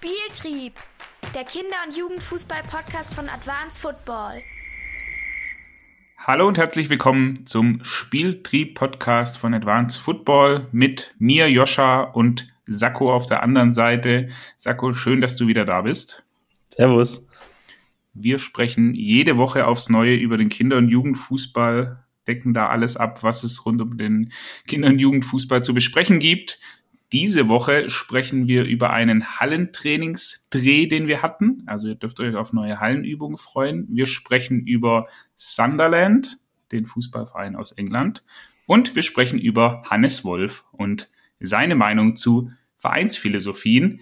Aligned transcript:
Spieltrieb, 0.00 0.74
der 1.34 1.42
Kinder- 1.42 1.74
und 1.84 1.96
Jugendfußball-Podcast 1.96 3.12
von 3.14 3.28
Advanced 3.28 3.80
Football. 3.80 4.42
Hallo 6.18 6.46
und 6.46 6.56
herzlich 6.56 6.88
willkommen 6.88 7.46
zum 7.46 7.80
Spieltrieb-Podcast 7.82 9.38
von 9.38 9.54
Advanced 9.54 10.00
Football 10.00 10.68
mit 10.70 11.16
mir, 11.18 11.50
Joscha 11.50 12.02
und 12.02 12.48
Sakko 12.66 13.12
auf 13.12 13.26
der 13.26 13.42
anderen 13.42 13.74
Seite. 13.74 14.28
Sakko, 14.56 14.92
schön, 14.92 15.20
dass 15.20 15.34
du 15.34 15.48
wieder 15.48 15.64
da 15.64 15.80
bist. 15.80 16.22
Servus. 16.68 17.26
Wir 18.14 18.38
sprechen 18.38 18.94
jede 18.94 19.36
Woche 19.36 19.66
aufs 19.66 19.88
Neue 19.88 20.14
über 20.14 20.36
den 20.36 20.48
Kinder- 20.48 20.76
und 20.76 20.90
Jugendfußball, 20.90 22.04
decken 22.28 22.54
da 22.54 22.68
alles 22.68 22.96
ab, 22.96 23.24
was 23.24 23.42
es 23.42 23.66
rund 23.66 23.82
um 23.82 23.98
den 23.98 24.32
Kinder- 24.68 24.90
und 24.90 25.00
Jugendfußball 25.00 25.64
zu 25.64 25.74
besprechen 25.74 26.20
gibt. 26.20 26.60
Diese 27.12 27.48
Woche 27.48 27.88
sprechen 27.88 28.48
wir 28.48 28.64
über 28.64 28.90
einen 28.90 29.38
Hallentrainingsdreh, 29.38 30.86
den 30.86 31.06
wir 31.06 31.22
hatten. 31.22 31.62
Also 31.66 31.88
ihr 31.88 31.94
dürft 31.94 32.20
euch 32.20 32.36
auf 32.36 32.52
neue 32.52 32.80
Hallenübungen 32.80 33.38
freuen. 33.38 33.86
Wir 33.90 34.06
sprechen 34.06 34.66
über 34.66 35.06
Sunderland, 35.36 36.38
den 36.70 36.84
Fußballverein 36.84 37.56
aus 37.56 37.72
England. 37.72 38.24
Und 38.66 38.94
wir 38.94 39.02
sprechen 39.02 39.38
über 39.38 39.82
Hannes 39.88 40.24
Wolf 40.24 40.64
und 40.72 41.08
seine 41.40 41.74
Meinung 41.74 42.14
zu 42.14 42.50
Vereinsphilosophien. 42.76 44.00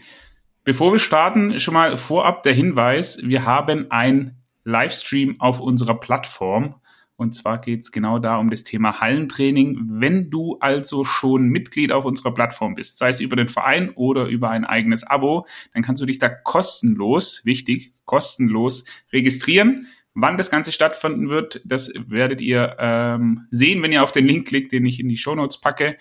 Bevor 0.65 0.91
wir 0.91 0.99
starten, 0.99 1.61
schon 1.61 1.75
mal 1.75 1.97
vorab 1.97 2.43
der 2.43 2.55
Hinweis, 2.55 3.19
wir 3.23 3.45
haben 3.45 3.91
ein 3.93 4.37
Livestream 4.65 5.41
auf 5.41 5.61
unserer 5.61 6.01
Plattform. 6.01 6.75
Und 7.17 7.35
zwar 7.35 7.59
geht 7.59 7.81
es 7.81 7.93
genau 7.93 8.19
da 8.19 8.37
um 8.37 8.51
das 8.51 8.63
Thema 8.63 9.01
Hallentraining. 9.01 9.79
Wenn 9.89 10.31
du 10.31 10.59
also 10.61 11.05
schon 11.05 11.49
Mitglied 11.49 11.91
auf 11.91 12.05
unserer 12.05 12.35
Plattform 12.35 12.75
bist, 12.75 12.99
sei 12.99 13.09
es 13.09 13.21
über 13.21 13.37
den 13.37 13.49
Verein 13.49 13.91
oder 13.91 14.27
über 14.27 14.51
ein 14.51 14.65
eigenes 14.67 15.03
Abo, 15.03 15.47
dann 15.73 15.83
kannst 15.83 16.03
du 16.03 16.07
dich 16.07 16.19
da 16.19 16.29
kostenlos, 16.29 17.45
wichtig, 17.45 17.95
kostenlos 18.05 18.85
registrieren. 19.13 19.87
Wann 20.15 20.37
das 20.37 20.51
Ganze 20.51 20.73
stattfinden 20.73 21.29
wird, 21.29 21.61
das 21.65 21.93
werdet 22.07 22.41
ihr 22.41 22.77
ähm, 22.79 23.47
sehen, 23.51 23.83
wenn 23.83 23.93
ihr 23.93 24.03
auf 24.03 24.13
den 24.13 24.27
Link 24.27 24.49
klickt, 24.49 24.73
den 24.73 24.87
ich 24.87 25.01
in 25.01 25.09
die 25.09 25.19
Show 25.19 25.35
Notes 25.35 25.61
packe. 25.61 25.97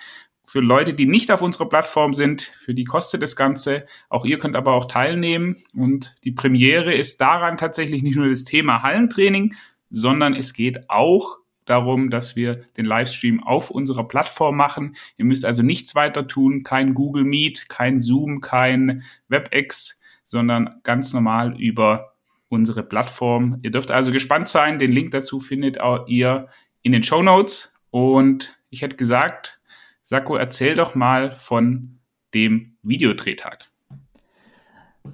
Für 0.47 0.59
Leute, 0.59 0.93
die 0.93 1.05
nicht 1.05 1.31
auf 1.31 1.41
unserer 1.41 1.67
Plattform 1.67 2.13
sind, 2.13 2.41
für 2.41 2.73
die 2.73 2.85
kostet 2.85 3.21
das 3.21 3.35
Ganze. 3.35 3.85
Auch 4.09 4.25
ihr 4.25 4.37
könnt 4.37 4.55
aber 4.55 4.73
auch 4.73 4.85
teilnehmen. 4.85 5.57
Und 5.73 6.15
die 6.23 6.31
Premiere 6.31 6.93
ist 6.93 7.19
daran 7.19 7.57
tatsächlich 7.57 8.03
nicht 8.03 8.15
nur 8.15 8.29
das 8.29 8.43
Thema 8.43 8.83
Hallentraining, 8.83 9.55
sondern 9.89 10.35
es 10.35 10.53
geht 10.53 10.89
auch 10.89 11.37
darum, 11.65 12.09
dass 12.09 12.35
wir 12.35 12.61
den 12.77 12.85
Livestream 12.85 13.43
auf 13.43 13.71
unserer 13.71 14.07
Plattform 14.07 14.55
machen. 14.55 14.95
Ihr 15.17 15.25
müsst 15.25 15.45
also 15.45 15.63
nichts 15.63 15.95
weiter 15.95 16.27
tun, 16.27 16.63
kein 16.63 16.93
Google 16.93 17.23
Meet, 17.23 17.69
kein 17.69 17.99
Zoom, 17.99 18.41
kein 18.41 19.03
WebEx, 19.27 19.99
sondern 20.23 20.79
ganz 20.83 21.13
normal 21.13 21.59
über 21.59 22.13
unsere 22.49 22.83
Plattform. 22.83 23.59
Ihr 23.63 23.71
dürft 23.71 23.91
also 23.91 24.11
gespannt 24.11 24.47
sein. 24.47 24.79
Den 24.79 24.91
Link 24.91 25.11
dazu 25.11 25.39
findet 25.39 25.77
ihr 26.07 26.47
in 26.83 26.91
den 26.91 27.03
Show 27.03 27.21
Notes. 27.21 27.75
Und 27.89 28.57
ich 28.69 28.81
hätte 28.81 28.95
gesagt, 28.95 29.59
Sakko, 30.03 30.35
erzähl 30.35 30.75
doch 30.75 30.93
mal 30.93 31.33
von 31.33 31.99
dem 32.33 32.77
Videodrehtag. 32.83 33.65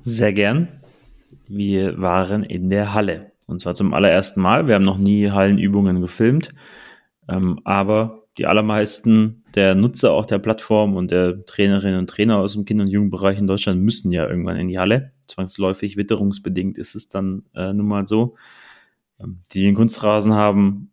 Sehr 0.02 0.34
gern. 0.34 0.82
Wir 1.48 2.02
waren 2.02 2.44
in 2.44 2.70
der 2.70 2.94
Halle. 2.94 3.31
Und 3.52 3.60
zwar 3.60 3.76
zum 3.76 3.94
allerersten 3.94 4.42
Mal. 4.42 4.68
Wir 4.68 4.76
haben 4.76 4.86
noch 4.86 4.98
nie 4.98 5.30
Hallenübungen 5.30 6.02
gefilmt, 6.02 6.50
ähm, 7.30 7.60
aber 7.64 8.24
die 8.38 8.48
allermeisten 8.48 9.44
der 9.56 9.76
Nutzer 9.76 10.14
auch 10.14 10.26
der 10.26 10.40
Plattform 10.40 10.96
und 10.96 11.12
der 11.12 11.46
Trainerinnen 11.46 12.00
und 12.00 12.10
Trainer 12.10 12.38
aus 12.38 12.54
dem 12.54 12.66
Kinder- 12.66 12.86
und 12.86 12.90
Jugendbereich 12.90 13.38
in 13.38 13.48
Deutschland 13.48 13.82
müssen 13.82 14.12
ja 14.12 14.28
irgendwann 14.28 14.58
in 14.58 14.70
die 14.70 14.80
Halle. 14.80 15.12
Zwangsläufig, 15.28 15.98
witterungsbedingt 15.98 16.78
ist 16.78 16.96
es 16.96 17.10
dann 17.10 17.44
äh, 17.54 17.74
nun 17.74 17.88
mal 17.88 18.08
so. 18.08 18.36
Ähm, 19.20 19.40
die 19.52 19.62
den 19.62 19.76
Kunstrasen 19.76 20.34
haben, 20.34 20.92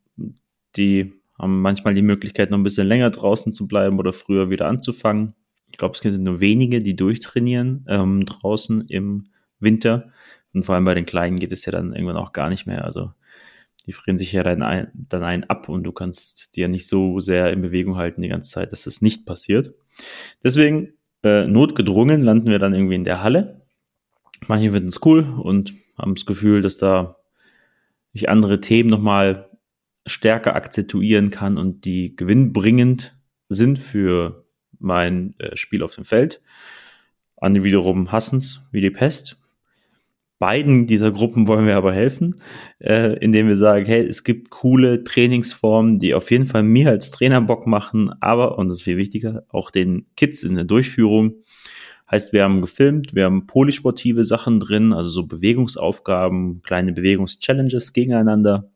die 0.76 1.14
haben 1.38 1.60
manchmal 1.62 1.94
die 1.94 2.02
Möglichkeit, 2.02 2.50
noch 2.50 2.58
ein 2.58 2.64
bisschen 2.64 2.88
länger 2.88 3.10
draußen 3.10 3.52
zu 3.52 3.68
bleiben 3.68 3.98
oder 3.98 4.12
früher 4.12 4.50
wieder 4.50 4.66
anzufangen. 4.66 5.34
Ich 5.70 5.78
glaube, 5.78 5.94
es 5.94 6.00
sind 6.00 6.24
nur 6.24 6.40
wenige, 6.40 6.82
die 6.82 6.96
durchtrainieren 6.96 7.84
ähm, 7.88 8.26
draußen 8.26 8.88
im 8.88 9.28
Winter. 9.60 10.10
Und 10.58 10.64
vor 10.64 10.74
allem 10.74 10.84
bei 10.84 10.94
den 10.94 11.06
Kleinen 11.06 11.38
geht 11.38 11.52
es 11.52 11.64
ja 11.66 11.70
dann 11.70 11.92
irgendwann 11.92 12.16
auch 12.16 12.32
gar 12.32 12.50
nicht 12.50 12.66
mehr. 12.66 12.84
Also 12.84 13.12
die 13.86 13.92
frieren 13.92 14.18
sich 14.18 14.32
ja 14.32 14.42
dann 14.42 14.62
ein, 14.62 14.90
dann 14.92 15.22
ein 15.22 15.44
ab 15.44 15.68
und 15.68 15.84
du 15.84 15.92
kannst 15.92 16.56
die 16.56 16.62
ja 16.62 16.68
nicht 16.68 16.88
so 16.88 17.20
sehr 17.20 17.52
in 17.52 17.62
Bewegung 17.62 17.96
halten 17.96 18.22
die 18.22 18.28
ganze 18.28 18.50
Zeit, 18.50 18.72
dass 18.72 18.82
das 18.82 19.00
nicht 19.00 19.24
passiert. 19.24 19.72
Deswegen, 20.42 20.94
äh, 21.22 21.46
notgedrungen, 21.46 22.22
landen 22.22 22.50
wir 22.50 22.58
dann 22.58 22.74
irgendwie 22.74 22.96
in 22.96 23.04
der 23.04 23.22
Halle. 23.22 23.62
Manche 24.48 24.72
finden 24.72 24.88
es 24.88 25.00
cool 25.06 25.22
und 25.22 25.74
haben 25.96 26.16
das 26.16 26.26
Gefühl, 26.26 26.60
dass 26.60 26.76
da 26.76 27.18
ich 28.12 28.28
andere 28.28 28.60
Themen 28.60 28.90
nochmal 28.90 29.48
stärker 30.06 30.56
akzentuieren 30.56 31.30
kann 31.30 31.56
und 31.56 31.84
die 31.84 32.16
gewinnbringend 32.16 33.16
sind 33.48 33.78
für 33.78 34.44
mein 34.80 35.38
äh, 35.38 35.56
Spiel 35.56 35.84
auf 35.84 35.94
dem 35.94 36.04
Feld. 36.04 36.42
Andere 37.36 37.62
wiederum 37.62 38.10
hassen 38.10 38.38
es 38.38 38.66
wie 38.72 38.80
die 38.80 38.90
Pest 38.90 39.37
beiden 40.38 40.86
dieser 40.86 41.10
Gruppen 41.10 41.48
wollen 41.48 41.66
wir 41.66 41.76
aber 41.76 41.92
helfen, 41.92 42.36
äh, 42.78 43.18
indem 43.18 43.48
wir 43.48 43.56
sagen, 43.56 43.86
hey, 43.86 44.06
es 44.06 44.22
gibt 44.22 44.50
coole 44.50 45.02
Trainingsformen, 45.02 45.98
die 45.98 46.14
auf 46.14 46.30
jeden 46.30 46.46
Fall 46.46 46.62
mir 46.62 46.90
als 46.90 47.10
Trainer 47.10 47.40
Bock 47.40 47.66
machen, 47.66 48.10
aber, 48.20 48.58
und 48.58 48.68
das 48.68 48.78
ist 48.78 48.82
viel 48.82 48.96
wichtiger, 48.96 49.44
auch 49.48 49.70
den 49.70 50.06
Kids 50.16 50.42
in 50.44 50.54
der 50.54 50.64
Durchführung. 50.64 51.34
Heißt, 52.10 52.32
wir 52.32 52.44
haben 52.44 52.62
gefilmt, 52.62 53.14
wir 53.14 53.24
haben 53.24 53.46
polysportive 53.46 54.24
Sachen 54.24 54.60
drin, 54.60 54.92
also 54.92 55.10
so 55.10 55.26
Bewegungsaufgaben, 55.26 56.62
kleine 56.62 56.92
Bewegungschallenges 56.92 57.92
gegeneinander, 57.92 58.70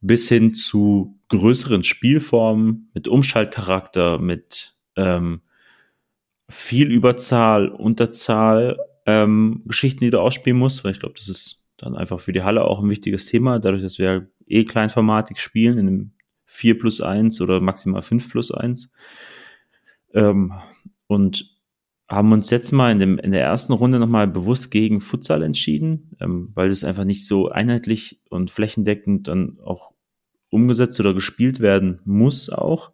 bis 0.00 0.28
hin 0.28 0.54
zu 0.54 1.18
größeren 1.28 1.82
Spielformen 1.82 2.90
mit 2.94 3.08
Umschaltcharakter, 3.08 4.18
mit 4.18 4.76
ähm, 4.96 5.40
viel 6.48 6.92
Überzahl, 6.92 7.68
Unterzahl 7.70 8.76
ähm, 9.06 9.62
Geschichten, 9.64 10.00
die 10.00 10.10
du 10.10 10.20
ausspielen 10.20 10.58
musst, 10.58 10.84
weil 10.84 10.92
ich 10.92 11.00
glaube, 11.00 11.14
das 11.16 11.28
ist 11.28 11.62
dann 11.76 11.94
einfach 11.94 12.20
für 12.20 12.32
die 12.32 12.42
Halle 12.42 12.64
auch 12.64 12.82
ein 12.82 12.90
wichtiges 12.90 13.26
Thema, 13.26 13.58
dadurch, 13.58 13.82
dass 13.82 13.98
wir 13.98 14.28
eh 14.46 14.64
kleinformatig 14.64 15.38
spielen, 15.38 15.78
in 15.78 15.86
einem 15.86 16.12
4 16.46 16.78
plus 16.78 17.00
1 17.00 17.40
oder 17.40 17.60
maximal 17.60 18.02
5 18.02 18.30
plus 18.30 18.50
1. 18.50 18.90
Ähm, 20.14 20.52
und 21.06 21.56
haben 22.08 22.32
uns 22.32 22.50
jetzt 22.50 22.72
mal 22.72 22.92
in, 22.92 22.98
dem, 22.98 23.18
in 23.18 23.32
der 23.32 23.42
ersten 23.42 23.72
Runde 23.72 23.98
nochmal 23.98 24.28
bewusst 24.28 24.70
gegen 24.70 25.00
Futsal 25.00 25.42
entschieden, 25.42 26.16
ähm, 26.20 26.50
weil 26.54 26.68
es 26.68 26.84
einfach 26.84 27.04
nicht 27.04 27.26
so 27.26 27.48
einheitlich 27.48 28.20
und 28.30 28.50
flächendeckend 28.50 29.28
dann 29.28 29.58
auch 29.64 29.92
umgesetzt 30.50 30.98
oder 31.00 31.14
gespielt 31.14 31.60
werden 31.60 32.00
muss 32.04 32.48
auch. 32.48 32.90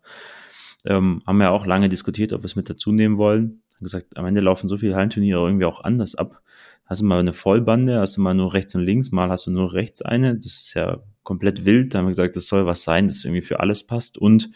Ähm, 0.85 1.23
haben 1.27 1.41
ja 1.41 1.51
auch 1.51 1.67
lange 1.67 1.89
diskutiert, 1.89 2.33
ob 2.33 2.43
wir 2.43 2.47
es 2.47 2.57
mit 2.57 2.69
dazu 2.69 2.91
nehmen 2.91 3.19
wollen 3.19 3.63
gesagt, 3.83 4.17
am 4.17 4.27
Ende 4.27 4.41
laufen 4.41 4.69
so 4.69 4.77
viele 4.77 4.95
Hallenturniere 4.95 5.41
irgendwie 5.41 5.65
auch 5.65 5.83
anders 5.83 6.15
ab. 6.15 6.43
Hast 6.85 7.01
du 7.01 7.07
mal 7.07 7.21
eine 7.21 7.33
Vollbande, 7.33 8.01
hast 8.01 8.17
du 8.17 8.21
mal 8.21 8.35
nur 8.35 8.55
rechts 8.55 8.75
und 8.75 8.83
links, 8.83 9.13
mal 9.13 9.31
hast 9.31 9.47
du 9.47 9.51
nur 9.51 9.73
rechts 9.73 10.03
eine. 10.03 10.37
Das 10.37 10.47
ist 10.47 10.75
ja 10.75 11.03
komplett 11.23 11.65
wild. 11.65 11.95
Da 11.95 11.99
haben 11.99 12.07
wir 12.07 12.11
gesagt, 12.11 12.37
das 12.37 12.49
soll 12.49 12.67
was 12.67 12.83
sein, 12.83 13.09
das 13.09 13.25
irgendwie 13.25 13.43
für 13.43 13.61
alles 13.61 13.87
passt 13.87 14.19
und 14.19 14.51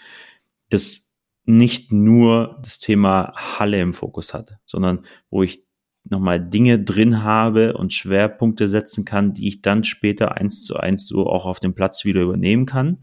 das 0.71 1.15
nicht 1.45 1.93
nur 1.93 2.59
das 2.63 2.81
Thema 2.81 3.33
Halle 3.37 3.81
im 3.81 3.95
Fokus 3.95 4.35
hat, 4.35 4.59
sondern 4.65 5.05
wo 5.31 5.43
ich 5.43 5.65
nochmal 6.05 6.41
Dinge 6.41 6.83
drin 6.83 7.23
habe 7.23 7.75
und 7.75 7.93
Schwerpunkte 7.93 8.69
setzen 8.69 9.05
kann, 9.05 9.33
die 9.33 9.49
ich 9.49 9.63
dann 9.63 9.85
später 9.85 10.37
eins 10.37 10.65
zu 10.65 10.77
eins 10.77 11.07
so 11.07 11.27
auch 11.27 11.47
auf 11.47 11.61
dem 11.61 11.75
Platz 11.75 12.05
wieder 12.05 12.23
übernehmen 12.23 12.67
kann. 12.67 12.99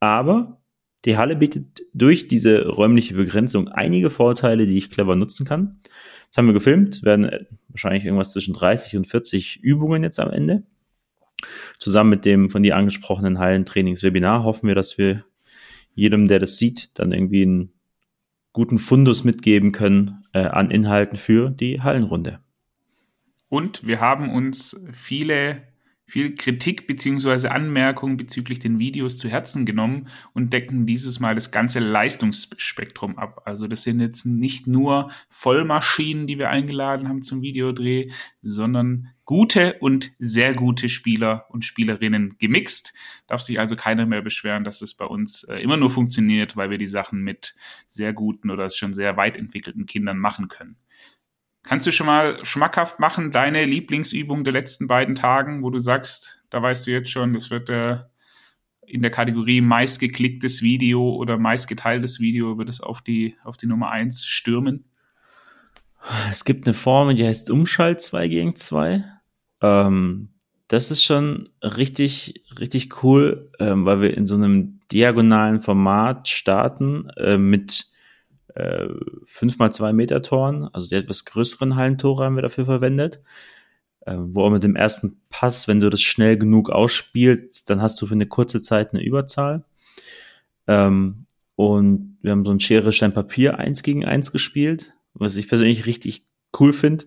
Aber 0.00 0.61
die 1.04 1.16
Halle 1.16 1.36
bietet 1.36 1.82
durch 1.92 2.28
diese 2.28 2.68
räumliche 2.68 3.14
Begrenzung 3.14 3.68
einige 3.68 4.10
Vorteile, 4.10 4.66
die 4.66 4.78
ich 4.78 4.90
clever 4.90 5.16
nutzen 5.16 5.44
kann. 5.44 5.80
Das 6.28 6.38
haben 6.38 6.46
wir 6.46 6.54
gefilmt, 6.54 7.02
werden 7.02 7.24
äh, 7.24 7.44
wahrscheinlich 7.68 8.04
irgendwas 8.04 8.32
zwischen 8.32 8.54
30 8.54 8.96
und 8.96 9.06
40 9.06 9.60
Übungen 9.62 10.02
jetzt 10.02 10.20
am 10.20 10.30
Ende. 10.30 10.62
Zusammen 11.78 12.10
mit 12.10 12.24
dem 12.24 12.50
von 12.50 12.62
dir 12.62 12.76
angesprochenen 12.76 13.38
Hallentrainingswebinar 13.38 14.44
hoffen 14.44 14.68
wir, 14.68 14.74
dass 14.74 14.96
wir 14.96 15.24
jedem, 15.94 16.28
der 16.28 16.38
das 16.38 16.56
sieht, 16.56 16.90
dann 16.94 17.12
irgendwie 17.12 17.42
einen 17.42 17.72
guten 18.52 18.78
Fundus 18.78 19.24
mitgeben 19.24 19.72
können 19.72 20.24
äh, 20.32 20.40
an 20.40 20.70
Inhalten 20.70 21.18
für 21.18 21.50
die 21.50 21.80
Hallenrunde. 21.80 22.40
Und 23.48 23.86
wir 23.86 24.00
haben 24.00 24.30
uns 24.30 24.80
viele 24.92 25.62
viel 26.12 26.34
Kritik 26.34 26.86
beziehungsweise 26.86 27.52
Anmerkungen 27.52 28.18
bezüglich 28.18 28.58
den 28.58 28.78
Videos 28.78 29.16
zu 29.16 29.30
Herzen 29.30 29.64
genommen 29.64 30.08
und 30.34 30.52
decken 30.52 30.84
dieses 30.84 31.20
Mal 31.20 31.34
das 31.34 31.52
ganze 31.52 31.80
Leistungsspektrum 31.80 33.16
ab. 33.16 33.40
Also 33.46 33.66
das 33.66 33.82
sind 33.82 33.98
jetzt 33.98 34.26
nicht 34.26 34.66
nur 34.66 35.10
Vollmaschinen, 35.30 36.26
die 36.26 36.38
wir 36.38 36.50
eingeladen 36.50 37.08
haben 37.08 37.22
zum 37.22 37.40
Videodreh, 37.40 38.10
sondern 38.42 39.08
gute 39.24 39.78
und 39.80 40.12
sehr 40.18 40.52
gute 40.52 40.90
Spieler 40.90 41.46
und 41.48 41.64
Spielerinnen 41.64 42.36
gemixt. 42.38 42.92
Darf 43.26 43.40
sich 43.40 43.58
also 43.58 43.74
keiner 43.74 44.04
mehr 44.04 44.20
beschweren, 44.20 44.64
dass 44.64 44.82
es 44.82 44.92
bei 44.92 45.06
uns 45.06 45.44
äh, 45.44 45.60
immer 45.60 45.78
nur 45.78 45.88
funktioniert, 45.88 46.58
weil 46.58 46.68
wir 46.68 46.76
die 46.76 46.88
Sachen 46.88 47.22
mit 47.22 47.54
sehr 47.88 48.12
guten 48.12 48.50
oder 48.50 48.68
schon 48.68 48.92
sehr 48.92 49.16
weit 49.16 49.38
entwickelten 49.38 49.86
Kindern 49.86 50.18
machen 50.18 50.48
können. 50.48 50.76
Kannst 51.64 51.86
du 51.86 51.92
schon 51.92 52.06
mal 52.06 52.44
schmackhaft 52.44 52.98
machen, 52.98 53.30
deine 53.30 53.64
Lieblingsübung 53.64 54.42
der 54.44 54.52
letzten 54.52 54.88
beiden 54.88 55.14
Tagen, 55.14 55.62
wo 55.62 55.70
du 55.70 55.78
sagst, 55.78 56.42
da 56.50 56.60
weißt 56.60 56.86
du 56.86 56.90
jetzt 56.90 57.10
schon, 57.10 57.32
das 57.32 57.50
wird 57.50 57.70
äh, 57.70 57.98
in 58.86 59.00
der 59.00 59.12
Kategorie 59.12 59.60
meistgeklicktes 59.60 60.62
Video 60.62 61.14
oder 61.14 61.38
meistgeteiltes 61.38 62.20
Video, 62.20 62.58
wird 62.58 62.68
es 62.68 62.80
auf 62.80 63.00
die, 63.00 63.36
auf 63.44 63.56
die 63.56 63.66
Nummer 63.66 63.90
1 63.90 64.24
stürmen? 64.26 64.84
Es 66.30 66.44
gibt 66.44 66.66
eine 66.66 66.74
Formel, 66.74 67.14
die 67.14 67.24
heißt 67.24 67.48
Umschalt 67.50 68.00
2 68.00 68.28
gegen 68.28 68.56
2. 68.56 69.04
Ähm, 69.60 70.30
das 70.66 70.90
ist 70.90 71.04
schon 71.04 71.50
richtig, 71.62 72.42
richtig 72.58 73.04
cool, 73.04 73.50
ähm, 73.60 73.84
weil 73.84 74.00
wir 74.00 74.16
in 74.16 74.26
so 74.26 74.34
einem 74.34 74.80
diagonalen 74.90 75.60
Format 75.60 76.28
starten 76.28 77.08
äh, 77.16 77.38
mit 77.38 77.91
äh, 78.54 78.88
5 79.26 79.58
mal 79.58 79.72
2 79.72 79.92
Meter 79.92 80.22
Toren, 80.22 80.68
also 80.72 80.88
die 80.88 80.96
etwas 80.96 81.24
größeren 81.24 81.76
Hallentore 81.76 82.24
haben 82.24 82.36
wir 82.36 82.42
dafür 82.42 82.66
verwendet. 82.66 83.20
Äh, 84.04 84.16
wo 84.18 84.44
auch 84.44 84.50
mit 84.50 84.64
dem 84.64 84.74
ersten 84.74 85.20
Pass, 85.30 85.68
wenn 85.68 85.80
du 85.80 85.88
das 85.88 86.02
schnell 86.02 86.36
genug 86.36 86.70
ausspielst, 86.70 87.70
dann 87.70 87.80
hast 87.80 88.00
du 88.00 88.06
für 88.06 88.14
eine 88.14 88.26
kurze 88.26 88.60
Zeit 88.60 88.92
eine 88.92 89.02
Überzahl. 89.02 89.64
Ähm, 90.66 91.26
und 91.54 92.18
wir 92.20 92.32
haben 92.32 92.44
so 92.44 92.52
ein 92.52 92.60
Schere, 92.60 92.92
Stein, 92.92 93.14
Papier 93.14 93.58
1 93.58 93.82
gegen 93.82 94.04
1 94.04 94.32
gespielt, 94.32 94.92
was 95.14 95.36
ich 95.36 95.48
persönlich 95.48 95.86
richtig 95.86 96.26
cool 96.58 96.72
finde. 96.72 97.04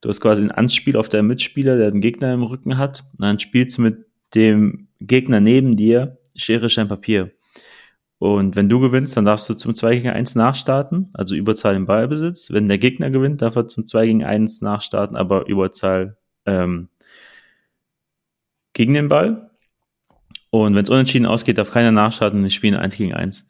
Du 0.00 0.08
hast 0.08 0.20
quasi 0.20 0.42
ein 0.42 0.52
Anspiel 0.52 0.96
auf 0.96 1.08
deinen 1.08 1.26
Mitspieler, 1.26 1.76
der 1.76 1.88
einen 1.88 2.00
Gegner 2.00 2.32
im 2.32 2.44
Rücken 2.44 2.78
hat. 2.78 3.04
Und 3.12 3.22
dann 3.22 3.40
spielst 3.40 3.78
du 3.78 3.82
mit 3.82 4.06
dem 4.34 4.88
Gegner 5.00 5.40
neben 5.40 5.76
dir 5.76 6.18
Schere, 6.36 6.70
Stein, 6.70 6.86
Papier. 6.86 7.32
Und 8.18 8.56
wenn 8.56 8.68
du 8.68 8.80
gewinnst, 8.80 9.16
dann 9.16 9.24
darfst 9.24 9.48
du 9.48 9.54
zum 9.54 9.74
2 9.74 9.96
gegen 9.96 10.08
1 10.10 10.34
nachstarten, 10.34 11.10
also 11.14 11.36
Überzahl 11.36 11.76
im 11.76 11.86
Ballbesitz. 11.86 12.50
Wenn 12.50 12.66
der 12.66 12.78
Gegner 12.78 13.10
gewinnt, 13.10 13.42
darf 13.42 13.54
er 13.54 13.68
zum 13.68 13.86
2 13.86 14.06
gegen 14.06 14.24
1 14.24 14.60
nachstarten, 14.60 15.16
aber 15.16 15.46
Überzahl 15.46 16.16
ähm, 16.44 16.88
gegen 18.72 18.94
den 18.94 19.08
Ball. 19.08 19.50
Und 20.50 20.74
wenn 20.74 20.82
es 20.82 20.90
unentschieden 20.90 21.26
ausgeht, 21.26 21.58
darf 21.58 21.70
keiner 21.70 21.92
nachstarten, 21.92 22.42
die 22.42 22.50
spielen 22.50 22.74
1 22.74 22.96
gegen 22.96 23.14
1. 23.14 23.48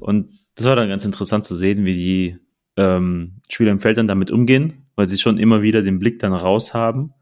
Und 0.00 0.32
das 0.56 0.66
war 0.66 0.74
dann 0.74 0.88
ganz 0.88 1.04
interessant 1.04 1.44
zu 1.44 1.54
sehen, 1.54 1.84
wie 1.84 1.94
die 1.94 2.38
ähm, 2.76 3.40
Spieler 3.48 3.70
im 3.70 3.80
Feld 3.80 3.98
dann 3.98 4.08
damit 4.08 4.32
umgehen, 4.32 4.86
weil 4.96 5.08
sie 5.08 5.18
schon 5.18 5.38
immer 5.38 5.62
wieder 5.62 5.82
den 5.82 6.00
Blick 6.00 6.18
dann 6.18 6.32
raus 6.32 6.74
haben, 6.74 7.12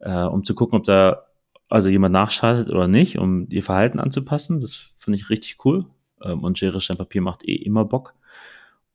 äh, 0.00 0.12
um 0.12 0.44
zu 0.44 0.54
gucken, 0.54 0.78
ob 0.78 0.84
da 0.84 1.24
also 1.70 1.88
jemand 1.88 2.12
nachschaltet 2.12 2.68
oder 2.68 2.86
nicht, 2.86 3.16
um 3.16 3.46
ihr 3.50 3.62
Verhalten 3.62 3.98
anzupassen. 3.98 4.60
Das 4.60 4.92
finde 4.98 5.18
ich 5.18 5.30
richtig 5.30 5.64
cool. 5.64 5.86
Ähm, 6.24 6.44
und 6.44 6.58
Schere 6.58 6.78
Papier 6.96 7.22
macht 7.22 7.46
eh 7.48 7.54
immer 7.54 7.84
Bock. 7.84 8.14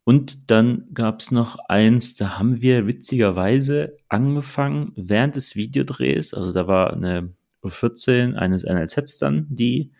Und 0.03 0.51
dann 0.51 0.85
gab 0.94 1.19
es 1.19 1.31
noch 1.31 1.57
eins, 1.68 2.15
da 2.15 2.39
haben 2.39 2.62
wir 2.62 2.88
witzigerweise 2.88 3.97
angefangen 4.07 4.94
während 4.95 5.35
des 5.35 5.57
Videodrehs, 5.57 6.33
also 6.33 6.53
da 6.53 6.65
war 6.65 6.94
eine 6.94 7.33
U14 7.62 8.35
eines 8.35 8.63
NLZs 8.63 9.18
dann 9.18 9.47
die 9.50 9.91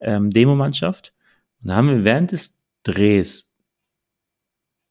ähm, 0.00 0.28
Demo-Mannschaft. 0.30 1.14
Und 1.62 1.68
da 1.68 1.76
haben 1.76 1.88
wir 1.88 2.04
während 2.04 2.32
des 2.32 2.58
Drehs, 2.82 3.54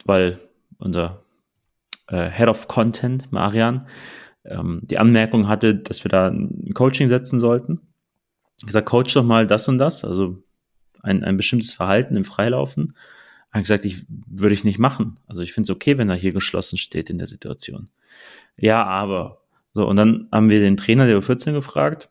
weil 0.05 0.39
unser 0.79 1.23
äh, 2.07 2.29
Head 2.29 2.47
of 2.47 2.67
Content, 2.67 3.31
Marian, 3.31 3.87
ähm, 4.45 4.81
die 4.83 4.97
Anmerkung 4.97 5.47
hatte, 5.47 5.75
dass 5.75 6.03
wir 6.03 6.09
da 6.09 6.27
ein 6.27 6.73
Coaching 6.73 7.07
setzen 7.07 7.39
sollten. 7.39 7.81
Ich 8.59 8.65
gesagt, 8.65 8.87
coach 8.87 9.13
doch 9.13 9.23
mal 9.23 9.47
das 9.47 9.67
und 9.67 9.77
das, 9.77 10.03
also 10.03 10.41
ein, 11.03 11.23
ein 11.23 11.37
bestimmtes 11.37 11.73
Verhalten 11.73 12.15
im 12.15 12.23
Freilaufen. 12.23 12.95
Er 13.51 13.57
hat 13.57 13.63
gesagt, 13.63 13.85
ich 13.85 14.05
würde 14.09 14.53
ich 14.53 14.63
nicht 14.63 14.79
machen. 14.79 15.19
Also 15.27 15.41
ich 15.41 15.53
finde 15.53 15.71
es 15.71 15.75
okay, 15.75 15.97
wenn 15.97 16.09
er 16.09 16.15
hier 16.15 16.33
geschlossen 16.33 16.77
steht 16.77 17.09
in 17.09 17.17
der 17.17 17.27
Situation. 17.27 17.89
Ja, 18.57 18.83
aber. 18.85 19.41
So, 19.73 19.87
und 19.87 19.95
dann 19.95 20.27
haben 20.31 20.49
wir 20.49 20.59
den 20.59 20.77
Trainer 20.77 21.05
der 21.05 21.17
U14 21.17 21.53
gefragt, 21.53 22.09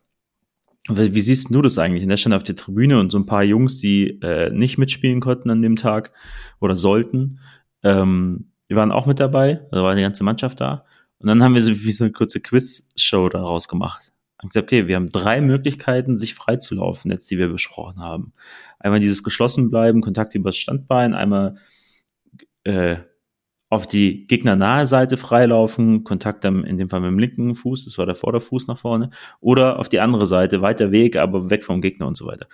wie, 0.89 1.13
wie 1.13 1.21
siehst 1.21 1.53
du 1.53 1.61
das 1.61 1.77
eigentlich? 1.77 2.03
Und 2.03 2.09
der 2.09 2.17
stand 2.17 2.35
auf 2.35 2.43
der 2.43 2.55
Tribüne 2.55 2.99
und 2.99 3.11
so 3.11 3.19
ein 3.19 3.25
paar 3.25 3.43
Jungs, 3.43 3.79
die 3.79 4.19
äh, 4.21 4.49
nicht 4.49 4.77
mitspielen 4.77 5.19
konnten 5.19 5.49
an 5.51 5.61
dem 5.61 5.75
Tag 5.75 6.11
oder 6.59 6.75
sollten, 6.75 7.39
ähm, 7.83 8.51
die 8.69 8.75
waren 8.75 8.91
auch 8.91 9.05
mit 9.05 9.19
dabei, 9.19 9.67
da 9.71 9.83
war 9.83 9.95
die 9.95 10.01
ganze 10.01 10.23
Mannschaft 10.23 10.61
da. 10.61 10.85
Und 11.19 11.27
dann 11.27 11.43
haben 11.43 11.53
wir 11.53 11.61
so 11.61 11.71
wie 11.71 11.91
so 11.91 12.03
eine 12.03 12.13
kurze 12.13 12.39
Quiz-Show 12.39 13.29
daraus 13.29 13.67
gemacht. 13.67 14.11
Und 14.41 14.49
gesagt, 14.49 14.67
okay, 14.67 14.87
wir 14.87 14.95
haben 14.95 15.11
drei 15.11 15.41
Möglichkeiten, 15.41 16.17
sich 16.17 16.33
freizulaufen, 16.33 17.11
jetzt 17.11 17.29
die 17.29 17.37
wir 17.37 17.49
besprochen 17.49 17.99
haben. 17.99 18.33
Einmal 18.79 18.99
dieses 18.99 19.23
geschlossen 19.23 19.69
bleiben, 19.69 20.01
Kontakt 20.01 20.33
übers 20.35 20.57
Standbein, 20.57 21.13
einmal 21.13 21.55
äh, 22.63 22.97
auf 23.69 23.87
die 23.87 24.27
gegnernahe 24.27 24.85
Seite 24.85 25.15
freilaufen, 25.15 26.03
Kontakt 26.03 26.43
dann 26.43 26.65
in 26.65 26.77
dem 26.77 26.89
Fall 26.89 26.99
mit 26.99 27.09
dem 27.09 27.19
linken 27.19 27.55
Fuß, 27.55 27.85
das 27.85 27.97
war 27.97 28.05
der 28.05 28.15
Vorderfuß 28.15 28.67
nach 28.67 28.77
vorne, 28.77 29.11
oder 29.39 29.79
auf 29.79 29.87
die 29.87 30.01
andere 30.01 30.27
Seite, 30.27 30.61
weiter 30.61 30.91
Weg, 30.91 31.15
aber 31.15 31.49
weg 31.49 31.63
vom 31.63 31.81
Gegner 31.81 32.07
und 32.07 32.17
so 32.17 32.25
weiter. 32.25 32.47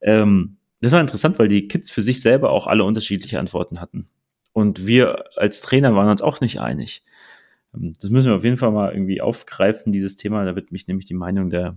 Ähm, 0.00 0.56
das 0.80 0.92
war 0.92 1.00
interessant, 1.00 1.38
weil 1.38 1.48
die 1.48 1.68
Kids 1.68 1.90
für 1.90 2.00
sich 2.00 2.22
selber 2.22 2.50
auch 2.50 2.66
alle 2.66 2.84
unterschiedliche 2.84 3.38
Antworten 3.38 3.80
hatten. 3.80 4.08
Und 4.52 4.86
wir 4.86 5.24
als 5.36 5.60
Trainer 5.60 5.94
waren 5.94 6.08
uns 6.08 6.22
auch 6.22 6.40
nicht 6.40 6.60
einig. 6.60 7.04
Ähm, 7.74 7.92
das 8.00 8.10
müssen 8.10 8.28
wir 8.28 8.36
auf 8.36 8.44
jeden 8.44 8.56
Fall 8.56 8.72
mal 8.72 8.92
irgendwie 8.92 9.20
aufgreifen, 9.20 9.92
dieses 9.92 10.16
Thema. 10.16 10.44
Da 10.44 10.54
wird 10.56 10.72
mich 10.72 10.86
nämlich 10.86 11.06
die 11.06 11.14
Meinung 11.14 11.50
der 11.50 11.76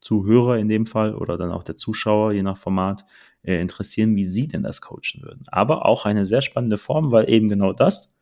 Zuhörer 0.00 0.58
in 0.58 0.68
dem 0.68 0.86
Fall 0.86 1.14
oder 1.14 1.36
dann 1.36 1.50
auch 1.50 1.62
der 1.62 1.76
Zuschauer, 1.76 2.32
je 2.32 2.42
nach 2.42 2.58
Format, 2.58 3.04
äh, 3.42 3.60
interessieren, 3.60 4.16
wie 4.16 4.24
sie 4.24 4.48
denn 4.48 4.62
das 4.62 4.80
coachen 4.80 5.22
würden. 5.22 5.44
Aber 5.48 5.86
auch 5.86 6.06
eine 6.06 6.24
sehr 6.24 6.42
spannende 6.42 6.78
Form, 6.78 7.10
weil 7.12 7.28
eben 7.30 7.48
genau 7.48 7.72
das 7.72 8.16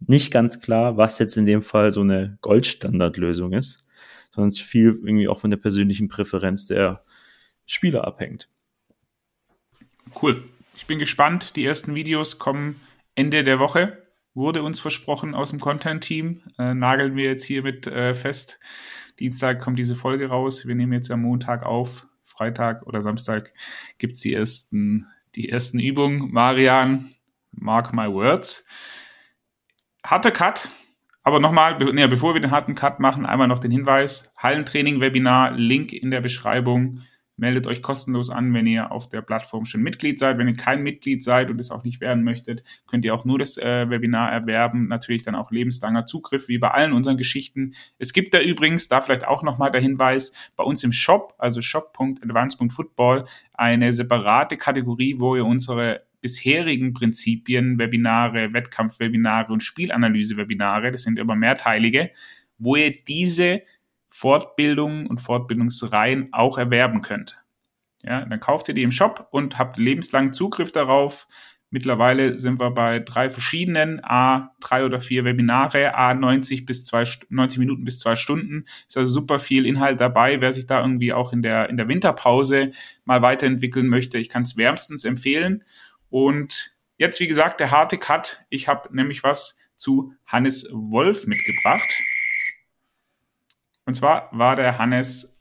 nicht 0.00 0.32
ganz 0.32 0.60
klar, 0.60 0.96
was 0.96 1.18
jetzt 1.18 1.36
in 1.36 1.46
dem 1.46 1.62
Fall 1.62 1.92
so 1.92 2.00
eine 2.00 2.38
Goldstandardlösung 2.40 3.52
ist, 3.52 3.86
sondern 4.30 4.48
es 4.48 4.60
viel 4.60 4.98
irgendwie 5.02 5.28
auch 5.28 5.40
von 5.40 5.50
der 5.50 5.56
persönlichen 5.56 6.08
Präferenz 6.08 6.66
der 6.66 7.02
Spieler 7.66 8.06
abhängt. 8.06 8.48
Cool. 10.22 10.42
Ich 10.76 10.86
bin 10.86 10.98
gespannt. 10.98 11.56
Die 11.56 11.64
ersten 11.64 11.94
Videos 11.94 12.38
kommen 12.38 12.80
Ende 13.14 13.42
der 13.42 13.58
Woche 13.58 13.98
wurde 14.38 14.62
uns 14.62 14.80
versprochen 14.80 15.34
aus 15.34 15.50
dem 15.50 15.60
Content-Team. 15.60 16.42
Äh, 16.58 16.74
nageln 16.74 17.16
wir 17.16 17.24
jetzt 17.24 17.44
hiermit 17.44 17.86
äh, 17.86 18.14
fest. 18.14 18.58
Dienstag 19.18 19.60
kommt 19.60 19.78
diese 19.78 19.96
Folge 19.96 20.28
raus. 20.28 20.66
Wir 20.66 20.74
nehmen 20.74 20.92
jetzt 20.92 21.10
am 21.10 21.22
Montag 21.22 21.66
auf. 21.66 22.06
Freitag 22.24 22.86
oder 22.86 23.02
Samstag 23.02 23.52
gibt 23.98 24.14
es 24.14 24.20
die 24.20 24.32
ersten, 24.32 25.08
die 25.34 25.48
ersten 25.48 25.80
Übungen. 25.80 26.30
Marian, 26.30 27.10
mark 27.50 27.92
my 27.92 28.10
words. 28.10 28.64
Harter 30.04 30.30
Cut. 30.30 30.68
Aber 31.24 31.40
nochmal, 31.40 31.76
nee, 31.92 32.06
bevor 32.06 32.32
wir 32.32 32.40
den 32.40 32.52
harten 32.52 32.74
Cut 32.74 33.00
machen, 33.00 33.26
einmal 33.26 33.48
noch 33.48 33.58
den 33.58 33.72
Hinweis. 33.72 34.32
Hallentraining-Webinar, 34.38 35.52
Link 35.52 35.92
in 35.92 36.10
der 36.10 36.20
Beschreibung. 36.20 37.02
Meldet 37.38 37.68
euch 37.68 37.82
kostenlos 37.82 38.30
an, 38.30 38.52
wenn 38.52 38.66
ihr 38.66 38.90
auf 38.90 39.08
der 39.08 39.22
Plattform 39.22 39.64
schon 39.64 39.80
Mitglied 39.80 40.18
seid. 40.18 40.38
Wenn 40.38 40.48
ihr 40.48 40.56
kein 40.56 40.82
Mitglied 40.82 41.22
seid 41.22 41.50
und 41.50 41.60
es 41.60 41.70
auch 41.70 41.84
nicht 41.84 42.00
werden 42.00 42.24
möchtet, 42.24 42.64
könnt 42.88 43.04
ihr 43.04 43.14
auch 43.14 43.24
nur 43.24 43.38
das 43.38 43.56
äh, 43.56 43.88
Webinar 43.88 44.32
erwerben. 44.32 44.88
Natürlich 44.88 45.22
dann 45.22 45.36
auch 45.36 45.52
lebenslanger 45.52 46.04
Zugriff, 46.04 46.48
wie 46.48 46.58
bei 46.58 46.72
allen 46.72 46.92
unseren 46.92 47.16
Geschichten. 47.16 47.74
Es 47.98 48.12
gibt 48.12 48.34
da 48.34 48.40
übrigens, 48.40 48.88
da 48.88 49.00
vielleicht 49.00 49.26
auch 49.26 49.44
nochmal 49.44 49.70
der 49.70 49.80
Hinweis, 49.80 50.32
bei 50.56 50.64
uns 50.64 50.82
im 50.82 50.92
Shop, 50.92 51.34
also 51.38 51.60
shop.advance.football, 51.60 53.26
eine 53.54 53.92
separate 53.92 54.56
Kategorie, 54.56 55.20
wo 55.20 55.36
ihr 55.36 55.46
unsere 55.46 56.02
bisherigen 56.20 56.92
Prinzipien, 56.92 57.78
Webinare, 57.78 58.52
Wettkampfwebinare 58.52 59.52
und 59.52 59.62
Spielanalyse-Webinare, 59.62 60.90
das 60.90 61.02
sind 61.02 61.18
immer 61.18 61.36
mehrteilige, 61.36 62.10
wo 62.58 62.74
ihr 62.74 62.92
diese 62.92 63.62
Fortbildungen 64.18 65.06
und 65.06 65.20
Fortbildungsreihen 65.20 66.30
auch 66.32 66.58
erwerben 66.58 67.02
könnt. 67.02 67.40
Ja, 68.02 68.24
dann 68.24 68.40
kauft 68.40 68.66
ihr 68.66 68.74
die 68.74 68.82
im 68.82 68.90
Shop 68.90 69.28
und 69.30 69.58
habt 69.60 69.76
lebenslang 69.78 70.32
Zugriff 70.32 70.72
darauf. 70.72 71.28
Mittlerweile 71.70 72.36
sind 72.36 72.60
wir 72.60 72.72
bei 72.72 72.98
drei 72.98 73.30
verschiedenen, 73.30 74.00
A, 74.02 74.56
drei 74.58 74.84
oder 74.84 75.00
vier 75.00 75.24
Webinare, 75.24 75.94
A, 75.94 76.14
90 76.14 76.66
bis 76.66 76.82
zwei, 76.82 77.04
90 77.28 77.60
Minuten 77.60 77.84
bis 77.84 77.98
zwei 77.98 78.16
Stunden. 78.16 78.64
Ist 78.88 78.96
also 78.96 79.12
super 79.12 79.38
viel 79.38 79.64
Inhalt 79.64 80.00
dabei. 80.00 80.40
Wer 80.40 80.52
sich 80.52 80.66
da 80.66 80.80
irgendwie 80.80 81.12
auch 81.12 81.32
in 81.32 81.42
der, 81.42 81.68
in 81.68 81.76
der 81.76 81.86
Winterpause 81.86 82.72
mal 83.04 83.22
weiterentwickeln 83.22 83.86
möchte, 83.86 84.18
ich 84.18 84.30
kann 84.30 84.42
es 84.42 84.56
wärmstens 84.56 85.04
empfehlen. 85.04 85.62
Und 86.10 86.76
jetzt, 86.96 87.20
wie 87.20 87.28
gesagt, 87.28 87.60
der 87.60 87.70
harte 87.70 87.98
Cut. 87.98 88.44
Ich 88.48 88.66
habe 88.66 88.92
nämlich 88.92 89.22
was 89.22 89.56
zu 89.76 90.12
Hannes 90.26 90.68
Wolf 90.72 91.28
mitgebracht. 91.28 92.17
Und 93.88 93.94
zwar 93.94 94.28
war 94.32 94.54
der 94.54 94.76
Hannes 94.76 95.40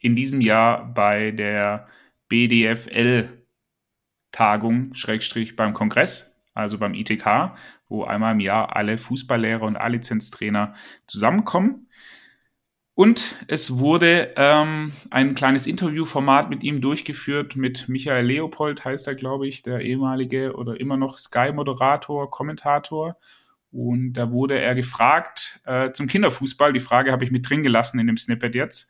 in 0.00 0.16
diesem 0.16 0.40
Jahr 0.40 0.92
bei 0.92 1.30
der 1.30 1.86
BDFL-Tagung, 2.28 4.92
Schrägstrich 4.94 5.54
beim 5.54 5.72
Kongress, 5.72 6.34
also 6.52 6.78
beim 6.78 6.94
ITK, 6.94 7.54
wo 7.88 8.02
einmal 8.02 8.32
im 8.32 8.40
Jahr 8.40 8.74
alle 8.74 8.98
Fußballlehrer 8.98 9.62
und 9.62 9.76
A-Lizenztrainer 9.76 10.74
zusammenkommen. 11.06 11.86
Und 12.94 13.36
es 13.46 13.78
wurde 13.78 14.34
ähm, 14.34 14.92
ein 15.10 15.36
kleines 15.36 15.68
Interviewformat 15.68 16.50
mit 16.50 16.64
ihm 16.64 16.80
durchgeführt, 16.80 17.54
mit 17.54 17.88
Michael 17.88 18.26
Leopold 18.26 18.84
heißt 18.84 19.06
er, 19.06 19.14
glaube 19.14 19.46
ich, 19.46 19.62
der 19.62 19.78
ehemalige 19.78 20.56
oder 20.56 20.80
immer 20.80 20.96
noch 20.96 21.18
Sky-Moderator, 21.18 22.32
Kommentator. 22.32 23.16
Und 23.74 24.12
da 24.12 24.30
wurde 24.30 24.60
er 24.60 24.76
gefragt 24.76 25.60
äh, 25.64 25.90
zum 25.90 26.06
Kinderfußball. 26.06 26.72
Die 26.72 26.78
Frage 26.78 27.10
habe 27.10 27.24
ich 27.24 27.32
mit 27.32 27.50
drin 27.50 27.64
gelassen 27.64 27.98
in 27.98 28.06
dem 28.06 28.16
Snippet 28.16 28.54
jetzt. 28.54 28.88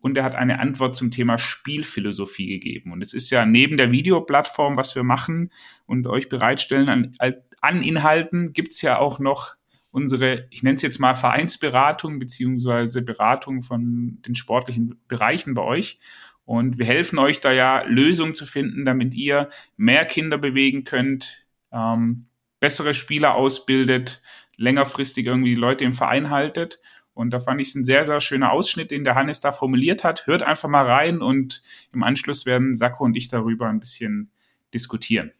Und 0.00 0.16
er 0.16 0.24
hat 0.24 0.34
eine 0.34 0.60
Antwort 0.60 0.96
zum 0.96 1.10
Thema 1.10 1.36
Spielphilosophie 1.36 2.46
gegeben. 2.46 2.92
Und 2.92 3.02
es 3.02 3.12
ist 3.12 3.28
ja 3.28 3.44
neben 3.44 3.76
der 3.76 3.92
Videoplattform, 3.92 4.78
was 4.78 4.94
wir 4.94 5.02
machen 5.02 5.52
und 5.84 6.06
euch 6.06 6.30
bereitstellen 6.30 6.88
an, 6.88 7.12
an 7.60 7.82
Inhalten, 7.82 8.54
gibt's 8.54 8.80
ja 8.80 8.98
auch 8.98 9.18
noch 9.18 9.56
unsere, 9.90 10.46
ich 10.50 10.62
nenne 10.62 10.76
es 10.76 10.82
jetzt 10.82 11.00
mal 11.00 11.14
Vereinsberatung 11.14 12.18
beziehungsweise 12.18 13.02
Beratung 13.02 13.60
von 13.60 14.22
den 14.26 14.34
sportlichen 14.34 15.02
Bereichen 15.06 15.52
bei 15.52 15.62
euch. 15.62 15.98
Und 16.46 16.78
wir 16.78 16.86
helfen 16.86 17.18
euch 17.18 17.42
da 17.42 17.52
ja, 17.52 17.82
Lösungen 17.82 18.32
zu 18.32 18.46
finden, 18.46 18.86
damit 18.86 19.14
ihr 19.14 19.50
mehr 19.76 20.06
Kinder 20.06 20.38
bewegen 20.38 20.84
könnt, 20.84 21.46
ähm, 21.72 22.26
bessere 22.64 22.94
Spieler 22.94 23.34
ausbildet, 23.34 24.22
längerfristig 24.56 25.26
irgendwie 25.26 25.54
Leute 25.54 25.84
im 25.84 25.92
Verein 25.92 26.30
haltet. 26.30 26.80
Und 27.12 27.28
da 27.30 27.38
fand 27.38 27.60
ich 27.60 27.68
es 27.68 27.74
ein 27.74 27.84
sehr, 27.84 28.06
sehr 28.06 28.22
schöner 28.22 28.52
Ausschnitt, 28.52 28.90
den 28.90 29.04
der 29.04 29.16
Hannes 29.16 29.40
da 29.40 29.52
formuliert 29.52 30.02
hat. 30.02 30.26
Hört 30.26 30.42
einfach 30.42 30.70
mal 30.70 30.86
rein 30.86 31.20
und 31.20 31.62
im 31.92 32.02
Anschluss 32.02 32.46
werden 32.46 32.74
Sakko 32.74 33.04
und 33.04 33.18
ich 33.18 33.28
darüber 33.28 33.66
ein 33.66 33.80
bisschen 33.80 34.30
diskutieren. 34.72 35.30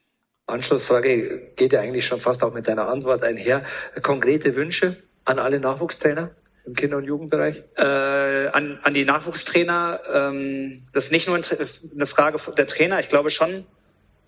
Anschlussfrage 0.48 1.52
geht 1.56 1.72
ja 1.72 1.80
eigentlich 1.80 2.04
schon 2.04 2.20
fast 2.20 2.44
auch 2.44 2.52
mit 2.52 2.68
deiner 2.68 2.88
Antwort 2.88 3.22
einher. 3.22 3.64
Konkrete 4.02 4.54
Wünsche 4.54 4.98
an 5.24 5.38
alle 5.38 5.60
Nachwuchstrainer 5.60 6.30
im 6.66 6.74
Kinder- 6.74 6.98
und 6.98 7.04
Jugendbereich? 7.04 7.62
Äh, 7.78 8.48
an, 8.48 8.80
an 8.82 8.92
die 8.92 9.06
Nachwuchstrainer, 9.06 10.00
ähm, 10.12 10.82
das 10.92 11.06
ist 11.06 11.12
nicht 11.12 11.26
nur 11.26 11.36
eine 11.36 12.06
Frage 12.06 12.38
der 12.52 12.66
Trainer. 12.66 13.00
Ich 13.00 13.08
glaube 13.08 13.30
schon, 13.30 13.64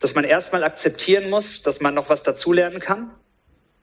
dass 0.00 0.14
man 0.14 0.24
erstmal 0.24 0.64
akzeptieren 0.64 1.30
muss, 1.30 1.62
dass 1.62 1.80
man 1.80 1.94
noch 1.94 2.08
was 2.08 2.22
dazulernen 2.22 2.80
kann. 2.80 3.10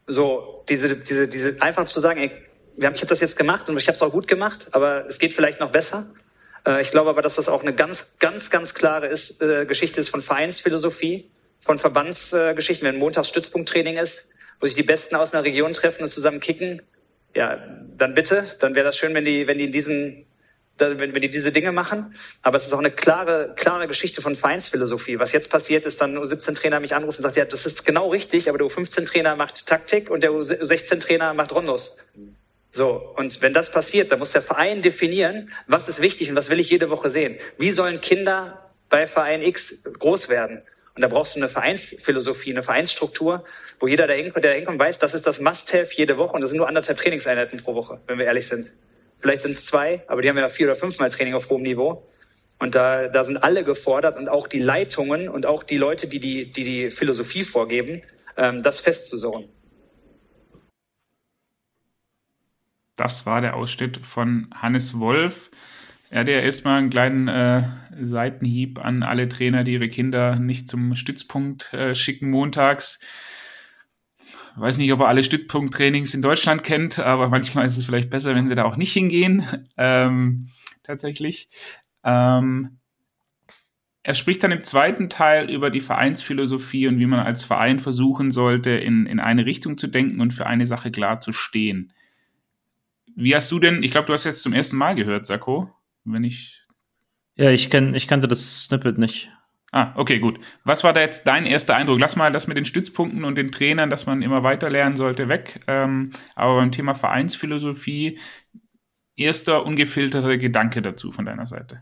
So, 0.08 0.64
diese, 0.70 0.98
diese, 0.98 1.28
diese, 1.28 1.62
einfach 1.62 1.86
zu 1.86 2.00
sagen, 2.00 2.20
ey, 2.22 2.32
ich 2.78 2.86
habe 2.86 3.06
das 3.06 3.20
jetzt 3.20 3.38
gemacht 3.38 3.70
und 3.70 3.78
ich 3.78 3.88
habe 3.88 3.96
es 3.96 4.02
auch 4.02 4.12
gut 4.12 4.28
gemacht, 4.28 4.68
aber 4.72 5.06
es 5.08 5.20
geht 5.20 5.34
vielleicht 5.34 5.60
noch 5.60 5.72
besser. 5.72 6.08
Äh, 6.66 6.82
ich 6.82 6.92
glaube 6.92 7.10
aber, 7.10 7.22
dass 7.22 7.36
das 7.36 7.50
auch 7.50 7.62
eine 7.62 7.74
ganz, 7.74 8.18
ganz, 8.20 8.50
ganz 8.50 8.74
klare 8.74 9.08
ist, 9.08 9.42
äh, 9.42 9.66
Geschichte 9.66 10.00
ist 10.00 10.10
von 10.10 10.22
Vereinsphilosophie, 10.22 11.30
von 11.60 11.80
Verbandsgeschichten, 11.80 12.88
wenn 12.88 12.98
montags 12.98 13.30
Stützpunkttraining 13.30 13.98
ist, 13.98 14.32
wo 14.60 14.66
sich 14.66 14.76
die 14.76 14.84
Besten 14.84 15.16
aus 15.16 15.34
einer 15.34 15.44
Region 15.44 15.74
treffen 15.74 16.04
und 16.04 16.10
zusammen 16.10 16.40
kicken. 16.40 16.82
Ja, 17.36 17.58
dann 17.98 18.14
bitte, 18.14 18.46
dann 18.60 18.76
wäre 18.76 18.86
das 18.86 18.98
schön, 18.98 19.14
wenn 19.14 19.26
die, 19.26 19.48
wenn 19.48 19.58
die 19.58 19.66
in 19.66 19.72
diesen 19.72 20.26
wenn, 20.78 21.14
wenn 21.14 21.22
die 21.22 21.30
diese 21.30 21.52
Dinge 21.52 21.72
machen. 21.72 22.16
Aber 22.42 22.58
es 22.58 22.66
ist 22.66 22.74
auch 22.74 22.80
eine 22.80 22.92
klare, 22.92 23.54
klare 23.56 23.88
Geschichte 23.88 24.22
von 24.22 24.36
Vereinsphilosophie. 24.36 25.20
Was 25.20 25.32
jetzt 25.32 25.50
passiert, 25.50 25.86
ist 25.86 26.02
dann 26.02 26.18
U17-Trainer 26.18 26.80
mich 26.80 26.96
anruft 26.96 27.20
und 27.20 27.24
sagt, 27.24 27.38
ja, 27.38 27.46
das 27.46 27.66
ist 27.66 27.86
genau 27.86 28.10
richtig, 28.10 28.50
aber 28.50 28.58
der 28.58 28.68
U15-Trainer 28.68 29.36
macht 29.36 29.68
Taktik 29.68 30.10
und 30.10 30.22
der 30.22 30.32
U16-Trainer 30.32 31.34
macht 31.34 31.54
Rondos. 31.54 31.98
So, 32.72 33.14
und 33.18 33.42
wenn 33.42 33.54
das 33.54 33.72
passiert, 33.72 34.12
dann 34.12 34.18
muss 34.18 34.32
der 34.32 34.42
Verein 34.42 34.82
definieren, 34.82 35.52
was 35.68 35.90
ist 35.90 36.02
wichtig 36.02 36.30
und 36.30 36.36
was 36.36 36.50
will 36.50 36.60
ich 36.60 36.72
jede 36.72 36.90
Woche 36.90 37.10
sehen. 37.10 37.38
Wie 37.60 37.70
sollen 37.70 38.02
Kinder 38.02 38.72
bei 38.90 39.06
Verein 39.06 39.44
X 39.44 39.84
groß 40.00 40.28
werden? 40.28 40.64
Und 40.96 41.02
da 41.02 41.08
brauchst 41.08 41.36
du 41.36 41.40
eine 41.40 41.50
Vereinsphilosophie, 41.50 42.52
eine 42.52 42.64
Vereinsstruktur, 42.64 43.44
wo 43.80 43.88
jeder, 43.88 44.08
der 44.08 44.18
der 44.18 44.54
hinkommt, 44.56 44.80
weiß, 44.80 45.00
das 45.00 45.14
ist 45.14 45.26
das 45.26 45.40
Must-Have 45.40 45.90
jede 45.96 46.18
Woche 46.18 46.34
und 46.34 46.42
das 46.42 46.50
sind 46.50 46.58
nur 46.58 46.68
anderthalb 46.68 46.98
Trainingseinheiten 46.98 47.60
pro 47.60 47.76
Woche, 47.76 48.00
wenn 48.08 48.18
wir 48.18 48.26
ehrlich 48.26 48.48
sind. 48.48 48.72
Vielleicht 49.24 49.44
sind 49.44 49.52
es 49.52 49.66
zwei, 49.66 50.04
aber 50.08 50.22
die 50.22 50.28
haben 50.28 50.38
ja 50.38 50.50
vier 50.50 50.68
oder 50.68 50.76
fünfmal 50.76 51.10
Training 51.10 51.34
auf 51.34 51.50
hohem 51.50 51.62
Niveau. 51.62 52.10
Und 52.60 52.76
da, 52.76 53.08
da 53.08 53.24
sind 53.24 53.38
alle 53.38 53.64
gefordert 53.64 54.18
und 54.18 54.28
auch 54.28 54.50
die 54.50 54.60
Leitungen 54.60 55.30
und 55.30 55.46
auch 55.46 55.64
die 55.64 55.78
Leute, 55.78 56.10
die 56.10 56.20
die, 56.20 56.52
die, 56.52 56.64
die 56.66 56.92
Philosophie 56.92 57.44
vorgeben, 57.44 58.02
ähm, 58.36 58.64
das 58.64 58.82
festzusorgen. 58.82 59.46
Das 62.98 63.26
war 63.26 63.40
der 63.40 63.56
Ausschnitt 63.56 64.06
von 64.06 64.50
Hannes 64.54 65.00
Wolf. 65.00 65.52
Er 66.10 66.20
hat 66.20 66.28
ja 66.28 66.42
erstmal 66.42 66.80
einen 66.80 66.90
kleinen 66.90 67.30
äh, 67.30 67.64
Seitenhieb 68.02 68.84
an 68.84 69.04
alle 69.04 69.30
Trainer, 69.30 69.64
die 69.64 69.76
ihre 69.76 69.88
Kinder 69.88 70.36
nicht 70.36 70.68
zum 70.68 70.96
Stützpunkt 70.96 71.74
äh, 71.74 71.96
schicken 71.96 72.30
montags 72.30 73.00
weiß 74.56 74.78
nicht, 74.78 74.92
ob 74.94 75.02
er 75.02 75.08
alle 75.08 75.24
Stützpunkttrainings 75.24 76.14
in 76.14 76.22
Deutschland 76.22 76.64
kennt, 76.64 77.00
aber 77.00 77.30
manchmal 77.30 77.66
ist 77.66 77.78
es 77.78 77.86
vielleicht 77.86 78.10
besser, 78.10 78.36
wenn 78.36 78.48
sie 78.48 78.56
da 78.56 78.66
auch 78.66 78.78
nicht 78.78 78.94
hingehen. 78.94 79.46
Ähm, 79.76 80.50
tatsächlich. 80.84 81.48
Ähm, 82.04 82.78
er 84.04 84.14
spricht 84.14 84.44
dann 84.44 84.52
im 84.52 84.62
zweiten 84.62 85.10
Teil 85.10 85.50
über 85.50 85.70
die 85.70 85.82
Vereinsphilosophie 85.82 86.88
und 86.88 87.00
wie 87.00 87.06
man 87.06 87.22
als 87.22 87.44
Verein 87.44 87.80
versuchen 87.80 88.30
sollte, 88.30 88.72
in, 88.72 89.06
in 89.08 89.20
eine 89.20 89.46
Richtung 89.46 89.78
zu 89.78 89.88
denken 89.88 90.22
und 90.22 90.34
für 90.34 90.46
eine 90.46 90.66
Sache 90.66 90.92
klar 90.92 91.22
zu 91.22 91.32
stehen. 91.32 91.94
Wie 93.16 93.36
hast 93.36 93.52
du 93.52 93.60
denn, 93.60 93.82
ich 93.82 93.92
glaube, 93.92 94.08
du 94.08 94.14
hast 94.14 94.26
jetzt 94.26 94.44
zum 94.44 94.54
ersten 94.54 94.78
Mal 94.78 94.96
gehört, 94.96 95.26
Sakko, 95.26 95.72
wenn 96.04 96.24
ich. 96.24 96.62
Ja, 97.36 97.50
ich, 97.50 97.70
kenn, 97.70 97.96
ich 97.96 98.08
kannte 98.08 98.28
das 98.28 98.66
Snippet 98.66 98.98
nicht. 98.98 99.32
Ah, 99.76 99.92
okay, 99.96 100.20
gut. 100.20 100.40
Was 100.66 100.84
war 100.84 100.94
da 100.94 101.02
jetzt 101.02 101.26
dein 101.26 101.48
erster 101.48 101.76
Eindruck? 101.76 102.00
Lass 102.00 102.16
mal 102.16 102.32
das 102.32 102.46
mit 102.46 102.58
den 102.58 102.66
Stützpunkten 102.66 103.24
und 103.24 103.34
den 103.34 103.52
Trainern, 103.52 103.90
dass 103.90 104.06
man 104.06 104.22
immer 104.22 104.44
weiter 104.44 104.70
lernen 104.70 104.96
sollte, 104.96 105.30
weg. 105.30 105.62
Ähm, 105.66 106.12
aber 106.36 106.58
beim 106.58 106.72
Thema 106.72 106.94
Vereinsphilosophie, 106.94 108.20
erster 109.16 109.66
ungefilterter 109.66 110.38
Gedanke 110.38 110.84
dazu 110.84 111.12
von 111.12 111.26
deiner 111.26 111.48
Seite. 111.48 111.82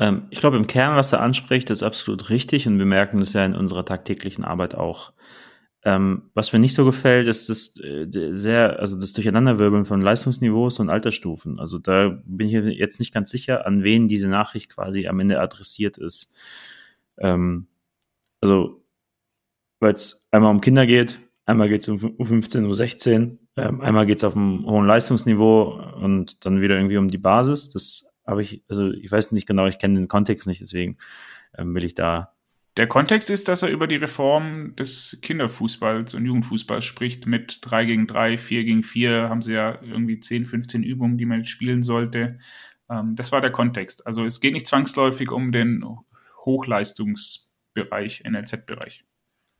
Ähm, 0.00 0.26
ich 0.30 0.40
glaube, 0.40 0.56
im 0.56 0.66
Kern, 0.66 0.96
was 0.96 1.12
er 1.12 1.20
anspricht, 1.20 1.70
ist 1.70 1.84
absolut 1.84 2.28
richtig 2.28 2.66
und 2.66 2.80
wir 2.80 2.86
merken 2.86 3.18
das 3.18 3.32
ja 3.32 3.44
in 3.44 3.54
unserer 3.54 3.84
tagtäglichen 3.84 4.44
Arbeit 4.44 4.74
auch. 4.74 5.12
Ähm, 5.84 6.30
was 6.34 6.52
mir 6.52 6.60
nicht 6.60 6.74
so 6.74 6.84
gefällt, 6.84 7.26
ist 7.26 7.48
das 7.48 7.76
äh, 7.80 8.06
sehr, 8.32 8.78
also 8.78 8.98
das 8.98 9.12
Durcheinanderwirbeln 9.14 9.84
von 9.84 10.00
Leistungsniveaus 10.00 10.78
und 10.78 10.90
Altersstufen. 10.90 11.58
Also 11.58 11.78
da 11.78 12.20
bin 12.24 12.48
ich 12.48 12.78
jetzt 12.78 13.00
nicht 13.00 13.12
ganz 13.12 13.30
sicher, 13.30 13.66
an 13.66 13.82
wen 13.82 14.06
diese 14.06 14.28
Nachricht 14.28 14.70
quasi 14.70 15.08
am 15.08 15.18
Ende 15.18 15.40
adressiert 15.40 15.98
ist. 15.98 16.34
Ähm, 17.18 17.66
also, 18.40 18.84
weil 19.80 19.94
es 19.94 20.28
einmal 20.30 20.52
um 20.52 20.60
Kinder 20.60 20.86
geht, 20.86 21.20
einmal 21.46 21.68
geht 21.68 21.82
es 21.82 21.88
um 21.88 21.98
U15, 21.98 22.66
U16, 22.66 23.38
ähm, 23.56 23.80
einmal 23.80 24.06
geht 24.06 24.18
es 24.18 24.24
auf 24.24 24.36
einem 24.36 24.64
hohen 24.66 24.86
Leistungsniveau 24.86 25.80
und 26.00 26.44
dann 26.46 26.60
wieder 26.60 26.76
irgendwie 26.76 26.96
um 26.96 27.08
die 27.08 27.18
Basis. 27.18 27.70
Das 27.70 28.20
habe 28.24 28.42
ich, 28.42 28.62
also 28.68 28.90
ich 28.90 29.10
weiß 29.10 29.32
nicht 29.32 29.46
genau, 29.46 29.66
ich 29.66 29.78
kenne 29.78 29.98
den 29.98 30.08
Kontext 30.08 30.46
nicht, 30.46 30.60
deswegen 30.60 30.96
ähm, 31.58 31.74
will 31.74 31.84
ich 31.84 31.94
da 31.94 32.34
der 32.76 32.86
Kontext 32.86 33.28
ist, 33.28 33.48
dass 33.48 33.62
er 33.62 33.68
über 33.68 33.86
die 33.86 33.96
Reform 33.96 34.74
des 34.76 35.18
Kinderfußballs 35.20 36.14
und 36.14 36.24
Jugendfußballs 36.24 36.84
spricht. 36.84 37.26
Mit 37.26 37.58
3 37.62 37.84
gegen 37.84 38.06
3, 38.06 38.38
4 38.38 38.64
gegen 38.64 38.82
4 38.82 39.28
haben 39.28 39.42
sie 39.42 39.52
ja 39.54 39.78
irgendwie 39.82 40.18
10, 40.18 40.46
15 40.46 40.82
Übungen, 40.82 41.18
die 41.18 41.26
man 41.26 41.38
jetzt 41.38 41.50
spielen 41.50 41.82
sollte. 41.82 42.38
Ähm, 42.88 43.14
das 43.14 43.30
war 43.30 43.42
der 43.42 43.52
Kontext. 43.52 44.06
Also 44.06 44.24
es 44.24 44.40
geht 44.40 44.54
nicht 44.54 44.66
zwangsläufig 44.66 45.30
um 45.30 45.52
den 45.52 45.84
Hochleistungsbereich, 46.44 48.24
NLZ-Bereich. 48.24 49.04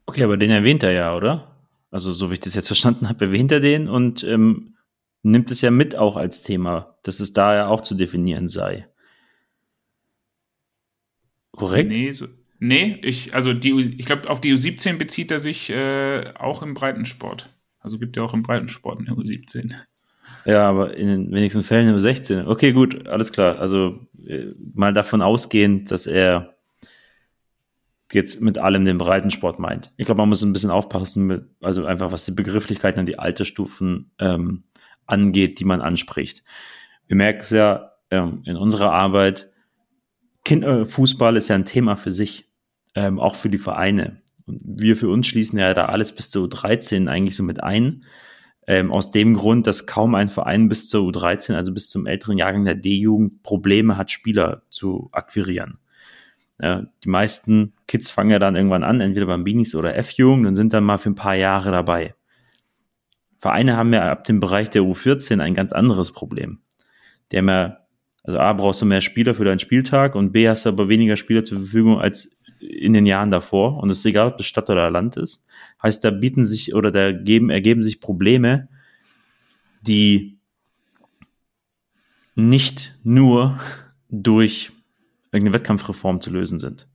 Okay, 0.07 0.25
aber 0.25 0.39
den 0.39 0.51
erwähnt 0.51 0.83
er 0.83 0.93
ja, 0.93 1.15
oder? 1.15 1.57
Also 1.91 2.13
so 2.13 2.31
wie 2.31 2.35
ich 2.35 2.41
das 2.41 2.55
jetzt 2.55 2.69
verstanden 2.69 3.11
habe, 3.11 3.27
erwähnt 3.27 3.53
er 3.53 3.61
den 3.61 3.89
und 3.89 4.25
ähm, 4.25 4.79
nimmt 5.23 5.51
es 5.51 5.61
ja 5.61 5.71
mit 5.71 5.97
auch 5.97 6.17
als 6.17 6.43
Thema, 6.43 6.97
dass 7.03 7.21
es 7.21 7.35
da 7.35 7.55
ja 7.55 7.67
auch 7.69 7.83
zu 7.83 7.95
definieren 7.95 8.49
sei. 8.49 8.89
Korrekt? 11.53 11.91
Nee, 11.91 12.13
so, 12.13 12.27
Nee, 12.65 13.01
ich, 13.03 13.35
also 13.35 13.51
ich 13.51 14.07
glaube, 14.07 14.31
auf 14.31 14.41
die 14.41 14.55
U17 14.55 14.97
bezieht 14.97 15.33
er 15.33 15.41
sich 15.41 15.69
äh, 15.71 16.33
auch 16.39 16.63
im 16.63 16.75
Breitensport. 16.75 17.53
Also 17.81 17.97
gibt 17.97 18.17
ja 18.17 18.23
auch 18.23 18.35
im 18.35 18.45
Breitensport 18.45 19.01
eine 19.01 19.17
U17. 19.17 19.73
Ja, 20.45 20.69
aber 20.69 20.97
in 20.97 21.09
den 21.09 21.33
wenigsten 21.33 21.63
Fällen 21.63 21.89
eine 21.89 21.99
U16. 21.99 22.47
Okay, 22.47 22.71
gut, 22.71 23.09
alles 23.09 23.33
klar. 23.33 23.59
Also 23.59 24.07
äh, 24.25 24.53
mal 24.75 24.93
davon 24.93 25.23
ausgehend, 25.23 25.91
dass 25.91 26.07
er 26.07 26.55
jetzt 28.13 28.41
mit 28.41 28.59
allem 28.59 28.85
den 28.85 28.99
Breitensport 28.99 29.59
meint. 29.59 29.93
Ich 29.97 30.07
glaube, 30.07 30.21
man 30.21 30.29
muss 30.29 30.45
ein 30.45 30.53
bisschen 30.53 30.71
aufpassen, 30.71 31.27
mit, 31.27 31.45
also 31.61 31.85
einfach 31.85 32.13
was 32.13 32.27
die 32.27 32.31
Begrifflichkeiten 32.31 33.01
an 33.01 33.07
die 33.07 33.19
Altersstufen 33.19 34.13
ähm, 34.21 34.63
angeht, 35.07 35.59
die 35.59 35.65
man 35.65 35.81
anspricht. 35.81 36.45
Wir 37.09 37.17
merken 37.17 37.41
es 37.41 37.51
ja 37.51 37.91
ähm, 38.13 38.43
in 38.45 38.57
unserer 38.57 38.93
Arbeit, 38.93 39.51
Kinderfußball 40.45 41.37
ist 41.37 41.49
ja 41.49 41.57
ein 41.57 41.65
Thema 41.65 41.97
für 41.97 42.13
sich 42.13 42.52
ähm, 42.95 43.19
auch 43.19 43.35
für 43.35 43.49
die 43.49 43.59
Vereine. 43.59 44.23
Und 44.47 44.61
wir 44.65 44.97
für 44.97 45.09
uns 45.09 45.27
schließen 45.27 45.59
ja 45.59 45.75
da 45.75 45.87
alles 45.87 46.15
bis 46.15 46.31
zur 46.31 46.49
U13 46.49 47.09
eigentlich 47.09 47.37
so 47.37 47.43
mit 47.43 47.63
ein. 47.63 48.05
Ähm, 48.67 48.93
aus 48.93 49.11
dem 49.11 49.35
Grund, 49.35 49.67
dass 49.67 49.87
kaum 49.87 50.15
ein 50.15 50.29
Verein 50.29 50.69
bis 50.69 50.89
zur 50.89 51.09
U13, 51.09 51.55
also 51.55 51.73
bis 51.73 51.91
zum 51.91 52.07
älteren 52.07 52.39
Jahrgang 52.39 52.65
der 52.65 52.77
D-Jugend, 52.77 53.43
Probleme 53.43 53.97
hat, 53.97 54.11
Spieler 54.11 54.63
zu 54.71 55.09
akquirieren. 55.13 55.79
Ja, 56.61 56.87
die 57.03 57.09
meisten 57.09 57.73
Kids 57.89 58.13
fangen 58.13 58.31
ja 58.31 58.39
dann 58.39 58.55
irgendwann 58.55 58.85
an, 58.85 59.01
entweder 59.01 59.27
beim 59.27 59.43
Binis 59.43 59.75
oder 59.75 59.97
F-Jugend 59.97 60.47
und 60.47 60.55
sind 60.55 60.73
dann 60.73 60.85
mal 60.85 60.99
für 60.99 61.11
ein 61.11 61.17
paar 61.17 61.35
Jahre 61.35 61.73
dabei. 61.73 62.15
Vereine 63.41 63.77
haben 63.77 63.93
ja 63.93 64.13
ab 64.13 64.23
dem 64.25 64.39
Bereich 64.39 64.71
der 64.71 64.83
U14 64.83 65.41
ein 65.41 65.55
ganz 65.55 65.73
anderes 65.73 66.13
Problem. 66.13 66.61
Die 67.33 67.39
haben 67.39 67.49
ja, 67.49 67.79
also 68.23 68.39
A, 68.39 68.53
brauchst 68.53 68.81
du 68.81 68.87
mehr 68.87 69.01
Spieler 69.01 69.35
für 69.35 69.45
deinen 69.45 69.59
Spieltag 69.59 70.15
und 70.15 70.31
B, 70.31 70.49
hast 70.49 70.65
du 70.65 70.69
aber 70.69 70.89
weniger 70.89 71.17
Spieler 71.17 71.43
zur 71.43 71.59
Verfügung 71.59 71.99
als 71.99 72.39
in 72.63 72.93
den 72.93 73.07
Jahren 73.07 73.31
davor, 73.31 73.79
und 73.79 73.91
es 73.91 73.99
ist 73.99 74.07
egal, 74.07 74.29
ob 74.29 74.41
es 74.41 74.47
Stadt 74.47 74.71
oder 74.71 74.91
Land 74.91 75.17
ist, 75.17 75.45
Heißt, 75.83 76.05
da 76.05 76.11
bieten 76.11 76.45
sich 76.45 76.75
oder 76.75 76.93
da 76.93 77.11
geben, 77.11 77.51
ergeben 77.51 77.83
sich 77.83 78.01
Probleme, 78.01 78.69
die 79.81 80.39
nicht 82.37 82.97
nur 83.03 83.59
durch 84.09 84.71
irgendeine 85.33 85.59
Wettkampfreform 85.59 86.21
zu 86.21 86.31
lösen 86.31 86.61
sind. 86.61 86.87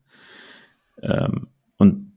Ähm, 1.02 1.48
und 1.76 2.14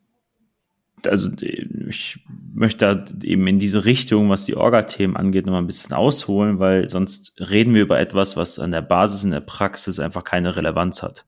also 1.06 1.30
ich 1.40 2.20
möchte 2.54 2.84
da 2.84 3.04
eben 3.24 3.46
in 3.48 3.58
diese 3.58 3.84
Richtung, 3.84 4.28
was 4.28 4.44
die 4.44 4.54
Orga-Themen 4.54 5.16
angeht, 5.16 5.46
nochmal 5.46 5.62
ein 5.62 5.66
bisschen 5.66 5.94
ausholen, 5.94 6.60
weil 6.60 6.88
sonst 6.88 7.34
reden 7.40 7.74
wir 7.74 7.82
über 7.82 7.98
etwas, 7.98 8.36
was 8.36 8.58
an 8.58 8.70
der 8.70 8.82
Basis 8.82 9.24
in 9.24 9.32
der 9.32 9.40
Praxis 9.40 9.98
einfach 9.98 10.22
keine 10.22 10.54
Relevanz 10.54 11.02
hat. 11.02 11.26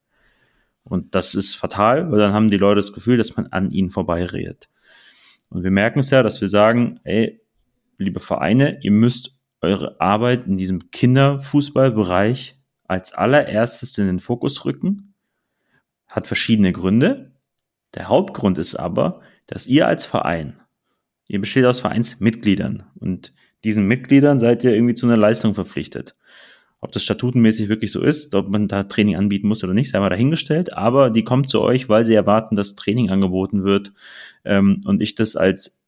Und 0.85 1.15
das 1.15 1.35
ist 1.35 1.55
fatal, 1.55 2.11
weil 2.11 2.19
dann 2.19 2.33
haben 2.33 2.51
die 2.51 2.57
Leute 2.57 2.81
das 2.81 2.93
Gefühl, 2.93 3.17
dass 3.17 3.37
man 3.37 3.47
an 3.49 3.71
ihnen 3.71 3.91
vorbeiredet. 3.91 4.69
Und 5.49 5.63
wir 5.65 5.71
merken 5.71 6.01
es 6.01 6.11
ja, 6.11 6.23
dass 6.23 6.41
wir 6.41 6.49
sagen, 6.49 7.01
ey, 7.05 7.41
liebe 7.99 8.21
Vereine, 8.21 8.79
ihr 8.83 8.91
müsst 8.91 9.37
eure 9.61 10.01
Arbeit 10.01 10.47
in 10.47 10.57
diesem 10.57 10.91
Kinderfußballbereich 10.91 12.59
als 12.85 13.13
allererstes 13.13 13.97
in 13.99 14.07
den 14.07 14.21
Fokus 14.21 14.65
rücken. 14.65 15.15
Hat 16.11 16.27
verschiedene 16.27 16.73
Gründe. 16.73 17.33
Der 17.95 18.09
Hauptgrund 18.09 18.59
ist 18.59 18.75
aber, 18.75 19.21
dass 19.47 19.67
ihr 19.67 19.87
als 19.87 20.05
Verein, 20.05 20.61
ihr 21.27 21.41
besteht 21.41 21.65
aus 21.65 21.81
Vereinsmitgliedern 21.81 22.85
und 22.99 23.33
diesen 23.65 23.87
Mitgliedern 23.87 24.41
seid 24.41 24.65
ihr 24.65 24.75
irgendwie 24.75 24.95
zu 24.95 25.07
einer 25.07 25.17
Leistung 25.17 25.55
verpflichtet. 25.55 26.17
Ob 26.83 26.91
das 26.91 27.05
statutenmäßig 27.05 27.69
wirklich 27.69 27.93
so 27.93 28.03
ist, 28.03 28.35
ob 28.35 28.51
man 28.51 28.67
da 28.67 28.83
Training 28.83 29.15
anbieten 29.15 29.47
muss 29.47 29.63
oder 29.63 29.73
nicht, 29.73 29.91
sei 29.91 30.01
mal 30.01 30.11
dahingestellt. 30.11 30.73
Aber 30.73 31.11
die 31.11 31.23
kommt 31.23 31.49
zu 31.49 31.63
euch, 31.63 31.89
weil 31.89 32.05
sie 32.05 32.15
erwarten, 32.15 32.57
dass 32.57 32.75
Training 32.75 33.09
angeboten 33.09 33.63
wird 33.63 33.93
ähm, 34.45 34.83
und 34.85 35.01
ich 35.01 35.15
das 35.15 35.37
als 35.37 35.81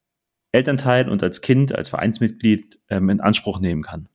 Elternteil 0.52 1.08
und 1.08 1.20
als 1.24 1.40
Kind, 1.40 1.74
als 1.74 1.88
Vereinsmitglied 1.88 2.78
ähm, 2.88 3.10
in 3.10 3.20
Anspruch 3.20 3.58
nehmen 3.58 3.82
kann. 3.82 4.08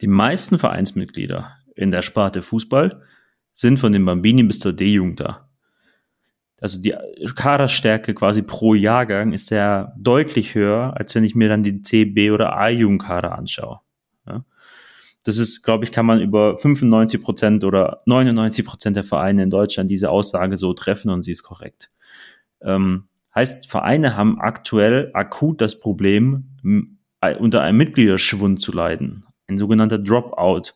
Die 0.00 0.06
meisten 0.06 0.58
Vereinsmitglieder 0.58 1.52
in 1.76 1.90
der 1.90 2.00
Sparte 2.00 2.40
Fußball 2.40 3.02
sind 3.52 3.78
von 3.78 3.92
den 3.92 4.04
Bambini 4.06 4.42
bis 4.44 4.60
zur 4.60 4.72
D-Jugend 4.72 5.20
da. 5.20 5.50
Also 6.58 6.80
die 6.80 6.94
Kaderstärke 7.34 8.14
quasi 8.14 8.40
pro 8.40 8.74
Jahrgang 8.74 9.34
ist 9.34 9.50
ja 9.50 9.92
deutlich 9.98 10.54
höher, 10.54 10.94
als 10.96 11.14
wenn 11.14 11.24
ich 11.24 11.34
mir 11.34 11.50
dann 11.50 11.62
die 11.62 11.82
C, 11.82 12.06
B 12.06 12.30
oder 12.30 12.56
A-Jugendkader 12.56 13.36
anschaue. 13.36 13.80
Das 15.24 15.36
ist, 15.36 15.62
glaube 15.62 15.84
ich, 15.84 15.92
kann 15.92 16.06
man 16.06 16.20
über 16.20 16.56
95 16.56 17.22
Prozent 17.22 17.64
oder 17.64 18.02
99 18.06 18.64
Prozent 18.64 18.96
der 18.96 19.04
Vereine 19.04 19.42
in 19.42 19.50
Deutschland 19.50 19.90
diese 19.90 20.10
Aussage 20.10 20.56
so 20.56 20.72
treffen 20.72 21.10
und 21.10 21.22
sie 21.22 21.32
ist 21.32 21.42
korrekt. 21.42 21.88
Ähm, 22.62 23.08
heißt, 23.34 23.70
Vereine 23.70 24.16
haben 24.16 24.40
aktuell 24.40 25.10
akut 25.12 25.60
das 25.60 25.78
Problem, 25.78 26.46
unter 27.38 27.60
einem 27.60 27.78
Mitgliederschwund 27.78 28.60
zu 28.60 28.72
leiden. 28.72 29.26
Ein 29.46 29.58
sogenannter 29.58 29.98
Dropout. 29.98 30.72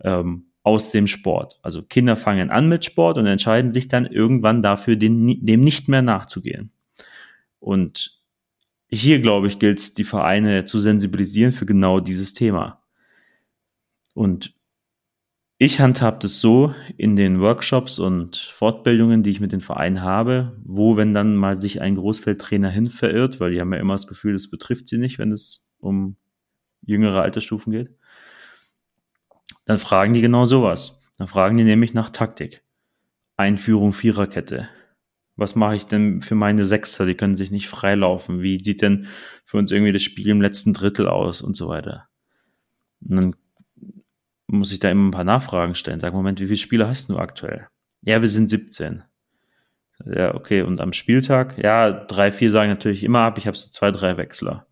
Ähm, 0.00 0.46
aus 0.66 0.90
dem 0.90 1.06
Sport. 1.06 1.60
Also 1.62 1.80
Kinder 1.82 2.16
fangen 2.16 2.50
an 2.50 2.68
mit 2.68 2.84
Sport 2.84 3.18
und 3.18 3.26
entscheiden 3.26 3.72
sich 3.72 3.86
dann 3.86 4.04
irgendwann 4.04 4.64
dafür, 4.64 4.96
dem, 4.96 5.46
dem 5.46 5.60
nicht 5.60 5.88
mehr 5.88 6.02
nachzugehen. 6.02 6.72
Und 7.60 8.20
hier, 8.88 9.20
glaube 9.20 9.46
ich, 9.46 9.60
gilt 9.60 9.78
es, 9.78 9.94
die 9.94 10.02
Vereine 10.02 10.64
zu 10.64 10.80
sensibilisieren 10.80 11.52
für 11.52 11.66
genau 11.66 12.00
dieses 12.00 12.34
Thema. 12.34 12.82
Und 14.16 14.54
ich 15.58 15.78
handhabe 15.78 16.18
das 16.20 16.40
so 16.40 16.74
in 16.96 17.16
den 17.16 17.38
Workshops 17.40 17.98
und 17.98 18.36
Fortbildungen, 18.36 19.22
die 19.22 19.28
ich 19.28 19.40
mit 19.40 19.52
den 19.52 19.60
Vereinen 19.60 20.00
habe, 20.00 20.56
wo, 20.64 20.96
wenn 20.96 21.12
dann 21.12 21.36
mal 21.36 21.54
sich 21.56 21.82
ein 21.82 21.96
Großfeldtrainer 21.96 22.70
hin 22.70 22.88
verirrt, 22.88 23.40
weil 23.40 23.50
die 23.50 23.60
haben 23.60 23.74
ja 23.74 23.78
immer 23.78 23.92
das 23.92 24.06
Gefühl, 24.06 24.32
das 24.32 24.48
betrifft 24.48 24.88
sie 24.88 24.96
nicht, 24.96 25.18
wenn 25.18 25.32
es 25.32 25.70
um 25.78 26.16
jüngere 26.80 27.20
Altersstufen 27.20 27.72
geht, 27.72 27.90
dann 29.66 29.76
fragen 29.76 30.14
die 30.14 30.22
genau 30.22 30.46
sowas. 30.46 31.02
Dann 31.18 31.26
fragen 31.26 31.58
die 31.58 31.64
nämlich 31.64 31.92
nach 31.92 32.08
Taktik. 32.08 32.62
Einführung 33.36 33.92
Viererkette. 33.92 34.70
Was 35.36 35.56
mache 35.56 35.76
ich 35.76 35.84
denn 35.84 36.22
für 36.22 36.36
meine 36.36 36.64
Sechser? 36.64 37.04
Die 37.04 37.16
können 37.16 37.36
sich 37.36 37.50
nicht 37.50 37.68
freilaufen. 37.68 38.40
Wie 38.40 38.62
sieht 38.64 38.80
denn 38.80 39.08
für 39.44 39.58
uns 39.58 39.70
irgendwie 39.70 39.92
das 39.92 40.02
Spiel 40.02 40.28
im 40.28 40.40
letzten 40.40 40.72
Drittel 40.72 41.06
aus 41.06 41.42
und 41.42 41.54
so 41.54 41.68
weiter? 41.68 42.08
Und 43.02 43.16
dann 43.16 43.36
muss 44.48 44.72
ich 44.72 44.78
da 44.78 44.90
immer 44.90 45.08
ein 45.08 45.12
paar 45.12 45.24
Nachfragen 45.24 45.74
stellen. 45.74 46.00
Sag, 46.00 46.12
Moment, 46.12 46.40
wie 46.40 46.46
viele 46.46 46.56
Spieler 46.56 46.88
hast 46.88 47.10
du 47.10 47.18
aktuell? 47.18 47.68
Ja, 48.02 48.20
wir 48.22 48.28
sind 48.28 48.48
17. 48.48 49.02
Ja, 50.04 50.34
okay. 50.34 50.62
Und 50.62 50.80
am 50.80 50.92
Spieltag? 50.92 51.58
Ja, 51.58 51.90
drei, 51.90 52.30
vier 52.32 52.50
sagen 52.50 52.70
natürlich 52.70 53.02
immer 53.02 53.20
ab. 53.20 53.38
Ich 53.38 53.46
habe 53.46 53.56
so 53.56 53.68
zwei, 53.70 53.90
drei 53.90 54.16
Wechsler. 54.16 54.66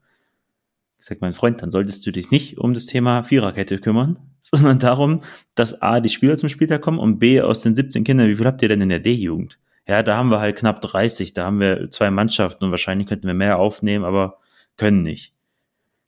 Ich 0.98 1.06
sag, 1.06 1.20
mein 1.20 1.34
Freund, 1.34 1.60
dann 1.60 1.70
solltest 1.70 2.06
du 2.06 2.12
dich 2.12 2.30
nicht 2.30 2.58
um 2.58 2.72
das 2.72 2.86
Thema 2.86 3.22
Viererkette 3.22 3.78
kümmern, 3.78 4.18
sondern 4.40 4.78
darum, 4.78 5.22
dass 5.54 5.80
A, 5.82 6.00
die 6.00 6.08
Spieler 6.08 6.36
zum 6.36 6.48
Spieltag 6.48 6.82
kommen 6.82 6.98
und 6.98 7.18
B, 7.18 7.40
aus 7.40 7.62
den 7.62 7.74
17 7.74 8.04
Kindern, 8.04 8.28
wie 8.28 8.36
viel 8.36 8.46
habt 8.46 8.62
ihr 8.62 8.68
denn 8.68 8.80
in 8.80 8.88
der 8.88 9.00
D-Jugend? 9.00 9.58
Ja, 9.86 10.02
da 10.02 10.16
haben 10.16 10.30
wir 10.30 10.40
halt 10.40 10.56
knapp 10.56 10.80
30, 10.80 11.34
da 11.34 11.44
haben 11.44 11.60
wir 11.60 11.90
zwei 11.90 12.10
Mannschaften 12.10 12.64
und 12.64 12.70
wahrscheinlich 12.70 13.06
könnten 13.06 13.26
wir 13.26 13.34
mehr 13.34 13.58
aufnehmen, 13.58 14.04
aber 14.04 14.38
können 14.78 15.02
nicht. 15.02 15.34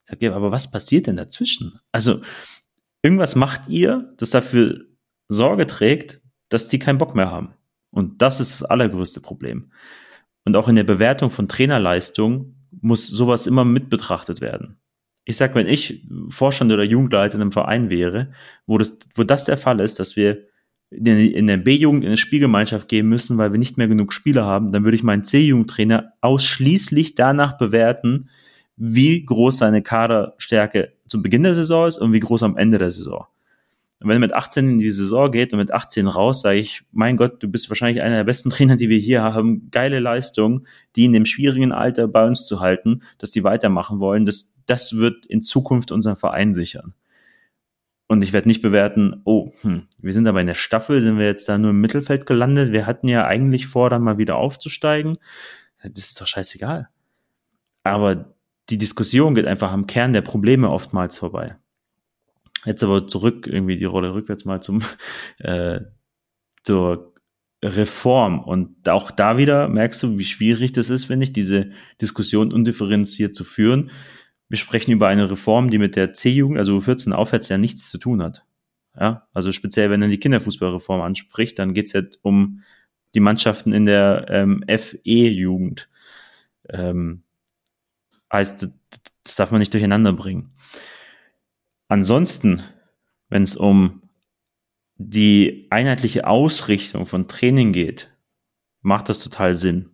Ich 0.04 0.18
sag, 0.18 0.32
aber 0.32 0.50
was 0.50 0.70
passiert 0.70 1.08
denn 1.08 1.16
dazwischen? 1.16 1.78
Also, 1.92 2.22
irgendwas 3.06 3.36
macht 3.36 3.68
ihr, 3.68 4.12
das 4.18 4.30
dafür 4.30 4.84
Sorge 5.28 5.66
trägt, 5.66 6.20
dass 6.48 6.68
die 6.68 6.78
keinen 6.78 6.98
Bock 6.98 7.14
mehr 7.14 7.30
haben. 7.30 7.54
Und 7.90 8.20
das 8.22 8.40
ist 8.40 8.60
das 8.60 8.68
allergrößte 8.68 9.20
Problem. 9.20 9.70
Und 10.44 10.56
auch 10.56 10.68
in 10.68 10.76
der 10.76 10.84
Bewertung 10.84 11.30
von 11.30 11.48
Trainerleistung 11.48 12.54
muss 12.80 13.06
sowas 13.06 13.46
immer 13.46 13.64
mit 13.64 13.90
betrachtet 13.90 14.40
werden 14.40 14.78
ich 15.26 15.36
sag, 15.36 15.54
wenn 15.54 15.66
ich 15.66 16.06
Vorstand 16.28 16.72
oder 16.72 16.84
Jugendleiter 16.84 17.34
in 17.34 17.42
einem 17.42 17.52
Verein 17.52 17.90
wäre, 17.90 18.32
wo 18.66 18.78
das, 18.78 18.96
wo 19.14 19.24
das 19.24 19.44
der 19.44 19.56
Fall 19.56 19.80
ist, 19.80 19.98
dass 19.98 20.16
wir 20.16 20.46
in 20.90 21.48
der 21.48 21.56
B-Jugend 21.56 22.04
in 22.04 22.10
eine 22.10 22.16
Spielgemeinschaft 22.16 22.88
gehen 22.88 23.08
müssen, 23.08 23.36
weil 23.36 23.50
wir 23.50 23.58
nicht 23.58 23.76
mehr 23.76 23.88
genug 23.88 24.12
Spieler 24.12 24.44
haben, 24.44 24.70
dann 24.70 24.84
würde 24.84 24.96
ich 24.96 25.02
meinen 25.02 25.24
C-Jugendtrainer 25.24 26.12
ausschließlich 26.20 27.16
danach 27.16 27.58
bewerten, 27.58 28.30
wie 28.76 29.24
groß 29.24 29.58
seine 29.58 29.82
Kaderstärke 29.82 30.92
zu 31.06 31.22
Beginn 31.22 31.42
der 31.42 31.54
Saison 31.54 31.86
ist 31.86 31.98
und 31.98 32.12
wie 32.12 32.20
groß 32.20 32.42
am 32.42 32.56
Ende 32.56 32.78
der 32.78 32.90
Saison. 32.90 33.26
Und 34.00 34.08
wenn 34.08 34.16
er 34.16 34.20
mit 34.20 34.34
18 34.34 34.68
in 34.68 34.78
die 34.78 34.90
Saison 34.90 35.30
geht 35.30 35.52
und 35.52 35.58
mit 35.58 35.72
18 35.72 36.06
raus, 36.06 36.42
sage 36.42 36.58
ich, 36.58 36.82
mein 36.92 37.16
Gott, 37.16 37.42
du 37.42 37.48
bist 37.48 37.70
wahrscheinlich 37.70 38.02
einer 38.02 38.16
der 38.16 38.24
besten 38.24 38.50
Trainer, 38.50 38.76
die 38.76 38.88
wir 38.88 38.98
hier 38.98 39.22
haben. 39.22 39.70
Geile 39.70 40.00
Leistung, 40.00 40.66
die 40.96 41.06
in 41.06 41.12
dem 41.12 41.24
schwierigen 41.24 41.72
Alter 41.72 42.06
bei 42.06 42.26
uns 42.26 42.46
zu 42.46 42.60
halten, 42.60 43.02
dass 43.18 43.30
die 43.30 43.44
weitermachen 43.44 43.98
wollen. 43.98 44.26
Das, 44.26 44.54
das 44.66 44.96
wird 44.96 45.24
in 45.26 45.42
Zukunft 45.42 45.92
unseren 45.92 46.16
Verein 46.16 46.52
sichern. 46.52 46.94
Und 48.08 48.22
ich 48.22 48.32
werde 48.32 48.48
nicht 48.48 48.62
bewerten, 48.62 49.22
oh, 49.24 49.52
hm, 49.62 49.88
wir 49.98 50.12
sind 50.12 50.28
aber 50.28 50.40
in 50.40 50.46
der 50.46 50.54
Staffel, 50.54 51.02
sind 51.02 51.18
wir 51.18 51.26
jetzt 51.26 51.48
da 51.48 51.58
nur 51.58 51.70
im 51.70 51.80
Mittelfeld 51.80 52.26
gelandet. 52.26 52.70
Wir 52.70 52.86
hatten 52.86 53.08
ja 53.08 53.26
eigentlich 53.26 53.66
vor, 53.66 53.90
dann 53.90 54.02
mal 54.02 54.18
wieder 54.18 54.36
aufzusteigen. 54.36 55.18
Das 55.82 56.04
ist 56.04 56.20
doch 56.20 56.26
scheißegal. 56.26 56.88
Aber 57.82 58.35
die 58.70 58.78
Diskussion 58.78 59.34
geht 59.34 59.46
einfach 59.46 59.72
am 59.72 59.86
Kern 59.86 60.12
der 60.12 60.22
Probleme 60.22 60.70
oftmals 60.70 61.18
vorbei. 61.18 61.56
Jetzt 62.64 62.82
aber 62.82 63.06
zurück, 63.06 63.46
irgendwie 63.46 63.76
die 63.76 63.84
Rolle 63.84 64.14
rückwärts 64.14 64.44
mal 64.44 64.60
zum 64.60 64.82
äh, 65.38 65.80
zur 66.62 67.14
Reform. 67.62 68.40
Und 68.40 68.88
auch 68.88 69.10
da 69.10 69.38
wieder 69.38 69.68
merkst 69.68 70.02
du, 70.02 70.18
wie 70.18 70.24
schwierig 70.24 70.72
das 70.72 70.90
ist, 70.90 71.08
wenn 71.08 71.22
ich 71.22 71.32
diese 71.32 71.70
Diskussion 72.00 72.52
undifferenziert 72.52 73.34
zu 73.34 73.44
führen. 73.44 73.90
Wir 74.48 74.58
sprechen 74.58 74.92
über 74.92 75.08
eine 75.08 75.30
Reform, 75.30 75.70
die 75.70 75.78
mit 75.78 75.96
der 75.96 76.12
C-Jugend, 76.12 76.58
also 76.58 76.80
14 76.80 77.12
aufwärts, 77.12 77.48
ja 77.48 77.58
nichts 77.58 77.90
zu 77.90 77.98
tun 77.98 78.22
hat. 78.22 78.44
Ja, 78.98 79.28
also 79.32 79.52
speziell, 79.52 79.90
wenn 79.90 80.02
er 80.02 80.08
die 80.08 80.20
Kinderfußballreform 80.20 81.00
anspricht, 81.02 81.58
dann 81.58 81.74
geht's 81.74 81.92
ja 81.92 82.02
um 82.22 82.62
die 83.14 83.20
Mannschaften 83.20 83.72
in 83.72 83.86
der 83.86 84.26
ähm, 84.28 84.64
FE-Jugend. 84.66 85.88
Ähm, 86.68 87.22
heißt, 88.32 88.68
das 89.24 89.36
darf 89.36 89.50
man 89.50 89.60
nicht 89.60 89.72
durcheinander 89.72 90.12
bringen. 90.12 90.54
Ansonsten, 91.88 92.62
wenn 93.28 93.42
es 93.42 93.56
um 93.56 94.02
die 94.96 95.68
einheitliche 95.70 96.26
Ausrichtung 96.26 97.06
von 97.06 97.28
Training 97.28 97.72
geht, 97.72 98.10
macht 98.80 99.08
das 99.08 99.20
total 99.20 99.54
Sinn. 99.54 99.90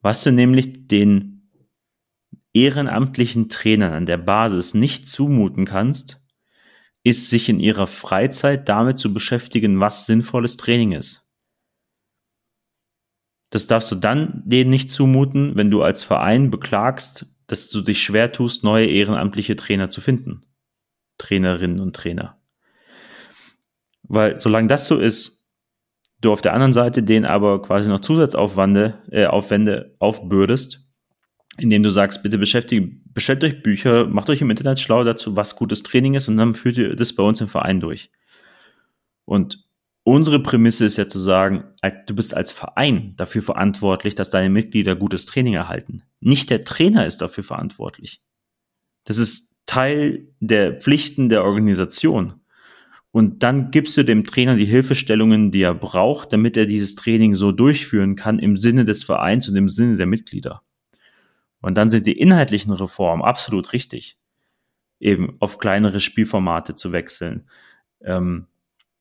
Was 0.00 0.22
du 0.22 0.32
nämlich 0.32 0.86
den 0.86 1.50
ehrenamtlichen 2.52 3.48
Trainern 3.48 3.92
an 3.92 4.06
der 4.06 4.16
Basis 4.16 4.74
nicht 4.74 5.08
zumuten 5.08 5.64
kannst, 5.64 6.22
ist 7.02 7.28
sich 7.28 7.48
in 7.48 7.60
ihrer 7.60 7.86
Freizeit 7.86 8.68
damit 8.68 8.98
zu 8.98 9.12
beschäftigen, 9.12 9.80
was 9.80 10.06
sinnvolles 10.06 10.56
Training 10.56 10.92
ist. 10.92 11.23
Das 13.54 13.68
darfst 13.68 13.92
du 13.92 13.94
dann 13.94 14.42
denen 14.44 14.70
nicht 14.70 14.90
zumuten, 14.90 15.52
wenn 15.54 15.70
du 15.70 15.84
als 15.84 16.02
Verein 16.02 16.50
beklagst, 16.50 17.26
dass 17.46 17.70
du 17.70 17.82
dich 17.82 18.02
schwer 18.02 18.32
tust, 18.32 18.64
neue 18.64 18.86
ehrenamtliche 18.86 19.54
Trainer 19.54 19.90
zu 19.90 20.00
finden. 20.00 20.40
Trainerinnen 21.18 21.78
und 21.78 21.94
Trainer. 21.94 22.36
Weil 24.02 24.40
solange 24.40 24.66
das 24.66 24.88
so 24.88 24.98
ist, 24.98 25.46
du 26.20 26.32
auf 26.32 26.42
der 26.42 26.52
anderen 26.52 26.72
Seite 26.72 27.04
den 27.04 27.24
aber 27.24 27.62
quasi 27.62 27.88
noch 27.88 28.00
Zusatzaufwände 28.00 28.98
äh, 29.12 29.26
Aufwände 29.26 29.94
aufbürdest, 30.00 30.88
indem 31.56 31.84
du 31.84 31.90
sagst, 31.90 32.24
bitte 32.24 32.38
beschäftigt, 32.38 33.04
bestellt 33.14 33.44
euch 33.44 33.62
Bücher, 33.62 34.08
macht 34.08 34.30
euch 34.30 34.40
im 34.40 34.50
Internet 34.50 34.80
schlau 34.80 35.04
dazu, 35.04 35.36
was 35.36 35.54
gutes 35.54 35.84
Training 35.84 36.14
ist 36.14 36.26
und 36.26 36.38
dann 36.38 36.56
führt 36.56 36.76
ihr 36.76 36.96
das 36.96 37.14
bei 37.14 37.22
uns 37.22 37.40
im 37.40 37.46
Verein 37.46 37.78
durch. 37.78 38.10
Und 39.24 39.63
unsere 40.04 40.38
Prämisse 40.38 40.84
ist 40.84 40.96
ja 40.96 41.08
zu 41.08 41.18
sagen, 41.18 41.64
du 42.06 42.14
bist 42.14 42.34
als 42.34 42.52
Verein 42.52 43.14
dafür 43.16 43.42
verantwortlich, 43.42 44.14
dass 44.14 44.30
deine 44.30 44.50
Mitglieder 44.50 44.94
gutes 44.94 45.26
Training 45.26 45.54
erhalten. 45.54 46.02
Nicht 46.20 46.50
der 46.50 46.64
Trainer 46.64 47.06
ist 47.06 47.18
dafür 47.18 47.42
verantwortlich. 47.42 48.22
Das 49.04 49.18
ist 49.18 49.56
Teil 49.66 50.28
der 50.40 50.74
Pflichten 50.74 51.28
der 51.28 51.44
Organisation. 51.44 52.34
Und 53.10 53.42
dann 53.42 53.70
gibst 53.70 53.96
du 53.96 54.04
dem 54.04 54.24
Trainer 54.24 54.56
die 54.56 54.64
Hilfestellungen, 54.64 55.52
die 55.52 55.62
er 55.62 55.74
braucht, 55.74 56.32
damit 56.32 56.56
er 56.56 56.66
dieses 56.66 56.96
Training 56.96 57.34
so 57.34 57.52
durchführen 57.52 58.16
kann 58.16 58.38
im 58.38 58.56
Sinne 58.56 58.84
des 58.84 59.04
Vereins 59.04 59.48
und 59.48 59.56
im 59.56 59.68
Sinne 59.68 59.96
der 59.96 60.06
Mitglieder. 60.06 60.62
Und 61.60 61.78
dann 61.78 61.90
sind 61.90 62.06
die 62.06 62.18
inhaltlichen 62.18 62.72
Reformen 62.72 63.22
absolut 63.22 63.72
richtig. 63.72 64.18
Eben 65.00 65.36
auf 65.38 65.58
kleinere 65.58 66.00
Spielformate 66.00 66.74
zu 66.74 66.92
wechseln, 66.92 67.48
ähm, 68.02 68.48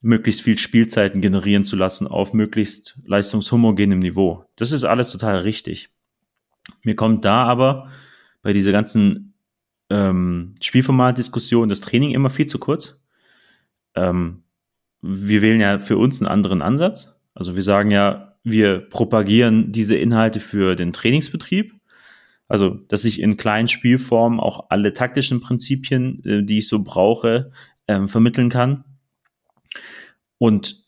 möglichst 0.03 0.41
viel 0.41 0.57
Spielzeiten 0.57 1.21
generieren 1.21 1.63
zu 1.63 1.75
lassen 1.75 2.07
auf 2.07 2.33
möglichst 2.33 2.99
leistungshomogenem 3.05 3.99
Niveau. 3.99 4.45
Das 4.55 4.71
ist 4.71 4.83
alles 4.83 5.11
total 5.11 5.39
richtig. 5.39 5.89
Mir 6.83 6.95
kommt 6.95 7.25
da 7.25 7.43
aber 7.43 7.89
bei 8.41 8.53
dieser 8.53 8.71
ganzen 8.71 9.33
ähm, 9.89 10.55
Spielformatdiskussion 10.61 11.69
das 11.69 11.81
Training 11.81 12.11
immer 12.11 12.29
viel 12.29 12.45
zu 12.45 12.59
kurz 12.59 12.99
ähm, 13.95 14.43
wir 15.01 15.41
wählen 15.41 15.59
ja 15.59 15.79
für 15.79 15.97
uns 15.97 16.19
einen 16.21 16.27
anderen 16.27 16.61
Ansatz. 16.61 17.21
Also 17.33 17.55
wir 17.55 17.63
sagen 17.63 17.91
ja, 17.91 18.35
wir 18.43 18.79
propagieren 18.79 19.71
diese 19.71 19.95
Inhalte 19.95 20.39
für 20.39 20.75
den 20.75 20.93
Trainingsbetrieb. 20.93 21.73
Also, 22.47 22.69
dass 22.69 23.05
ich 23.05 23.21
in 23.21 23.37
kleinen 23.37 23.67
Spielformen 23.67 24.39
auch 24.39 24.69
alle 24.69 24.93
taktischen 24.93 25.41
Prinzipien, 25.41 26.23
äh, 26.23 26.43
die 26.43 26.59
ich 26.59 26.67
so 26.67 26.83
brauche, 26.83 27.51
ähm, 27.87 28.07
vermitteln 28.07 28.49
kann. 28.49 28.83
Und 30.43 30.83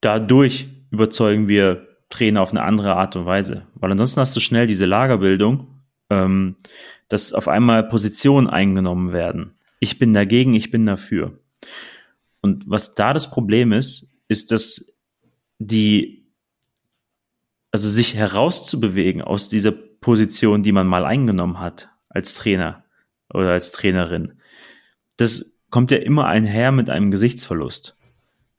dadurch 0.00 0.66
überzeugen 0.90 1.46
wir 1.46 1.86
Trainer 2.10 2.42
auf 2.42 2.50
eine 2.50 2.64
andere 2.64 2.96
Art 2.96 3.14
und 3.14 3.26
Weise. 3.26 3.68
Weil 3.76 3.92
ansonsten 3.92 4.18
hast 4.20 4.34
du 4.34 4.40
schnell 4.40 4.66
diese 4.66 4.86
Lagerbildung, 4.86 5.68
ähm, 6.10 6.56
dass 7.06 7.32
auf 7.32 7.46
einmal 7.46 7.84
Positionen 7.84 8.48
eingenommen 8.48 9.12
werden. 9.12 9.54
Ich 9.78 10.00
bin 10.00 10.12
dagegen, 10.12 10.54
ich 10.54 10.72
bin 10.72 10.84
dafür. 10.84 11.38
Und 12.40 12.68
was 12.68 12.96
da 12.96 13.12
das 13.12 13.30
Problem 13.30 13.70
ist, 13.70 14.18
ist, 14.26 14.50
dass 14.50 14.98
die, 15.60 16.26
also 17.70 17.88
sich 17.88 18.16
herauszubewegen 18.16 19.22
aus 19.22 19.48
dieser 19.48 19.70
Position, 19.70 20.64
die 20.64 20.72
man 20.72 20.88
mal 20.88 21.04
eingenommen 21.04 21.60
hat, 21.60 21.88
als 22.08 22.34
Trainer 22.34 22.82
oder 23.32 23.52
als 23.52 23.70
Trainerin, 23.70 24.40
das 25.18 25.60
kommt 25.70 25.92
ja 25.92 25.98
immer 25.98 26.26
einher 26.26 26.72
mit 26.72 26.90
einem 26.90 27.12
Gesichtsverlust. 27.12 27.96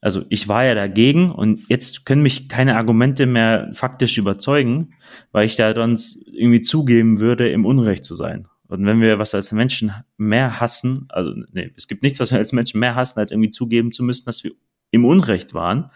Also 0.06 0.22
ich 0.30 0.48
war 0.48 0.64
ja 0.64 0.76
dagegen 0.76 1.32
und 1.32 1.68
jetzt 1.68 2.06
können 2.06 2.22
mich 2.22 2.48
keine 2.48 2.78
Argumente 2.78 3.26
mehr 3.26 3.72
faktisch 3.74 4.20
überzeugen, 4.20 4.94
weil 5.32 5.48
ich 5.48 5.56
da 5.56 5.74
sonst 5.74 6.28
irgendwie 6.32 6.62
zugeben 6.62 7.20
würde, 7.20 7.50
im 7.50 7.66
Unrecht 7.66 8.06
zu 8.06 8.14
sein. 8.14 8.48
Und 8.68 8.86
wenn 8.86 9.02
wir 9.02 9.18
was 9.18 9.34
als 9.34 9.52
Menschen 9.52 9.94
mehr 10.16 10.60
hassen, 10.60 11.08
also 11.10 11.34
nee, 11.54 11.72
es 11.76 11.88
gibt 11.88 12.04
nichts, 12.04 12.20
was 12.20 12.30
wir 12.30 12.38
als 12.38 12.54
Menschen 12.54 12.80
mehr 12.80 12.94
hassen, 12.94 13.18
als 13.18 13.32
irgendwie 13.32 13.50
zugeben 13.50 13.92
zu 13.92 14.04
müssen, 14.04 14.26
dass 14.26 14.44
wir 14.44 14.52
im 14.92 15.06
Unrecht 15.06 15.56
waren 15.56 15.90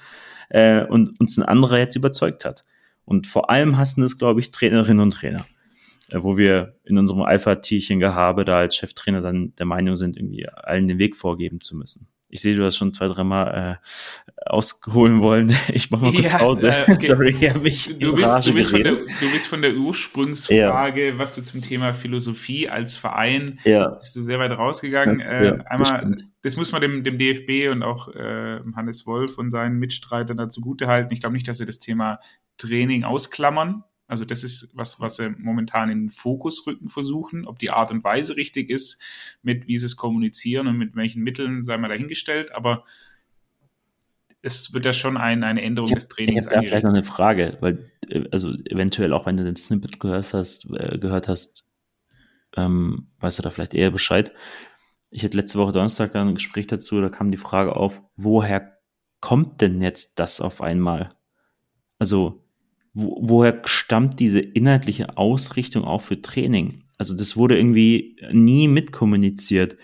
äh, 0.49 0.83
und 0.85 1.19
uns 1.19 1.37
ein 1.37 1.43
anderer 1.43 1.77
jetzt 1.77 1.95
überzeugt 1.95 2.45
hat. 2.45 2.65
Und 3.05 3.27
vor 3.27 3.51
allem 3.51 3.77
hassen 3.77 4.01
es, 4.01 4.17
glaube 4.17 4.39
ich, 4.39 4.49
Trainerinnen 4.49 5.03
und 5.03 5.11
Trainer, 5.11 5.45
äh, 6.07 6.17
wo 6.23 6.35
wir 6.35 6.79
in 6.83 6.97
unserem 6.97 7.21
Alpha-Tierchen-Gehabe 7.21 8.43
da 8.43 8.57
als 8.57 8.75
Cheftrainer 8.75 9.21
dann 9.21 9.53
der 9.59 9.67
Meinung 9.67 9.97
sind, 9.97 10.17
irgendwie 10.17 10.49
allen 10.49 10.87
den 10.87 10.97
Weg 10.97 11.15
vorgeben 11.15 11.61
zu 11.61 11.77
müssen. 11.77 12.07
Ich 12.31 12.41
sehe, 12.41 12.55
du 12.55 12.63
hast 12.63 12.77
schon 12.77 12.93
zwei, 12.93 13.07
dreimal 13.07 13.79
äh, 13.81 14.45
ausholen 14.45 15.21
wollen. 15.21 15.55
Ich 15.73 15.89
mache 15.91 16.05
mal 16.05 16.11
kurz 16.11 16.25
ja, 16.25 16.37
Pause. 16.37 16.69
Äh, 16.69 16.83
okay. 16.83 16.97
Sorry, 17.01 17.29
ich 17.29 17.49
habe 17.49 17.59
mich 17.59 17.97
du 17.99 18.13
bist, 18.13 18.47
du, 18.47 18.53
bist 18.53 18.71
von 18.71 18.83
der, 18.83 18.93
du 18.93 19.31
bist 19.31 19.47
von 19.47 19.61
der 19.61 19.75
Ursprungsfrage, 19.75 21.07
ja. 21.07 21.17
was 21.17 21.35
du 21.35 21.41
zum 21.41 21.61
Thema 21.61 21.93
Philosophie 21.93 22.69
als 22.69 22.95
Verein, 22.95 23.59
ja. 23.63 23.89
bist 23.89 24.15
du 24.15 24.21
sehr 24.21 24.39
weit 24.39 24.51
rausgegangen. 24.51 25.19
Äh, 25.19 25.45
ja, 25.45 25.53
einmal, 25.65 26.11
das, 26.11 26.23
das, 26.41 26.57
muss 26.57 26.71
man 26.71 26.81
dem, 26.81 27.03
dem 27.03 27.17
DFB 27.17 27.71
und 27.71 27.83
auch 27.83 28.09
äh, 28.09 28.59
Hannes 28.75 29.07
Wolf 29.07 29.37
und 29.37 29.49
seinen 29.49 29.79
Mitstreitern 29.79 30.37
dazu 30.37 30.61
halten. 30.81 31.13
Ich 31.13 31.21
glaube 31.21 31.33
nicht, 31.33 31.47
dass 31.47 31.57
sie 31.57 31.65
das 31.65 31.79
Thema 31.79 32.19
Training 32.57 33.03
ausklammern. 33.03 33.83
Also 34.09 34.25
das 34.25 34.43
ist 34.43 34.71
was, 34.75 34.99
was 34.99 35.17
sie 35.17 35.29
momentan 35.29 35.91
in 35.91 36.01
den 36.05 36.09
Fokus 36.09 36.65
rücken 36.65 36.89
versuchen. 36.89 37.45
Ob 37.45 37.59
die 37.59 37.69
Art 37.69 37.91
und 37.91 38.03
Weise 38.03 38.35
richtig 38.35 38.71
ist, 38.71 38.99
mit 39.43 39.67
wie 39.67 39.77
sie 39.77 39.85
es 39.85 39.95
kommunizieren 39.95 40.67
und 40.67 40.77
mit 40.77 40.95
welchen 40.95 41.21
Mitteln, 41.21 41.63
sei 41.63 41.77
mal 41.77 41.89
dahingestellt. 41.89 42.53
Aber 42.55 42.85
es 44.41 44.73
wird 44.73 44.85
ja 44.85 44.93
schon 44.93 45.15
ein, 45.15 45.43
eine 45.43 45.61
Änderung 45.61 45.91
hab, 45.91 45.97
des 45.97 46.07
Trainings. 46.07 46.47
Ich 46.47 46.51
habe 46.55 46.65
vielleicht 46.65 46.85
noch 46.85 46.93
eine 46.93 47.03
Frage, 47.03 47.57
weil 47.59 47.91
äh, 48.09 48.23
also 48.31 48.51
eventuell 48.65 49.13
auch 49.13 49.27
wenn 49.27 49.37
du 49.37 49.43
den 49.43 49.55
Snippet 49.55 49.99
gehört 49.99 50.33
hast, 50.33 50.65
äh, 50.71 50.97
gehört 50.97 51.27
hast, 51.27 51.65
ähm, 52.57 53.09
weißt 53.19 53.37
du 53.37 53.43
da 53.43 53.51
vielleicht 53.51 53.75
eher 53.75 53.91
Bescheid. 53.91 54.33
Ich 55.11 55.23
hatte 55.23 55.37
letzte 55.37 55.59
Woche 55.59 55.71
Donnerstag 55.71 56.13
dann 56.13 56.29
ein 56.29 56.35
Gespräch 56.35 56.65
dazu, 56.65 56.99
da 56.99 57.09
kam 57.09 57.29
die 57.29 57.37
Frage 57.37 57.75
auf, 57.75 58.01
woher 58.15 58.79
kommt 59.21 59.61
denn 59.61 59.81
jetzt 59.81 60.19
das 60.19 60.41
auf 60.41 60.61
einmal? 60.61 61.11
Also 61.99 62.43
wo, 62.93 63.17
woher 63.21 63.61
stammt 63.65 64.19
diese 64.19 64.39
inhaltliche 64.39 65.17
Ausrichtung 65.17 65.83
auch 65.83 66.01
für 66.01 66.21
Training? 66.21 66.83
Also 66.97 67.15
das 67.15 67.37
wurde 67.37 67.57
irgendwie 67.57 68.17
nie 68.31 68.67
mitkommuniziert. 68.67 69.77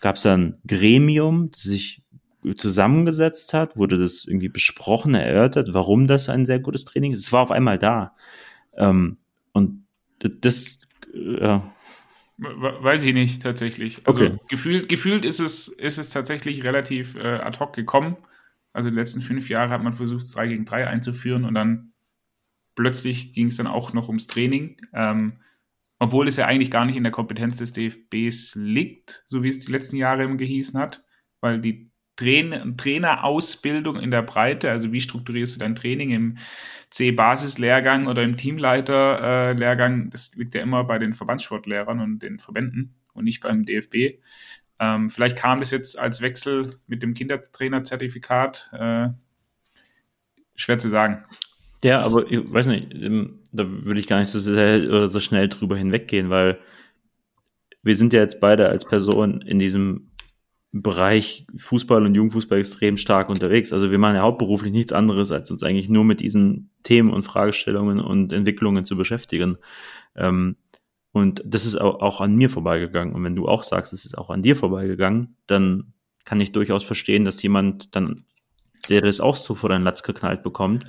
Gab 0.00 0.16
es 0.16 0.26
ein 0.26 0.58
Gremium, 0.66 1.50
das 1.50 1.62
sich 1.62 2.02
zusammengesetzt 2.56 3.52
hat? 3.52 3.76
Wurde 3.76 3.98
das 3.98 4.24
irgendwie 4.24 4.48
besprochen, 4.48 5.14
erörtert, 5.14 5.74
warum 5.74 6.06
das 6.06 6.28
ein 6.28 6.46
sehr 6.46 6.60
gutes 6.60 6.84
Training 6.84 7.12
ist? 7.12 7.20
Es 7.20 7.32
war 7.32 7.42
auf 7.42 7.50
einmal 7.50 7.78
da. 7.78 8.14
Ähm, 8.76 9.18
und 9.52 9.84
das, 10.20 10.78
äh, 11.12 11.58
Weiß 12.42 13.04
ich 13.04 13.12
nicht 13.12 13.42
tatsächlich. 13.42 14.00
Also 14.06 14.22
okay. 14.22 14.38
gefühlt, 14.48 14.88
gefühlt 14.88 15.26
ist 15.26 15.40
es, 15.40 15.68
ist 15.68 15.98
es 15.98 16.08
tatsächlich 16.08 16.64
relativ 16.64 17.14
äh, 17.16 17.34
ad 17.34 17.58
hoc 17.60 17.74
gekommen. 17.74 18.16
Also 18.72 18.88
die 18.88 18.96
letzten 18.96 19.20
fünf 19.20 19.50
Jahre 19.50 19.70
hat 19.70 19.82
man 19.82 19.92
versucht, 19.92 20.24
3 20.34 20.48
gegen 20.48 20.64
3 20.64 20.86
einzuführen 20.86 21.44
und 21.44 21.54
dann 21.54 21.92
plötzlich 22.80 23.34
ging 23.34 23.48
es 23.48 23.58
dann 23.58 23.66
auch 23.66 23.92
noch 23.92 24.08
ums 24.08 24.26
Training, 24.26 24.78
ähm, 24.94 25.34
obwohl 25.98 26.26
es 26.28 26.36
ja 26.36 26.46
eigentlich 26.46 26.70
gar 26.70 26.86
nicht 26.86 26.96
in 26.96 27.02
der 27.02 27.12
Kompetenz 27.12 27.58
des 27.58 27.74
DFBs 27.74 28.54
liegt, 28.54 29.24
so 29.26 29.42
wie 29.42 29.48
es 29.48 29.60
die 29.60 29.70
letzten 29.70 29.96
Jahre 29.96 30.24
immer 30.24 30.36
gehießen 30.36 30.80
hat, 30.80 31.04
weil 31.42 31.60
die 31.60 31.90
Train 32.16 32.76
Trainerausbildung 32.78 33.96
in 33.96 34.10
der 34.10 34.22
Breite, 34.22 34.70
also 34.70 34.92
wie 34.92 35.00
strukturierst 35.02 35.56
du 35.56 35.58
dein 35.58 35.74
Training 35.74 36.10
im 36.10 36.38
C-Basis-Lehrgang 36.88 38.06
oder 38.06 38.22
im 38.22 38.38
Teamleiter-Lehrgang, 38.38 40.08
das 40.08 40.34
liegt 40.36 40.54
ja 40.54 40.62
immer 40.62 40.84
bei 40.84 40.98
den 40.98 41.12
Verbandssportlehrern 41.12 42.00
und 42.00 42.20
den 42.20 42.38
Verbänden 42.38 42.94
und 43.12 43.24
nicht 43.24 43.42
beim 43.42 43.66
DFB. 43.66 44.22
Ähm, 44.78 45.10
vielleicht 45.10 45.36
kam 45.36 45.58
das 45.58 45.70
jetzt 45.70 45.98
als 45.98 46.22
Wechsel 46.22 46.74
mit 46.86 47.02
dem 47.02 47.12
Kindertrainer-Zertifikat. 47.12 48.70
Äh, 48.72 49.08
schwer 50.56 50.78
zu 50.78 50.88
sagen. 50.88 51.26
Ja, 51.82 52.02
aber 52.02 52.30
ich 52.30 52.40
weiß 52.52 52.66
nicht, 52.66 52.92
ähm, 52.94 53.40
da 53.52 53.64
würde 53.66 54.00
ich 54.00 54.06
gar 54.06 54.18
nicht 54.18 54.28
so 54.28 54.38
sehr 54.38 54.88
oder 54.88 55.08
so 55.08 55.20
schnell 55.20 55.48
drüber 55.48 55.76
hinweggehen, 55.76 56.30
weil 56.30 56.58
wir 57.82 57.96
sind 57.96 58.12
ja 58.12 58.20
jetzt 58.20 58.40
beide 58.40 58.68
als 58.68 58.84
Person 58.84 59.40
in 59.40 59.58
diesem 59.58 60.10
Bereich 60.72 61.46
Fußball 61.56 62.04
und 62.04 62.14
Jugendfußball 62.14 62.58
extrem 62.58 62.96
stark 62.96 63.28
unterwegs. 63.28 63.72
Also 63.72 63.90
wir 63.90 63.98
machen 63.98 64.16
ja 64.16 64.22
hauptberuflich 64.22 64.72
nichts 64.72 64.92
anderes, 64.92 65.32
als 65.32 65.50
uns 65.50 65.62
eigentlich 65.62 65.88
nur 65.88 66.04
mit 66.04 66.20
diesen 66.20 66.70
Themen 66.84 67.10
und 67.10 67.24
Fragestellungen 67.24 67.98
und 67.98 68.32
Entwicklungen 68.32 68.84
zu 68.84 68.96
beschäftigen. 68.96 69.56
Ähm, 70.14 70.56
und 71.12 71.42
das 71.44 71.66
ist 71.66 71.80
auch 71.80 72.20
an 72.20 72.36
mir 72.36 72.48
vorbeigegangen. 72.48 73.14
Und 73.14 73.24
wenn 73.24 73.34
du 73.34 73.48
auch 73.48 73.64
sagst, 73.64 73.92
es 73.92 74.04
ist 74.04 74.16
auch 74.16 74.30
an 74.30 74.42
dir 74.42 74.54
vorbeigegangen, 74.54 75.36
dann 75.48 75.92
kann 76.24 76.38
ich 76.38 76.52
durchaus 76.52 76.84
verstehen, 76.84 77.24
dass 77.24 77.42
jemand 77.42 77.96
dann, 77.96 78.26
der 78.88 79.00
das 79.00 79.20
auch 79.20 79.34
so 79.34 79.56
vor 79.56 79.70
deinen 79.70 79.82
Latz 79.82 80.04
geknallt 80.04 80.44
bekommt, 80.44 80.84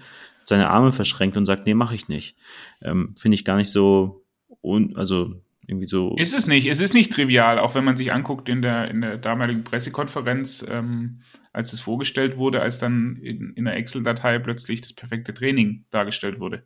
seine 0.45 0.69
Arme 0.69 0.91
verschränkt 0.91 1.38
und 1.38 1.45
sagt, 1.45 1.65
nee, 1.65 1.73
mache 1.73 1.95
ich 1.95 2.08
nicht. 2.08 2.38
Ähm, 2.82 3.15
Finde 3.17 3.36
ich 3.36 3.45
gar 3.45 3.58
nicht 3.58 3.69
so, 3.71 4.23
un 4.62 4.95
also 4.95 5.36
irgendwie 5.67 5.88
so. 5.88 6.15
Ist 6.17 6.38
es 6.38 6.47
nicht, 6.47 6.67
es 6.67 6.82
ist 6.82 6.93
nicht 6.93 7.13
trivial, 7.13 7.60
auch 7.60 7.75
wenn 7.75 7.84
man 7.84 7.95
sich 7.95 8.12
anguckt 8.12 8.49
in 8.49 8.62
der, 8.62 8.89
in 8.89 9.01
der 9.01 9.17
damaligen 9.17 9.63
Pressekonferenz, 9.63 10.65
ähm, 10.67 11.21
als 11.54 11.73
es 11.73 11.80
vorgestellt 11.80 12.38
wurde, 12.38 12.62
als 12.62 12.80
dann 12.80 13.17
in, 13.17 13.54
in 13.54 13.65
der 13.65 13.75
Excel-Datei 13.75 14.39
plötzlich 14.39 14.82
das 14.82 14.93
perfekte 14.93 15.34
Training 15.34 15.86
dargestellt 15.89 16.39
wurde. 16.39 16.63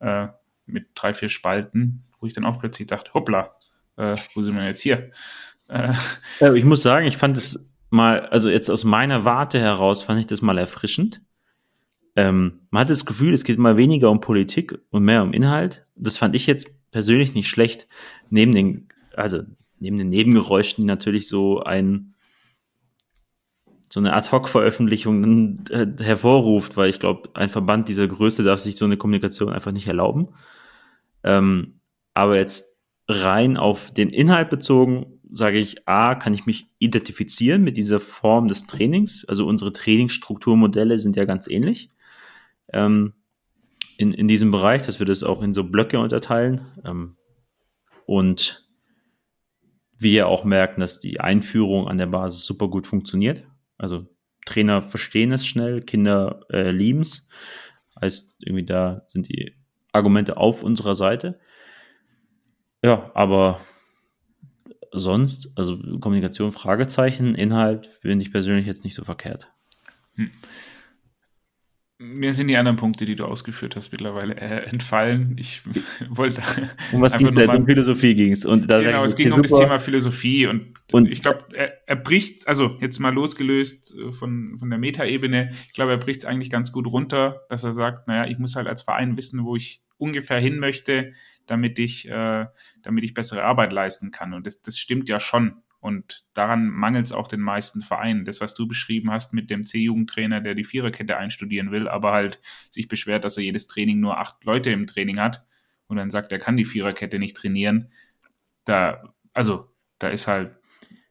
Äh, 0.00 0.28
mit 0.66 0.88
drei, 0.94 1.14
vier 1.14 1.28
Spalten, 1.28 2.04
wo 2.20 2.26
ich 2.26 2.34
dann 2.34 2.44
auch 2.44 2.58
plötzlich 2.58 2.88
dachte, 2.88 3.14
hoppla, 3.14 3.54
äh, 3.96 4.16
wo 4.34 4.42
sind 4.42 4.56
wir 4.56 4.64
jetzt 4.64 4.80
hier? 4.80 5.10
Äh, 5.68 5.92
ich 6.54 6.64
muss 6.64 6.82
sagen, 6.82 7.06
ich 7.06 7.16
fand 7.16 7.36
es 7.36 7.58
mal, 7.90 8.26
also 8.26 8.50
jetzt 8.50 8.68
aus 8.68 8.84
meiner 8.84 9.24
Warte 9.24 9.58
heraus 9.58 10.02
fand 10.02 10.20
ich 10.20 10.26
das 10.26 10.42
mal 10.42 10.58
erfrischend 10.58 11.20
ähm, 12.16 12.60
man 12.70 12.80
hat 12.80 12.90
das 12.90 13.04
Gefühl, 13.04 13.34
es 13.34 13.44
geht 13.44 13.58
mal 13.58 13.76
weniger 13.76 14.10
um 14.10 14.20
Politik 14.20 14.78
und 14.90 15.04
mehr 15.04 15.22
um 15.22 15.34
Inhalt. 15.34 15.86
Das 15.94 16.16
fand 16.16 16.34
ich 16.34 16.46
jetzt 16.46 16.68
persönlich 16.90 17.34
nicht 17.34 17.48
schlecht, 17.48 17.86
neben 18.30 18.52
den, 18.52 18.88
also 19.14 19.42
neben 19.78 19.98
den 19.98 20.08
Nebengeräuschen, 20.08 20.82
die 20.82 20.86
natürlich 20.86 21.28
so 21.28 21.62
ein 21.62 22.14
so 23.88 24.00
eine 24.00 24.14
Ad-Hoc-Veröffentlichung 24.14 25.64
äh, 25.70 25.86
hervorruft, 26.02 26.76
weil 26.76 26.90
ich 26.90 26.98
glaube, 26.98 27.30
ein 27.34 27.48
Verband 27.48 27.88
dieser 27.88 28.08
Größe 28.08 28.42
darf 28.42 28.58
sich 28.58 28.76
so 28.76 28.84
eine 28.84 28.96
Kommunikation 28.96 29.52
einfach 29.52 29.70
nicht 29.70 29.86
erlauben. 29.86 30.30
Ähm, 31.22 31.80
aber 32.12 32.36
jetzt 32.36 32.76
rein 33.06 33.56
auf 33.56 33.92
den 33.92 34.10
Inhalt 34.10 34.50
bezogen, 34.50 35.20
sage 35.30 35.58
ich, 35.58 35.86
A, 35.86 36.16
kann 36.16 36.34
ich 36.34 36.46
mich 36.46 36.66
identifizieren 36.78 37.62
mit 37.62 37.76
dieser 37.76 38.00
Form 38.00 38.48
des 38.48 38.66
Trainings. 38.66 39.24
Also 39.28 39.46
unsere 39.46 39.72
Trainingsstrukturmodelle 39.72 40.98
sind 40.98 41.14
ja 41.14 41.24
ganz 41.24 41.46
ähnlich 41.46 41.88
ähm, 42.72 43.14
in, 43.98 44.12
in 44.12 44.28
diesem 44.28 44.50
Bereich, 44.50 44.82
dass 44.82 44.98
wir 44.98 45.06
das 45.06 45.22
auch 45.22 45.42
in 45.42 45.54
so 45.54 45.64
Blöcke 45.64 45.98
unterteilen. 45.98 46.66
Ähm, 46.84 47.16
und 48.06 48.66
wir 49.98 50.28
auch 50.28 50.44
merken, 50.44 50.80
dass 50.80 51.00
die 51.00 51.20
Einführung 51.20 51.88
an 51.88 51.98
der 51.98 52.06
Basis 52.06 52.44
super 52.44 52.68
gut 52.68 52.86
funktioniert. 52.86 53.44
Also 53.78 54.06
Trainer 54.44 54.82
verstehen 54.82 55.32
es 55.32 55.46
schnell, 55.46 55.82
Kinder 55.82 56.40
äh, 56.50 56.70
lieben 56.70 57.00
es. 57.00 57.28
Heißt, 58.00 58.36
irgendwie 58.40 58.64
da 58.64 59.02
sind 59.08 59.28
die 59.28 59.56
Argumente 59.92 60.36
auf 60.36 60.62
unserer 60.62 60.94
Seite. 60.94 61.40
Ja, 62.82 63.10
aber 63.14 63.60
sonst, 64.92 65.50
also 65.56 65.78
Kommunikation, 65.98 66.52
Fragezeichen, 66.52 67.34
Inhalt 67.34 67.86
finde 67.86 68.24
ich 68.24 68.32
persönlich 68.32 68.66
jetzt 68.66 68.84
nicht 68.84 68.94
so 68.94 69.04
verkehrt. 69.04 69.50
Hm. 70.14 70.30
Mir 71.98 72.34
sind 72.34 72.48
die 72.48 72.58
anderen 72.58 72.76
Punkte, 72.76 73.06
die 73.06 73.16
du 73.16 73.24
ausgeführt 73.24 73.74
hast, 73.74 73.90
mittlerweile 73.90 74.36
äh, 74.36 74.68
entfallen. 74.68 75.36
Ich 75.38 75.62
wollte. 76.10 76.42
Um 76.92 77.00
was 77.00 77.16
ging 77.16 77.26
es 77.26 77.34
jetzt? 77.34 77.54
Um 77.54 77.64
Philosophie 77.64 78.14
ging 78.14 78.32
es. 78.32 78.42
genau, 78.42 79.04
es 79.04 79.16
ging 79.16 79.32
um 79.32 79.40
das 79.40 79.52
Thema 79.52 79.78
Philosophie 79.78 80.46
und, 80.46 80.74
und 80.92 81.10
ich 81.10 81.22
glaube, 81.22 81.44
er, 81.54 81.72
er, 81.86 81.96
bricht, 81.96 82.46
also 82.48 82.76
jetzt 82.80 82.98
mal 82.98 83.14
losgelöst 83.14 83.96
äh, 83.96 84.12
von, 84.12 84.56
von 84.58 84.68
der 84.68 84.78
Metaebene, 84.78 85.50
ich 85.66 85.72
glaube, 85.72 85.92
er 85.92 85.98
bricht 85.98 86.20
es 86.20 86.26
eigentlich 86.26 86.50
ganz 86.50 86.70
gut 86.70 86.86
runter, 86.86 87.40
dass 87.48 87.64
er 87.64 87.72
sagt, 87.72 88.08
naja, 88.08 88.30
ich 88.30 88.38
muss 88.38 88.56
halt 88.56 88.66
als 88.66 88.82
Verein 88.82 89.16
wissen, 89.16 89.44
wo 89.44 89.56
ich 89.56 89.82
ungefähr 89.96 90.38
hin 90.38 90.58
möchte, 90.58 91.12
damit 91.46 91.78
ich, 91.78 92.08
äh, 92.10 92.46
damit 92.82 93.04
ich 93.04 93.14
bessere 93.14 93.42
Arbeit 93.42 93.72
leisten 93.72 94.10
kann. 94.10 94.34
Und 94.34 94.46
das, 94.46 94.60
das 94.60 94.78
stimmt 94.78 95.08
ja 95.08 95.18
schon. 95.18 95.62
Und 95.86 96.24
daran 96.34 96.66
mangelt 96.66 97.06
es 97.06 97.12
auch 97.12 97.28
den 97.28 97.38
meisten 97.38 97.80
Vereinen. 97.80 98.24
Das, 98.24 98.40
was 98.40 98.54
du 98.54 98.66
beschrieben 98.66 99.12
hast 99.12 99.32
mit 99.32 99.50
dem 99.50 99.62
C-Jugendtrainer, 99.62 100.40
der 100.40 100.56
die 100.56 100.64
Viererkette 100.64 101.16
einstudieren 101.16 101.70
will, 101.70 101.86
aber 101.86 102.10
halt 102.10 102.40
sich 102.70 102.88
beschwert, 102.88 103.22
dass 103.22 103.36
er 103.36 103.44
jedes 103.44 103.68
Training 103.68 104.00
nur 104.00 104.18
acht 104.18 104.42
Leute 104.42 104.72
im 104.72 104.88
Training 104.88 105.20
hat 105.20 105.46
und 105.86 105.96
dann 105.96 106.10
sagt, 106.10 106.32
er 106.32 106.40
kann 106.40 106.56
die 106.56 106.64
Viererkette 106.64 107.20
nicht 107.20 107.36
trainieren. 107.36 107.92
Da, 108.64 109.14
also, 109.32 109.72
da 110.00 110.08
ist 110.08 110.26
halt, 110.26 110.56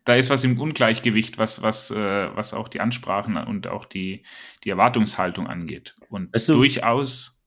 da 0.04 0.16
ist 0.16 0.30
was 0.30 0.44
im 0.44 0.60
Ungleichgewicht, 0.60 1.38
was, 1.38 1.62
was, 1.62 1.90
äh, 1.92 2.36
was 2.36 2.54
auch 2.54 2.68
die 2.68 2.82
Ansprachen 2.82 3.38
und 3.38 3.68
auch 3.68 3.86
die, 3.86 4.24
die 4.66 4.72
Erwartungshaltung 4.72 5.48
angeht. 5.48 5.96
Und 6.10 6.34
weißt 6.34 6.50
du, 6.50 6.56
durchaus. 6.56 7.42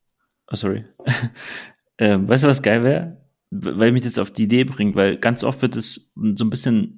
Oh, 0.51 0.57
sorry. 0.57 0.87
ähm, 1.99 2.27
weißt 2.27 2.45
du, 2.45 2.49
was 2.49 2.63
geil 2.63 2.83
wäre? 2.85 3.21
Weil 3.51 3.93
mich 3.93 4.01
das 4.01 4.17
auf 4.17 4.31
die 4.31 4.45
Idee 4.45 4.65
bringt, 4.65 4.97
weil 4.97 5.19
ganz 5.19 5.45
oft 5.45 5.61
wird 5.61 5.77
es 5.77 6.11
so 6.15 6.45
ein 6.47 6.49
bisschen 6.49 6.98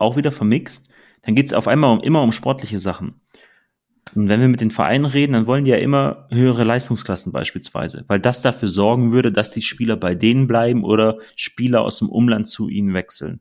auch 0.00 0.16
wieder 0.16 0.32
vermixt, 0.32 0.88
dann 1.22 1.34
geht 1.34 1.46
es 1.46 1.52
auf 1.52 1.68
einmal 1.68 1.96
um, 1.96 2.02
immer 2.02 2.22
um 2.22 2.32
sportliche 2.32 2.80
Sachen. 2.80 3.20
Und 4.14 4.28
wenn 4.28 4.40
wir 4.40 4.48
mit 4.48 4.60
den 4.60 4.70
Vereinen 4.70 5.04
reden, 5.04 5.34
dann 5.34 5.46
wollen 5.46 5.64
die 5.64 5.70
ja 5.70 5.76
immer 5.76 6.26
höhere 6.30 6.64
Leistungsklassen 6.64 7.32
beispielsweise, 7.32 8.04
weil 8.08 8.18
das 8.18 8.42
dafür 8.42 8.68
sorgen 8.68 9.12
würde, 9.12 9.30
dass 9.30 9.52
die 9.52 9.62
Spieler 9.62 9.96
bei 9.96 10.14
denen 10.14 10.48
bleiben 10.48 10.82
oder 10.82 11.18
Spieler 11.36 11.82
aus 11.82 11.98
dem 11.98 12.08
Umland 12.08 12.48
zu 12.48 12.68
ihnen 12.68 12.94
wechseln. 12.94 13.40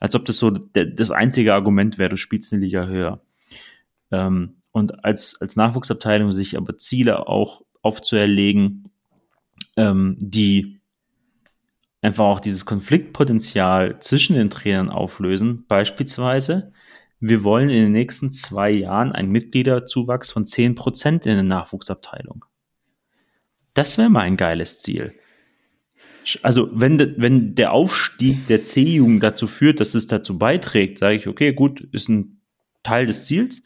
Als 0.00 0.14
ob 0.14 0.24
das 0.24 0.38
so 0.38 0.50
das 0.50 1.10
einzige 1.10 1.54
Argument 1.54 1.98
wäre, 1.98 2.10
du 2.10 2.16
spielst 2.16 2.52
eine 2.52 2.62
Liga 2.62 2.86
höher. 2.86 3.20
Ähm, 4.10 4.56
und 4.72 5.04
als, 5.04 5.40
als 5.40 5.56
Nachwuchsabteilung 5.56 6.32
sich 6.32 6.56
aber 6.56 6.76
Ziele 6.78 7.28
auch 7.28 7.62
aufzuerlegen, 7.82 8.88
ähm, 9.76 10.16
die 10.18 10.79
einfach 12.02 12.24
auch 12.24 12.40
dieses 12.40 12.64
Konfliktpotenzial 12.64 13.98
zwischen 14.00 14.36
den 14.36 14.50
Trainern 14.50 14.88
auflösen. 14.88 15.64
Beispielsweise, 15.68 16.72
wir 17.20 17.44
wollen 17.44 17.68
in 17.68 17.82
den 17.82 17.92
nächsten 17.92 18.30
zwei 18.30 18.70
Jahren 18.70 19.12
einen 19.12 19.30
Mitgliederzuwachs 19.30 20.32
von 20.32 20.46
zehn 20.46 20.74
Prozent 20.74 21.26
in 21.26 21.34
der 21.34 21.42
Nachwuchsabteilung. 21.42 22.44
Das 23.74 23.98
wäre 23.98 24.10
mal 24.10 24.22
ein 24.22 24.36
geiles 24.36 24.80
Ziel. 24.80 25.14
Also, 26.42 26.68
wenn, 26.72 26.98
de, 26.98 27.14
wenn 27.16 27.54
der 27.54 27.72
Aufstieg 27.72 28.46
der 28.46 28.64
C-Jugend 28.64 29.22
dazu 29.22 29.46
führt, 29.46 29.80
dass 29.80 29.94
es 29.94 30.06
dazu 30.06 30.38
beiträgt, 30.38 30.98
sage 30.98 31.16
ich, 31.16 31.26
okay, 31.26 31.52
gut, 31.52 31.80
ist 31.92 32.08
ein 32.08 32.40
Teil 32.82 33.06
des 33.06 33.24
Ziels, 33.24 33.62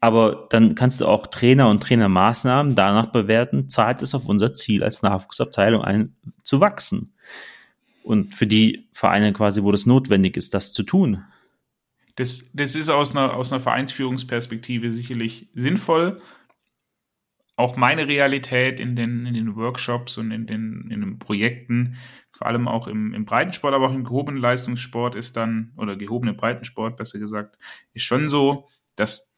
aber 0.00 0.46
dann 0.50 0.74
kannst 0.74 1.00
du 1.00 1.06
auch 1.06 1.26
Trainer 1.26 1.68
und 1.68 1.82
Trainermaßnahmen 1.82 2.74
danach 2.74 3.06
bewerten, 3.06 3.68
zahlt 3.68 4.02
es 4.02 4.14
auf 4.14 4.26
unser 4.26 4.54
Ziel 4.54 4.82
als 4.82 5.02
Nachwuchsabteilung 5.02 5.82
ein, 5.82 6.16
zu 6.42 6.60
wachsen 6.60 7.14
und 8.10 8.34
für 8.34 8.48
die 8.48 8.88
Vereine 8.92 9.32
quasi, 9.32 9.62
wo 9.62 9.70
das 9.70 9.86
notwendig 9.86 10.36
ist, 10.36 10.52
das 10.52 10.72
zu 10.72 10.82
tun. 10.82 11.24
Das, 12.16 12.50
das 12.52 12.74
ist 12.74 12.90
aus 12.90 13.12
einer, 13.12 13.34
aus 13.34 13.52
einer 13.52 13.60
Vereinsführungsperspektive 13.60 14.92
sicherlich 14.92 15.48
sinnvoll. 15.54 16.20
Auch 17.54 17.76
meine 17.76 18.08
Realität 18.08 18.80
in 18.80 18.96
den, 18.96 19.26
in 19.26 19.34
den 19.34 19.54
Workshops 19.54 20.18
und 20.18 20.32
in 20.32 20.48
den, 20.48 20.88
in 20.90 21.00
den 21.00 21.18
Projekten, 21.20 21.98
vor 22.32 22.48
allem 22.48 22.66
auch 22.66 22.88
im, 22.88 23.14
im 23.14 23.26
Breitensport, 23.26 23.74
aber 23.74 23.86
auch 23.86 23.94
im 23.94 24.02
gehobenen 24.02 24.40
Leistungssport 24.40 25.14
ist 25.14 25.36
dann, 25.36 25.72
oder 25.76 25.94
gehobene 25.94 26.34
Breitensport 26.34 26.96
besser 26.96 27.20
gesagt, 27.20 27.58
ist 27.92 28.02
schon 28.02 28.28
so, 28.28 28.66
dass 28.96 29.32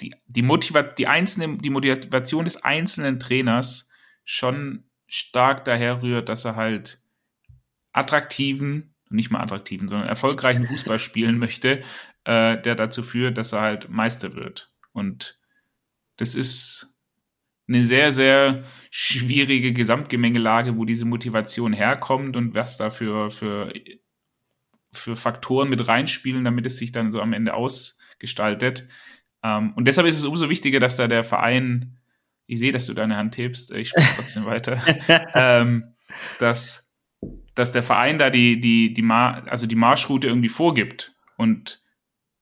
die, 0.00 0.12
die, 0.26 0.42
Motiva 0.42 0.82
die, 0.82 1.06
einzelne, 1.06 1.58
die 1.58 1.70
Motivation 1.70 2.44
des 2.44 2.56
einzelnen 2.56 3.20
Trainers 3.20 3.88
schon 4.24 4.82
stark 5.06 5.64
daher 5.64 6.02
rührt, 6.02 6.28
dass 6.28 6.44
er 6.44 6.56
halt 6.56 7.00
attraktiven, 7.96 8.94
nicht 9.10 9.30
mal 9.30 9.40
attraktiven, 9.40 9.88
sondern 9.88 10.08
erfolgreichen 10.08 10.66
Fußball 10.66 10.98
spielen 10.98 11.38
möchte, 11.38 11.82
äh, 12.24 12.60
der 12.60 12.74
dazu 12.74 13.02
führt, 13.02 13.38
dass 13.38 13.52
er 13.52 13.60
halt 13.60 13.88
Meister 13.88 14.34
wird. 14.34 14.72
Und 14.92 15.38
das 16.16 16.34
ist 16.34 16.92
eine 17.68 17.84
sehr, 17.84 18.12
sehr 18.12 18.64
schwierige 18.90 19.72
Gesamtgemengelage, 19.72 20.76
wo 20.76 20.84
diese 20.84 21.04
Motivation 21.04 21.72
herkommt 21.72 22.36
und 22.36 22.54
was 22.54 22.76
da 22.76 22.90
für, 22.90 23.30
für, 23.30 23.72
für 24.92 25.16
Faktoren 25.16 25.68
mit 25.68 25.86
reinspielen, 25.86 26.44
damit 26.44 26.66
es 26.66 26.78
sich 26.78 26.92
dann 26.92 27.12
so 27.12 27.20
am 27.20 27.32
Ende 27.32 27.54
ausgestaltet. 27.54 28.88
Ähm, 29.42 29.72
und 29.74 29.86
deshalb 29.86 30.06
ist 30.06 30.18
es 30.18 30.24
umso 30.24 30.48
wichtiger, 30.48 30.80
dass 30.80 30.96
da 30.96 31.08
der 31.08 31.24
Verein, 31.24 31.98
ich 32.46 32.58
sehe, 32.58 32.72
dass 32.72 32.86
du 32.86 32.94
deine 32.94 33.16
Hand 33.16 33.36
hebst, 33.36 33.72
ich 33.72 33.88
spiele 33.88 34.06
trotzdem 34.16 34.44
weiter, 34.44 34.80
ähm, 35.34 35.94
dass 36.38 36.85
dass 37.56 37.72
der 37.72 37.82
Verein 37.82 38.18
da 38.18 38.30
die, 38.30 38.60
die, 38.60 38.92
die, 38.92 39.02
Mar 39.02 39.42
also 39.48 39.66
die 39.66 39.74
Marschroute 39.74 40.28
irgendwie 40.28 40.50
vorgibt. 40.50 41.14
Und 41.36 41.82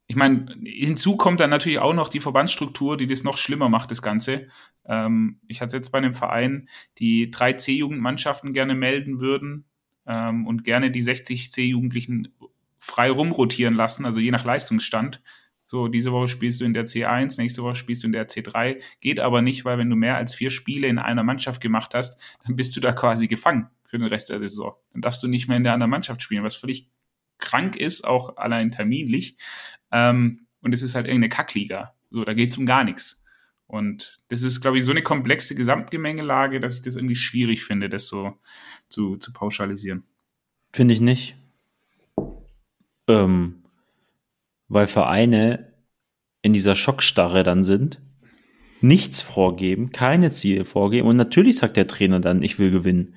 ich 0.06 0.16
meine, 0.16 0.54
hinzu 0.64 1.16
kommt 1.16 1.40
dann 1.40 1.50
natürlich 1.50 1.78
auch 1.78 1.94
noch 1.94 2.08
die 2.08 2.20
Verbandsstruktur, 2.20 2.96
die 2.96 3.06
das 3.06 3.22
noch 3.22 3.38
schlimmer 3.38 3.68
macht, 3.68 3.92
das 3.92 4.02
Ganze. 4.02 4.48
Ähm, 4.84 5.38
ich 5.46 5.62
hatte 5.62 5.76
jetzt 5.76 5.90
bei 5.90 5.98
einem 5.98 6.14
Verein, 6.14 6.68
die 6.98 7.30
drei 7.30 7.52
C-Jugendmannschaften 7.52 8.52
gerne 8.52 8.74
melden 8.74 9.20
würden 9.20 9.64
ähm, 10.04 10.48
und 10.48 10.64
gerne 10.64 10.90
die 10.90 11.00
60 11.00 11.52
C-Jugendlichen 11.52 12.34
frei 12.78 13.10
rumrotieren 13.10 13.74
lassen, 13.74 14.04
also 14.04 14.20
je 14.20 14.32
nach 14.32 14.44
Leistungsstand. 14.44 15.22
So, 15.66 15.88
diese 15.88 16.12
Woche 16.12 16.28
spielst 16.28 16.60
du 16.60 16.64
in 16.64 16.74
der 16.74 16.86
C1, 16.86 17.40
nächste 17.40 17.62
Woche 17.62 17.76
spielst 17.76 18.02
du 18.02 18.08
in 18.08 18.12
der 18.12 18.28
C3. 18.28 18.80
Geht 19.00 19.20
aber 19.20 19.42
nicht, 19.42 19.64
weil 19.64 19.78
wenn 19.78 19.88
du 19.88 19.96
mehr 19.96 20.16
als 20.16 20.34
vier 20.34 20.50
Spiele 20.50 20.88
in 20.88 20.98
einer 20.98 21.22
Mannschaft 21.22 21.62
gemacht 21.62 21.94
hast, 21.94 22.20
dann 22.44 22.56
bist 22.56 22.76
du 22.76 22.80
da 22.80 22.92
quasi 22.92 23.28
gefangen 23.28 23.70
für 23.84 23.98
den 23.98 24.06
Rest 24.06 24.30
der 24.30 24.38
Saison. 24.38 24.74
Dann 24.92 25.02
darfst 25.02 25.22
du 25.22 25.28
nicht 25.28 25.48
mehr 25.48 25.56
in 25.56 25.64
der 25.64 25.72
anderen 25.72 25.90
Mannschaft 25.90 26.22
spielen, 26.22 26.44
was 26.44 26.54
völlig 26.56 26.90
krank 27.38 27.76
ist, 27.76 28.04
auch 28.04 28.36
allein 28.36 28.70
terminlich. 28.70 29.36
Ähm, 29.92 30.46
und 30.60 30.72
es 30.72 30.82
ist 30.82 30.94
halt 30.94 31.06
irgendeine 31.06 31.28
Kackliga. 31.28 31.94
So, 32.10 32.24
da 32.24 32.34
geht 32.34 32.50
es 32.50 32.58
um 32.58 32.66
gar 32.66 32.84
nichts. 32.84 33.22
Und 33.66 34.20
das 34.28 34.42
ist, 34.42 34.60
glaube 34.60 34.78
ich, 34.78 34.84
so 34.84 34.90
eine 34.90 35.02
komplexe 35.02 35.54
Gesamtgemengelage, 35.54 36.60
dass 36.60 36.76
ich 36.76 36.82
das 36.82 36.96
irgendwie 36.96 37.16
schwierig 37.16 37.64
finde, 37.64 37.88
das 37.88 38.06
so 38.06 38.38
zu, 38.88 39.16
zu 39.16 39.32
pauschalisieren. 39.32 40.04
Finde 40.72 40.94
ich 40.94 41.00
nicht. 41.00 41.36
Ähm, 43.08 43.64
weil 44.68 44.86
Vereine 44.86 45.72
in 46.42 46.52
dieser 46.52 46.74
Schockstarre 46.74 47.42
dann 47.42 47.64
sind, 47.64 48.00
nichts 48.80 49.22
vorgeben, 49.22 49.92
keine 49.92 50.30
Ziele 50.30 50.64
vorgeben 50.64 51.08
und 51.08 51.16
natürlich 51.16 51.56
sagt 51.56 51.76
der 51.76 51.86
Trainer 51.86 52.20
dann, 52.20 52.42
ich 52.42 52.58
will 52.58 52.70
gewinnen. 52.70 53.14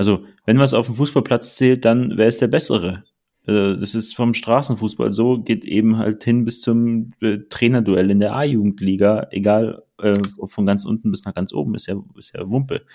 Also, 0.00 0.24
wenn 0.46 0.58
was 0.58 0.72
auf 0.72 0.86
dem 0.86 0.94
Fußballplatz 0.94 1.56
zählt, 1.56 1.84
dann 1.84 2.16
wer 2.16 2.26
ist 2.26 2.40
der 2.40 2.46
Bessere? 2.46 3.04
Äh, 3.46 3.76
das 3.76 3.94
ist 3.94 4.16
vom 4.16 4.32
Straßenfußball 4.32 5.12
so, 5.12 5.42
geht 5.42 5.62
eben 5.66 5.98
halt 5.98 6.24
hin 6.24 6.46
bis 6.46 6.62
zum 6.62 7.12
äh, 7.20 7.40
Trainerduell 7.50 8.10
in 8.10 8.18
der 8.18 8.34
A-Jugendliga, 8.34 9.26
egal 9.30 9.82
äh, 9.98 10.14
von 10.46 10.64
ganz 10.64 10.86
unten 10.86 11.10
bis 11.10 11.26
nach 11.26 11.34
ganz 11.34 11.52
oben, 11.52 11.74
ist 11.74 11.86
ja, 11.86 12.02
ist 12.16 12.34
ja 12.34 12.48
Wumpe. 12.48 12.86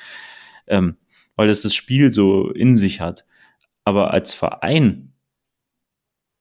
Ähm, 0.65 0.95
weil 1.35 1.47
das 1.47 1.61
das 1.61 1.75
Spiel 1.75 2.11
so 2.11 2.49
in 2.49 2.75
sich 2.75 3.01
hat. 3.01 3.23
Aber 3.83 4.09
als 4.11 4.33
Verein 4.33 5.13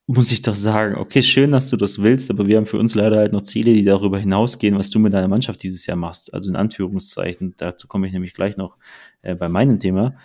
muss 0.07 0.31
ich 0.31 0.41
doch 0.43 0.55
sagen, 0.55 0.95
okay, 0.95 1.23
schön, 1.23 1.51
dass 1.51 1.69
du 1.69 1.77
das 1.77 2.01
willst, 2.01 2.29
aber 2.29 2.47
wir 2.47 2.57
haben 2.57 2.67
für 2.67 2.77
uns 2.77 2.93
leider 2.93 3.17
halt 3.17 3.33
noch 3.33 3.41
Ziele, 3.41 3.73
die 3.73 3.83
darüber 3.83 4.19
hinausgehen, 4.19 4.77
was 4.77 4.91
du 4.91 4.99
mit 4.99 5.13
deiner 5.13 5.27
Mannschaft 5.27 5.63
dieses 5.63 5.85
Jahr 5.87 5.97
machst. 5.97 6.33
Also 6.33 6.49
in 6.49 6.55
Anführungszeichen, 6.55 7.55
dazu 7.57 7.87
komme 7.87 8.05
ich 8.05 8.13
nämlich 8.13 8.33
gleich 8.33 8.55
noch 8.55 8.77
äh, 9.23 9.35
bei 9.35 9.49
meinem 9.49 9.79
Thema. 9.79 10.15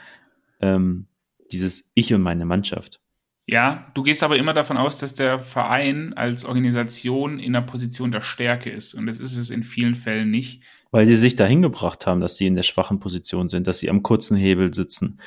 Ähm, 0.61 1.07
dieses 1.53 1.90
Ich 1.94 2.12
und 2.14 2.23
meine 2.23 2.44
Mannschaft. 2.44 3.01
Ja, 3.46 3.90
du 3.94 4.05
gehst 4.05 4.23
aber 4.23 4.37
immer 4.37 4.53
davon 4.53 4.77
aus, 4.77 4.99
dass 4.99 5.14
der 5.14 5.40
Verein 5.40 6.12
als 6.14 6.44
Organisation 6.44 7.40
in 7.40 7.53
der 7.53 7.62
Position 7.62 8.12
der 8.12 8.20
Stärke 8.20 8.70
ist. 8.70 8.94
Und 8.94 9.07
das 9.07 9.18
ist 9.18 9.37
es 9.37 9.51
in 9.51 9.64
vielen 9.64 9.96
Fällen 9.96 10.31
nicht. 10.31 10.62
Weil 10.92 11.07
sie 11.07 11.16
sich 11.16 11.35
dahin 11.35 11.62
gebracht 11.62 12.07
haben, 12.07 12.20
dass 12.20 12.37
sie 12.37 12.46
in 12.46 12.55
der 12.55 12.62
schwachen 12.62 13.01
Position 13.01 13.49
sind, 13.49 13.66
dass 13.66 13.81
sie 13.81 13.90
am 13.90 14.03
kurzen 14.03 14.37
Hebel 14.37 14.73
sitzen. 14.73 15.20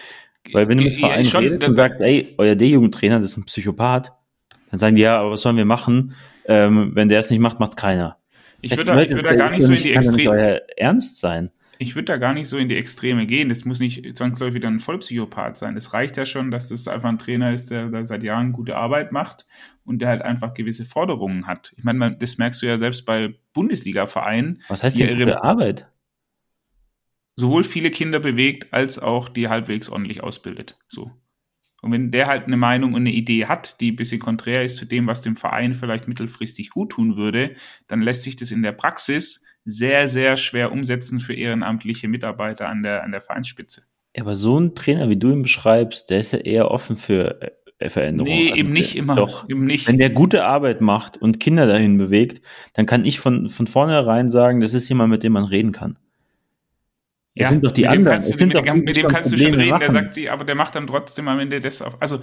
Weil 0.51 0.67
wenn 0.67 0.77
du 0.77 0.85
mit 0.85 0.99
Vereinen 0.99 1.23
ja, 1.25 1.39
redest 1.39 1.69
und 1.69 1.75
sagst, 1.75 2.01
ey, 2.01 2.33
euer 2.37 2.55
D-Jugendtrainer, 2.55 3.19
das 3.19 3.31
ist 3.31 3.37
ein 3.37 3.45
Psychopath, 3.45 4.11
dann 4.69 4.77
sagen 4.77 4.95
die, 4.95 5.01
ja, 5.01 5.19
aber 5.19 5.31
was 5.31 5.41
sollen 5.41 5.57
wir 5.57 5.65
machen? 5.65 6.15
Ähm, 6.45 6.91
wenn 6.95 7.09
der 7.09 7.19
es 7.19 7.29
nicht 7.29 7.39
macht, 7.39 7.59
macht's 7.59 7.75
keiner. 7.75 8.17
Ich 8.61 8.71
würde 8.71 8.85
da, 8.85 9.01
ich 9.01 9.11
würd 9.11 9.25
da 9.25 9.35
gar 9.35 9.51
nicht 9.51 9.63
so 9.63 9.73
in 9.73 9.81
die 9.81 9.93
Extreme. 9.93 10.61
Ernst 10.77 11.19
sein. 11.19 11.51
Ich 11.79 11.95
würde 11.95 12.05
da 12.05 12.17
gar 12.17 12.33
nicht 12.33 12.47
so 12.47 12.57
in 12.57 12.69
die 12.69 12.77
Extreme 12.77 13.25
gehen. 13.25 13.49
Das 13.49 13.65
muss 13.65 13.79
nicht 13.79 14.15
zwangsläufig 14.15 14.61
dann 14.61 14.75
ein 14.75 14.79
Vollpsychopath 14.79 15.57
sein. 15.57 15.75
Es 15.75 15.93
reicht 15.93 16.17
ja 16.17 16.25
schon, 16.25 16.51
dass 16.51 16.69
das 16.69 16.87
einfach 16.87 17.09
ein 17.09 17.17
Trainer 17.17 17.53
ist, 17.53 17.71
der, 17.71 17.89
der 17.89 18.05
seit 18.05 18.23
Jahren 18.23 18.53
gute 18.53 18.75
Arbeit 18.75 19.11
macht 19.11 19.45
und 19.83 19.99
der 19.99 20.09
halt 20.09 20.21
einfach 20.21 20.53
gewisse 20.53 20.85
Forderungen 20.85 21.47
hat. 21.47 21.73
Ich 21.75 21.83
meine, 21.83 22.15
das 22.15 22.37
merkst 22.37 22.61
du 22.61 22.67
ja 22.67 22.77
selbst 22.77 23.05
bei 23.05 23.35
Bundesliga-Vereinen. 23.53 24.61
Was 24.67 24.83
heißt 24.83 24.99
denn 24.99 25.17
gute 25.17 25.43
Arbeit? 25.43 25.87
Sowohl 27.35 27.63
viele 27.63 27.89
Kinder 27.89 28.19
bewegt, 28.19 28.71
als 28.73 28.99
auch 28.99 29.27
die 29.27 29.49
halbwegs 29.49 29.89
ordentlich 29.89 30.21
ausbildet. 30.21 30.77
So. 30.87 31.11
Und 31.83 31.91
wenn 31.91 32.11
der 32.11 32.27
halt 32.27 32.45
eine 32.45 32.55
Meinung 32.55 32.93
und 32.93 33.01
eine 33.01 33.11
Idee 33.11 33.47
hat, 33.47 33.81
die 33.81 33.91
ein 33.91 33.97
bisschen 33.97 34.21
konträr 34.21 34.63
ist 34.63 34.77
zu 34.77 34.85
dem, 34.85 35.05
was 35.05 35.21
dem 35.21 35.35
Verein 35.35 35.73
vielleicht 35.73 36.07
mittelfristig 36.07 36.69
gut 36.69 36.93
tun 36.93 37.17
würde, 37.17 37.55
dann 37.87 38.01
lässt 38.01 38.23
sich 38.23 38.37
das 38.37 38.51
in 38.51 38.63
der 38.63 38.71
Praxis 38.71 39.43
sehr, 39.65 40.07
sehr 40.07 40.37
schwer 40.37 40.71
umsetzen 40.71 41.19
für 41.19 41.33
ehrenamtliche 41.33 42.07
Mitarbeiter 42.07 42.67
an 42.67 42.83
der, 42.83 43.03
an 43.03 43.11
der 43.11 43.21
Vereinsspitze. 43.21 43.83
Aber 44.17 44.35
so 44.35 44.59
ein 44.59 44.75
Trainer, 44.75 45.09
wie 45.09 45.17
du 45.17 45.31
ihn 45.31 45.41
beschreibst, 45.41 46.09
der 46.09 46.19
ist 46.19 46.33
ja 46.33 46.39
eher 46.39 46.69
offen 46.69 46.97
für 46.97 47.41
äh, 47.79 47.89
Veränderungen. 47.89 48.33
Nee, 48.33 48.49
eben 48.49 48.59
also 48.59 48.73
nicht 48.73 48.95
immer. 48.95 49.15
Doch, 49.15 49.49
eben 49.49 49.65
nicht. 49.65 49.87
Wenn 49.87 49.97
der 49.97 50.11
gute 50.11 50.45
Arbeit 50.45 50.81
macht 50.81 51.17
und 51.17 51.39
Kinder 51.39 51.65
dahin 51.65 51.97
bewegt, 51.97 52.45
dann 52.73 52.85
kann 52.85 53.05
ich 53.05 53.19
von, 53.19 53.49
von 53.49 53.67
vornherein 53.67 54.29
sagen, 54.29 54.61
das 54.61 54.73
ist 54.73 54.87
jemand, 54.89 55.09
mit 55.09 55.23
dem 55.23 55.33
man 55.33 55.45
reden 55.45 55.71
kann. 55.71 55.97
Ja, 57.35 57.49
sind 57.49 57.63
doch 57.63 57.71
die 57.71 57.87
anderen. 57.87 58.21
Du, 58.21 58.45
mit, 58.45 58.55
dem, 58.55 58.79
mit 58.83 58.95
dem 58.95 59.07
kannst 59.07 59.31
du 59.31 59.37
schon 59.37 59.55
reden, 59.55 59.69
machen. 59.69 59.79
der 59.79 59.89
sagt 59.89 60.13
sie, 60.13 60.29
aber 60.29 60.45
der 60.45 60.53
macht 60.53 60.75
dann 60.75 60.85
trotzdem 60.85 61.27
am 61.27 61.39
Ende 61.39 61.59
das 61.59 61.81
auf. 61.81 61.99
Also 61.99 62.21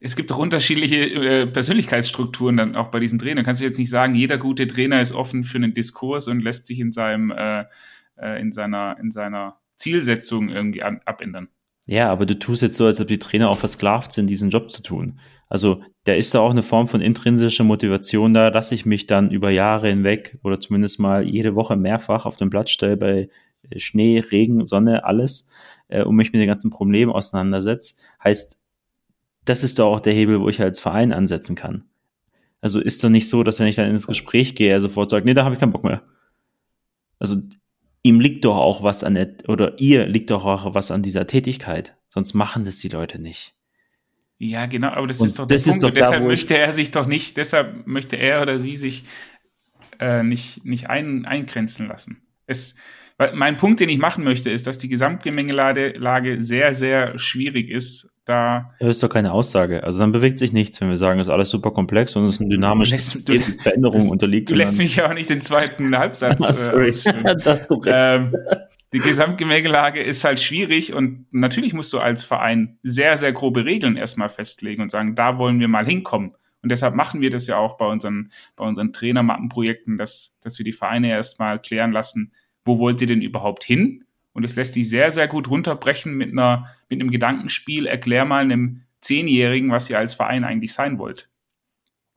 es 0.00 0.16
gibt 0.16 0.30
doch 0.30 0.38
unterschiedliche 0.38 0.96
äh, 0.96 1.46
Persönlichkeitsstrukturen 1.46 2.56
dann 2.56 2.76
auch 2.76 2.88
bei 2.88 3.00
diesen 3.00 3.18
Trainern. 3.18 3.44
Kannst 3.44 3.60
du 3.60 3.64
jetzt 3.64 3.78
nicht 3.78 3.90
sagen, 3.90 4.14
jeder 4.14 4.38
gute 4.38 4.66
Trainer 4.66 5.00
ist 5.00 5.12
offen 5.12 5.44
für 5.44 5.58
einen 5.58 5.72
Diskurs 5.72 6.28
und 6.28 6.40
lässt 6.40 6.66
sich 6.66 6.80
in 6.80 6.92
seinem 6.92 7.30
äh, 7.30 7.64
äh, 8.16 8.40
in 8.40 8.52
seiner 8.52 8.96
in 9.00 9.10
seiner 9.10 9.58
Zielsetzung 9.76 10.48
irgendwie 10.48 10.82
an, 10.82 11.00
abändern. 11.04 11.48
Ja, 11.86 12.10
aber 12.10 12.26
du 12.26 12.38
tust 12.38 12.62
jetzt 12.62 12.76
so, 12.76 12.84
als 12.84 13.00
ob 13.00 13.08
die 13.08 13.18
Trainer 13.18 13.48
auch 13.48 13.58
versklavt 13.58 14.12
sind, 14.12 14.26
diesen 14.26 14.50
Job 14.50 14.70
zu 14.70 14.82
tun. 14.82 15.20
Also 15.48 15.82
da 16.04 16.12
ist 16.12 16.34
da 16.34 16.40
auch 16.40 16.50
eine 16.50 16.62
Form 16.62 16.86
von 16.86 17.00
intrinsischer 17.00 17.64
Motivation 17.64 18.34
da, 18.34 18.50
dass 18.50 18.72
ich 18.72 18.84
mich 18.84 19.06
dann 19.06 19.30
über 19.30 19.50
Jahre 19.50 19.88
hinweg 19.88 20.38
oder 20.42 20.60
zumindest 20.60 21.00
mal 21.00 21.26
jede 21.26 21.54
Woche 21.54 21.76
mehrfach 21.76 22.26
auf 22.26 22.36
den 22.36 22.50
Platz 22.50 22.70
stelle 22.70 22.98
bei 22.98 23.30
Schnee, 23.76 24.18
Regen, 24.18 24.66
Sonne, 24.66 25.04
alles 25.04 25.48
äh, 25.88 26.02
und 26.02 26.16
mich 26.16 26.32
mit 26.32 26.40
den 26.40 26.48
ganzen 26.48 26.70
Problemen 26.70 27.12
auseinandersetze. 27.12 27.94
Heißt, 28.22 28.57
das 29.48 29.62
ist 29.62 29.78
doch 29.78 29.92
auch 29.92 30.00
der 30.00 30.12
Hebel, 30.12 30.40
wo 30.40 30.48
ich 30.48 30.60
als 30.60 30.80
Verein 30.80 31.12
ansetzen 31.12 31.56
kann. 31.56 31.84
Also 32.60 32.80
ist 32.80 33.02
doch 33.02 33.08
nicht 33.08 33.28
so, 33.28 33.42
dass 33.42 33.60
wenn 33.60 33.68
ich 33.68 33.76
dann 33.76 33.90
ins 33.90 34.06
Gespräch 34.06 34.54
gehe, 34.54 34.70
er 34.70 34.80
sofort 34.80 35.10
sagt, 35.10 35.24
nee, 35.24 35.34
da 35.34 35.44
habe 35.44 35.54
ich 35.54 35.60
keinen 35.60 35.72
Bock 35.72 35.84
mehr. 35.84 36.02
Also 37.18 37.36
ihm 38.02 38.20
liegt 38.20 38.44
doch 38.44 38.56
auch 38.56 38.82
was 38.82 39.04
an 39.04 39.14
der, 39.14 39.34
oder 39.46 39.78
ihr 39.78 40.06
liegt 40.06 40.30
doch 40.30 40.44
auch 40.44 40.74
was 40.74 40.90
an 40.90 41.02
dieser 41.02 41.26
Tätigkeit. 41.26 41.96
Sonst 42.08 42.34
machen 42.34 42.64
das 42.64 42.78
die 42.78 42.88
Leute 42.88 43.20
nicht. 43.20 43.54
Ja, 44.38 44.66
genau, 44.66 44.88
aber 44.88 45.06
das 45.06 45.20
und 45.20 45.26
ist 45.26 45.38
doch 45.38 45.46
das 45.46 45.64
der 45.64 45.72
Punkt. 45.72 45.84
Doch 45.84 45.90
deshalb 45.92 46.24
möchte 46.24 46.56
er 46.56 46.72
sich 46.72 46.90
doch 46.90 47.06
nicht, 47.06 47.36
deshalb 47.36 47.86
möchte 47.86 48.16
er 48.16 48.42
oder 48.42 48.60
sie 48.60 48.76
sich 48.76 49.04
äh, 49.98 50.22
nicht, 50.22 50.64
nicht 50.64 50.88
ein, 50.88 51.26
eingrenzen 51.26 51.88
lassen. 51.88 52.22
Es, 52.46 52.76
mein 53.34 53.56
Punkt, 53.56 53.80
den 53.80 53.88
ich 53.88 53.98
machen 53.98 54.22
möchte, 54.22 54.50
ist, 54.50 54.66
dass 54.66 54.78
die 54.78 54.88
Gesamtgemengelage 54.88 56.36
sehr, 56.38 56.72
sehr 56.72 57.18
schwierig 57.18 57.70
ist. 57.70 58.12
Da 58.24 58.70
das 58.78 58.90
ist 58.90 59.02
doch 59.02 59.08
keine 59.08 59.32
Aussage. 59.32 59.82
Also 59.82 59.98
dann 60.00 60.12
bewegt 60.12 60.38
sich 60.38 60.52
nichts, 60.52 60.80
wenn 60.80 60.90
wir 60.90 60.98
sagen, 60.98 61.18
es 61.18 61.28
ist 61.28 61.32
alles 61.32 61.50
super 61.50 61.70
komplex 61.70 62.14
und 62.14 62.26
es 62.26 62.34
ist 62.34 62.40
eine 62.42 62.50
dynamische 62.50 62.98
Veränderung 62.98 64.00
das, 64.00 64.08
unterliegt. 64.08 64.50
Du 64.50 64.54
lässt 64.54 64.78
mich 64.78 64.96
ja 64.96 65.08
auch 65.08 65.14
nicht 65.14 65.30
den 65.30 65.40
zweiten 65.40 65.96
Halbsatz 65.96 66.68
äh, 66.68 66.90
das 67.44 67.66
ähm, 67.86 68.34
Die 68.92 68.98
Gesamtgemengelage 68.98 70.02
ist 70.02 70.24
halt 70.24 70.40
schwierig 70.40 70.92
und 70.92 71.26
natürlich 71.32 71.72
musst 71.72 71.92
du 71.92 71.98
als 71.98 72.22
Verein 72.22 72.78
sehr, 72.82 73.16
sehr 73.16 73.32
grobe 73.32 73.64
Regeln 73.64 73.96
erstmal 73.96 74.28
festlegen 74.28 74.82
und 74.82 74.90
sagen, 74.90 75.14
da 75.14 75.38
wollen 75.38 75.58
wir 75.58 75.68
mal 75.68 75.86
hinkommen. 75.86 76.34
Und 76.62 76.70
deshalb 76.70 76.94
machen 76.94 77.20
wir 77.20 77.30
das 77.30 77.46
ja 77.46 77.56
auch 77.56 77.76
bei 77.78 77.86
unseren, 77.86 78.30
bei 78.56 78.64
unseren 78.64 78.92
Trainermappenprojekten, 78.92 79.96
dass, 79.96 80.36
dass 80.42 80.58
wir 80.58 80.64
die 80.64 80.72
Vereine 80.72 81.08
erstmal 81.08 81.60
klären 81.60 81.92
lassen, 81.92 82.32
wo 82.68 82.78
wollt 82.78 83.00
ihr 83.00 83.08
denn 83.08 83.22
überhaupt 83.22 83.64
hin? 83.64 84.04
Und 84.32 84.44
es 84.44 84.54
lässt 84.54 84.74
sich 84.74 84.88
sehr, 84.88 85.10
sehr 85.10 85.26
gut 85.26 85.50
runterbrechen 85.50 86.14
mit, 86.14 86.30
einer, 86.30 86.72
mit 86.88 87.00
einem 87.00 87.10
Gedankenspiel. 87.10 87.86
Erklär 87.86 88.24
mal 88.24 88.44
einem 88.44 88.82
Zehnjährigen, 89.00 89.72
was 89.72 89.90
ihr 89.90 89.98
als 89.98 90.14
Verein 90.14 90.44
eigentlich 90.44 90.72
sein 90.72 90.98
wollt. 90.98 91.28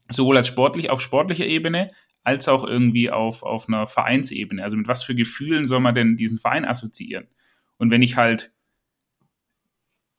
Sowohl 0.10 0.38
als 0.38 0.48
sportlich, 0.48 0.92
auf 0.92 1.02
sportlicher 1.02 1.46
Ebene, 1.46 1.92
als 2.24 2.48
auch 2.48 2.64
irgendwie 2.64 3.10
auf, 3.10 3.42
auf 3.44 3.68
einer 3.68 3.88
Vereinsebene. 3.88 4.64
Also 4.64 4.78
mit 4.78 4.88
was 4.88 5.04
für 5.04 5.16
Gefühlen 5.16 5.66
soll 5.66 5.80
man 5.80 5.96
denn 5.96 6.16
diesen 6.16 6.38
Verein 6.38 6.66
assoziieren? 6.66 7.28
Und 7.78 7.90
wenn 7.90 8.04
ich 8.04 8.18
halt 8.18 8.54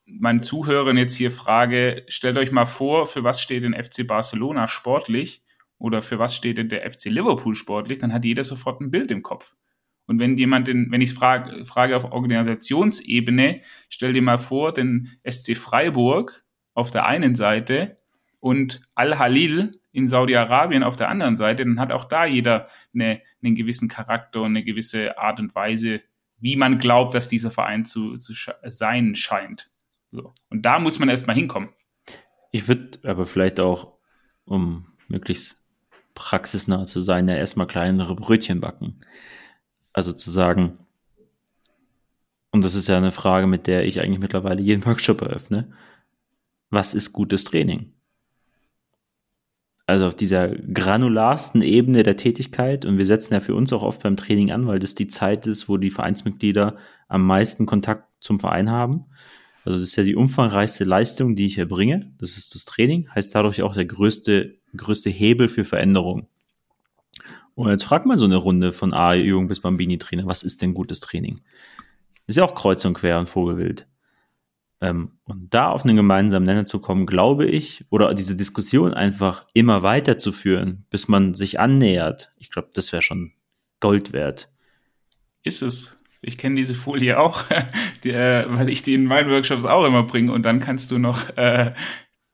meinen 0.04 0.42
Zuhörern 0.42 0.96
jetzt 0.96 1.16
hier 1.16 1.30
frage, 1.30 2.04
stellt 2.08 2.36
euch 2.36 2.50
mal 2.50 2.66
vor, 2.66 3.06
für 3.06 3.22
was 3.22 3.40
steht 3.40 3.62
denn 3.62 3.74
FC 3.74 4.06
Barcelona 4.06 4.66
sportlich 4.66 5.44
oder 5.78 6.02
für 6.02 6.18
was 6.18 6.34
steht 6.34 6.58
denn 6.58 6.68
der 6.68 6.90
FC 6.90 7.06
Liverpool 7.06 7.54
sportlich, 7.54 7.98
dann 7.98 8.12
hat 8.12 8.24
jeder 8.24 8.44
sofort 8.44 8.80
ein 8.80 8.90
Bild 8.90 9.10
im 9.10 9.22
Kopf. 9.22 9.54
Und 10.06 10.18
wenn 10.18 10.36
jemand, 10.36 10.68
den, 10.68 10.90
wenn 10.90 11.00
ich 11.00 11.14
frage, 11.14 11.64
frage 11.64 11.96
auf 11.96 12.10
Organisationsebene, 12.10 13.60
stell 13.88 14.12
dir 14.12 14.22
mal 14.22 14.38
vor, 14.38 14.72
den 14.72 15.10
SC 15.28 15.56
Freiburg 15.56 16.44
auf 16.74 16.90
der 16.90 17.06
einen 17.06 17.34
Seite 17.34 17.98
und 18.40 18.80
Al-Halil 18.94 19.80
in 19.92 20.08
Saudi-Arabien 20.08 20.82
auf 20.82 20.96
der 20.96 21.08
anderen 21.08 21.36
Seite, 21.36 21.64
dann 21.64 21.78
hat 21.78 21.92
auch 21.92 22.06
da 22.06 22.24
jeder 22.24 22.68
eine, 22.94 23.20
einen 23.42 23.54
gewissen 23.54 23.88
Charakter 23.88 24.40
und 24.40 24.48
eine 24.48 24.64
gewisse 24.64 25.18
Art 25.18 25.38
und 25.38 25.54
Weise, 25.54 26.00
wie 26.38 26.56
man 26.56 26.78
glaubt, 26.78 27.14
dass 27.14 27.28
dieser 27.28 27.50
Verein 27.50 27.84
zu, 27.84 28.16
zu 28.16 28.32
sein 28.64 29.14
scheint. 29.14 29.70
So. 30.10 30.34
Und 30.50 30.62
da 30.62 30.78
muss 30.78 30.98
man 30.98 31.08
erstmal 31.08 31.36
hinkommen. 31.36 31.70
Ich 32.50 32.68
würde 32.68 32.98
aber 33.04 33.26
vielleicht 33.26 33.60
auch, 33.60 33.94
um 34.44 34.86
möglichst 35.08 35.62
praxisnah 36.14 36.84
zu 36.84 37.00
sein, 37.00 37.28
ja 37.28 37.36
erstmal 37.36 37.66
kleinere 37.66 38.14
Brötchen 38.16 38.60
backen. 38.60 39.00
Also 39.92 40.12
zu 40.12 40.30
sagen, 40.30 40.78
und 42.50 42.64
das 42.64 42.74
ist 42.74 42.88
ja 42.88 42.96
eine 42.96 43.12
Frage, 43.12 43.46
mit 43.46 43.66
der 43.66 43.84
ich 43.84 44.00
eigentlich 44.00 44.20
mittlerweile 44.20 44.62
jeden 44.62 44.84
Workshop 44.86 45.22
eröffne, 45.22 45.72
was 46.70 46.94
ist 46.94 47.12
gutes 47.12 47.44
Training? 47.44 47.92
Also 49.86 50.06
auf 50.06 50.14
dieser 50.14 50.48
granularsten 50.48 51.60
Ebene 51.60 52.02
der 52.02 52.16
Tätigkeit, 52.16 52.84
und 52.84 52.98
wir 52.98 53.04
setzen 53.04 53.34
ja 53.34 53.40
für 53.40 53.54
uns 53.54 53.72
auch 53.72 53.82
oft 53.82 54.02
beim 54.02 54.16
Training 54.16 54.52
an, 54.52 54.66
weil 54.66 54.78
das 54.78 54.94
die 54.94 55.08
Zeit 55.08 55.46
ist, 55.46 55.68
wo 55.68 55.76
die 55.76 55.90
Vereinsmitglieder 55.90 56.78
am 57.08 57.26
meisten 57.26 57.66
Kontakt 57.66 58.08
zum 58.20 58.38
Verein 58.38 58.70
haben. 58.70 59.06
Also 59.64 59.78
das 59.78 59.88
ist 59.88 59.96
ja 59.96 60.04
die 60.04 60.16
umfangreichste 60.16 60.84
Leistung, 60.84 61.36
die 61.36 61.46
ich 61.46 61.58
erbringe. 61.58 62.12
Das 62.18 62.36
ist 62.36 62.54
das 62.54 62.64
Training, 62.64 63.08
heißt 63.14 63.34
dadurch 63.34 63.62
auch 63.62 63.74
der 63.74 63.84
größte, 63.84 64.58
größte 64.76 65.10
Hebel 65.10 65.48
für 65.48 65.64
Veränderung. 65.64 66.28
Und 67.54 67.70
jetzt 67.70 67.84
fragt 67.84 68.06
man 68.06 68.18
so 68.18 68.24
eine 68.24 68.36
Runde 68.36 68.72
von 68.72 68.94
A-Jugend 68.94 69.48
bis 69.48 69.60
Bambini-Trainer, 69.60 70.26
was 70.26 70.42
ist 70.42 70.62
denn 70.62 70.74
gutes 70.74 71.00
Training? 71.00 71.40
Ist 72.26 72.36
ja 72.36 72.44
auch 72.44 72.54
kreuz 72.54 72.84
und 72.84 72.94
quer 72.94 73.18
und 73.18 73.28
Vogelwild. 73.28 73.86
Ähm, 74.80 75.12
und 75.24 75.54
da 75.54 75.68
auf 75.68 75.84
einen 75.84 75.96
gemeinsamen 75.96 76.44
Nenner 76.44 76.66
zu 76.66 76.80
kommen, 76.80 77.06
glaube 77.06 77.46
ich, 77.46 77.84
oder 77.90 78.14
diese 78.14 78.36
Diskussion 78.36 78.94
einfach 78.94 79.46
immer 79.54 79.82
weiterzuführen, 79.82 80.86
bis 80.90 81.06
man 81.06 81.34
sich 81.34 81.60
annähert, 81.60 82.32
ich 82.38 82.50
glaube, 82.50 82.70
das 82.72 82.92
wäre 82.92 83.02
schon 83.02 83.32
Gold 83.78 84.12
wert. 84.12 84.48
Ist 85.44 85.62
es. 85.62 85.98
Ich 86.20 86.38
kenne 86.38 86.56
diese 86.56 86.74
Folie 86.74 87.18
auch, 87.18 87.44
die, 88.04 88.10
äh, 88.10 88.46
weil 88.48 88.68
ich 88.68 88.82
die 88.82 88.94
in 88.94 89.04
meinen 89.04 89.30
Workshops 89.30 89.64
auch 89.64 89.84
immer 89.84 90.04
bringe 90.04 90.32
und 90.32 90.42
dann 90.42 90.60
kannst 90.60 90.90
du 90.90 90.98
noch 90.98 91.36
äh, 91.36 91.74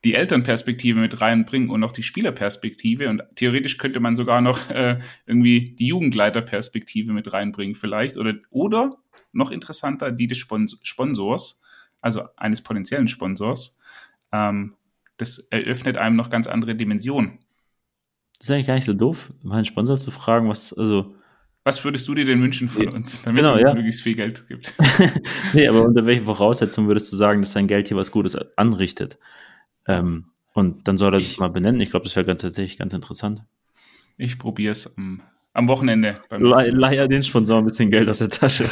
die 0.04 0.14
Elternperspektive 0.14 1.00
mit 1.00 1.20
reinbringen 1.20 1.70
und 1.70 1.82
auch 1.82 1.92
die 1.92 2.02
Spielerperspektive. 2.02 3.08
Und 3.08 3.22
theoretisch 3.34 3.78
könnte 3.78 4.00
man 4.00 4.16
sogar 4.16 4.40
noch 4.40 4.70
äh, 4.70 5.00
irgendwie 5.26 5.74
die 5.74 5.88
Jugendleiterperspektive 5.88 7.12
mit 7.12 7.32
reinbringen 7.32 7.74
vielleicht. 7.74 8.16
Oder, 8.16 8.34
oder 8.50 8.98
noch 9.32 9.50
interessanter, 9.50 10.12
die 10.12 10.28
des 10.28 10.38
Sponsors, 10.38 11.60
also 12.00 12.22
eines 12.36 12.62
potenziellen 12.62 13.08
Sponsors. 13.08 13.76
Ähm, 14.32 14.74
das 15.16 15.38
eröffnet 15.50 15.98
einem 15.98 16.16
noch 16.16 16.30
ganz 16.30 16.46
andere 16.46 16.76
Dimensionen. 16.76 17.40
Das 18.38 18.48
ist 18.48 18.54
eigentlich 18.54 18.66
gar 18.68 18.74
nicht 18.74 18.84
so 18.84 18.94
doof, 18.94 19.32
meinen 19.42 19.64
Sponsor 19.64 19.96
zu 19.96 20.12
fragen, 20.12 20.48
was, 20.48 20.72
also. 20.72 21.16
Was 21.64 21.84
würdest 21.84 22.06
du 22.06 22.14
dir 22.14 22.24
denn 22.24 22.40
wünschen 22.40 22.68
von 22.68 22.88
uns, 22.88 23.20
damit 23.22 23.42
genau, 23.42 23.56
es 23.56 23.62
ja. 23.62 23.74
möglichst 23.74 24.02
viel 24.02 24.14
Geld 24.14 24.46
gibt? 24.46 24.74
nee, 25.54 25.66
aber 25.66 25.84
unter 25.84 26.06
welchen 26.06 26.24
Voraussetzungen 26.24 26.86
würdest 26.86 27.12
du 27.12 27.16
sagen, 27.16 27.42
dass 27.42 27.52
dein 27.52 27.66
Geld 27.66 27.88
hier 27.88 27.96
was 27.96 28.12
Gutes 28.12 28.36
anrichtet? 28.56 29.18
Ähm, 29.88 30.26
und 30.54 30.88
dann 30.88 30.98
soll 30.98 31.14
er 31.14 31.18
das 31.18 31.38
mal 31.38 31.48
benennen. 31.48 31.80
Ich 31.80 31.90
glaube, 31.90 32.04
das 32.04 32.16
wäre 32.16 32.26
ganz, 32.26 32.42
tatsächlich 32.42 32.78
ganz 32.78 32.92
interessant. 32.92 33.42
Ich 34.16 34.38
probiere 34.38 34.72
es 34.72 34.96
am, 34.96 35.22
am, 35.52 35.68
Wochenende. 35.68 36.16
Le 36.30 36.70
leier 36.70 37.06
den 37.06 37.22
Sponsor 37.22 37.58
ein 37.58 37.66
bisschen 37.66 37.90
Geld 37.90 38.10
aus 38.10 38.18
der 38.18 38.28
Tasche. 38.28 38.64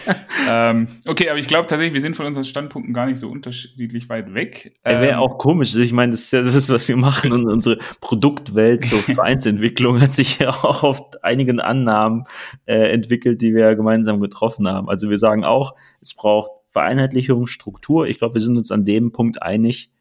ähm, 0.50 0.88
okay, 1.06 1.30
aber 1.30 1.38
ich 1.38 1.46
glaube 1.46 1.68
tatsächlich, 1.68 1.94
wir 1.94 2.00
sind 2.00 2.16
von 2.16 2.26
unseren 2.26 2.42
Standpunkten 2.42 2.92
gar 2.92 3.06
nicht 3.06 3.18
so 3.18 3.28
unterschiedlich 3.28 4.08
weit 4.08 4.34
weg. 4.34 4.76
Ähm, 4.84 5.00
wäre 5.00 5.18
auch 5.18 5.38
komisch. 5.38 5.76
Ich 5.76 5.92
meine, 5.92 6.10
das 6.10 6.22
ist 6.22 6.32
ja 6.32 6.42
das, 6.42 6.68
was 6.68 6.88
wir 6.88 6.96
machen. 6.96 7.30
Und 7.30 7.44
unsere 7.46 7.78
Produktwelt 8.00 8.84
zur 8.84 8.98
so 8.98 9.04
Vereinsentwicklung 9.14 10.00
hat 10.00 10.12
sich 10.12 10.40
ja 10.40 10.48
auch 10.50 10.82
auf 10.82 11.00
einigen 11.22 11.60
Annahmen 11.60 12.24
äh, 12.66 12.92
entwickelt, 12.92 13.40
die 13.40 13.54
wir 13.54 13.62
ja 13.62 13.74
gemeinsam 13.74 14.20
getroffen 14.20 14.66
haben. 14.66 14.88
Also 14.88 15.08
wir 15.08 15.18
sagen 15.18 15.44
auch, 15.44 15.76
es 16.00 16.14
braucht 16.14 16.50
Vereinheitlichung, 16.72 17.46
Struktur. 17.46 18.08
Ich 18.08 18.18
glaube, 18.18 18.34
wir 18.34 18.40
sind 18.40 18.56
uns 18.56 18.72
an 18.72 18.84
dem 18.84 19.12
Punkt 19.12 19.42
einig, 19.42 19.92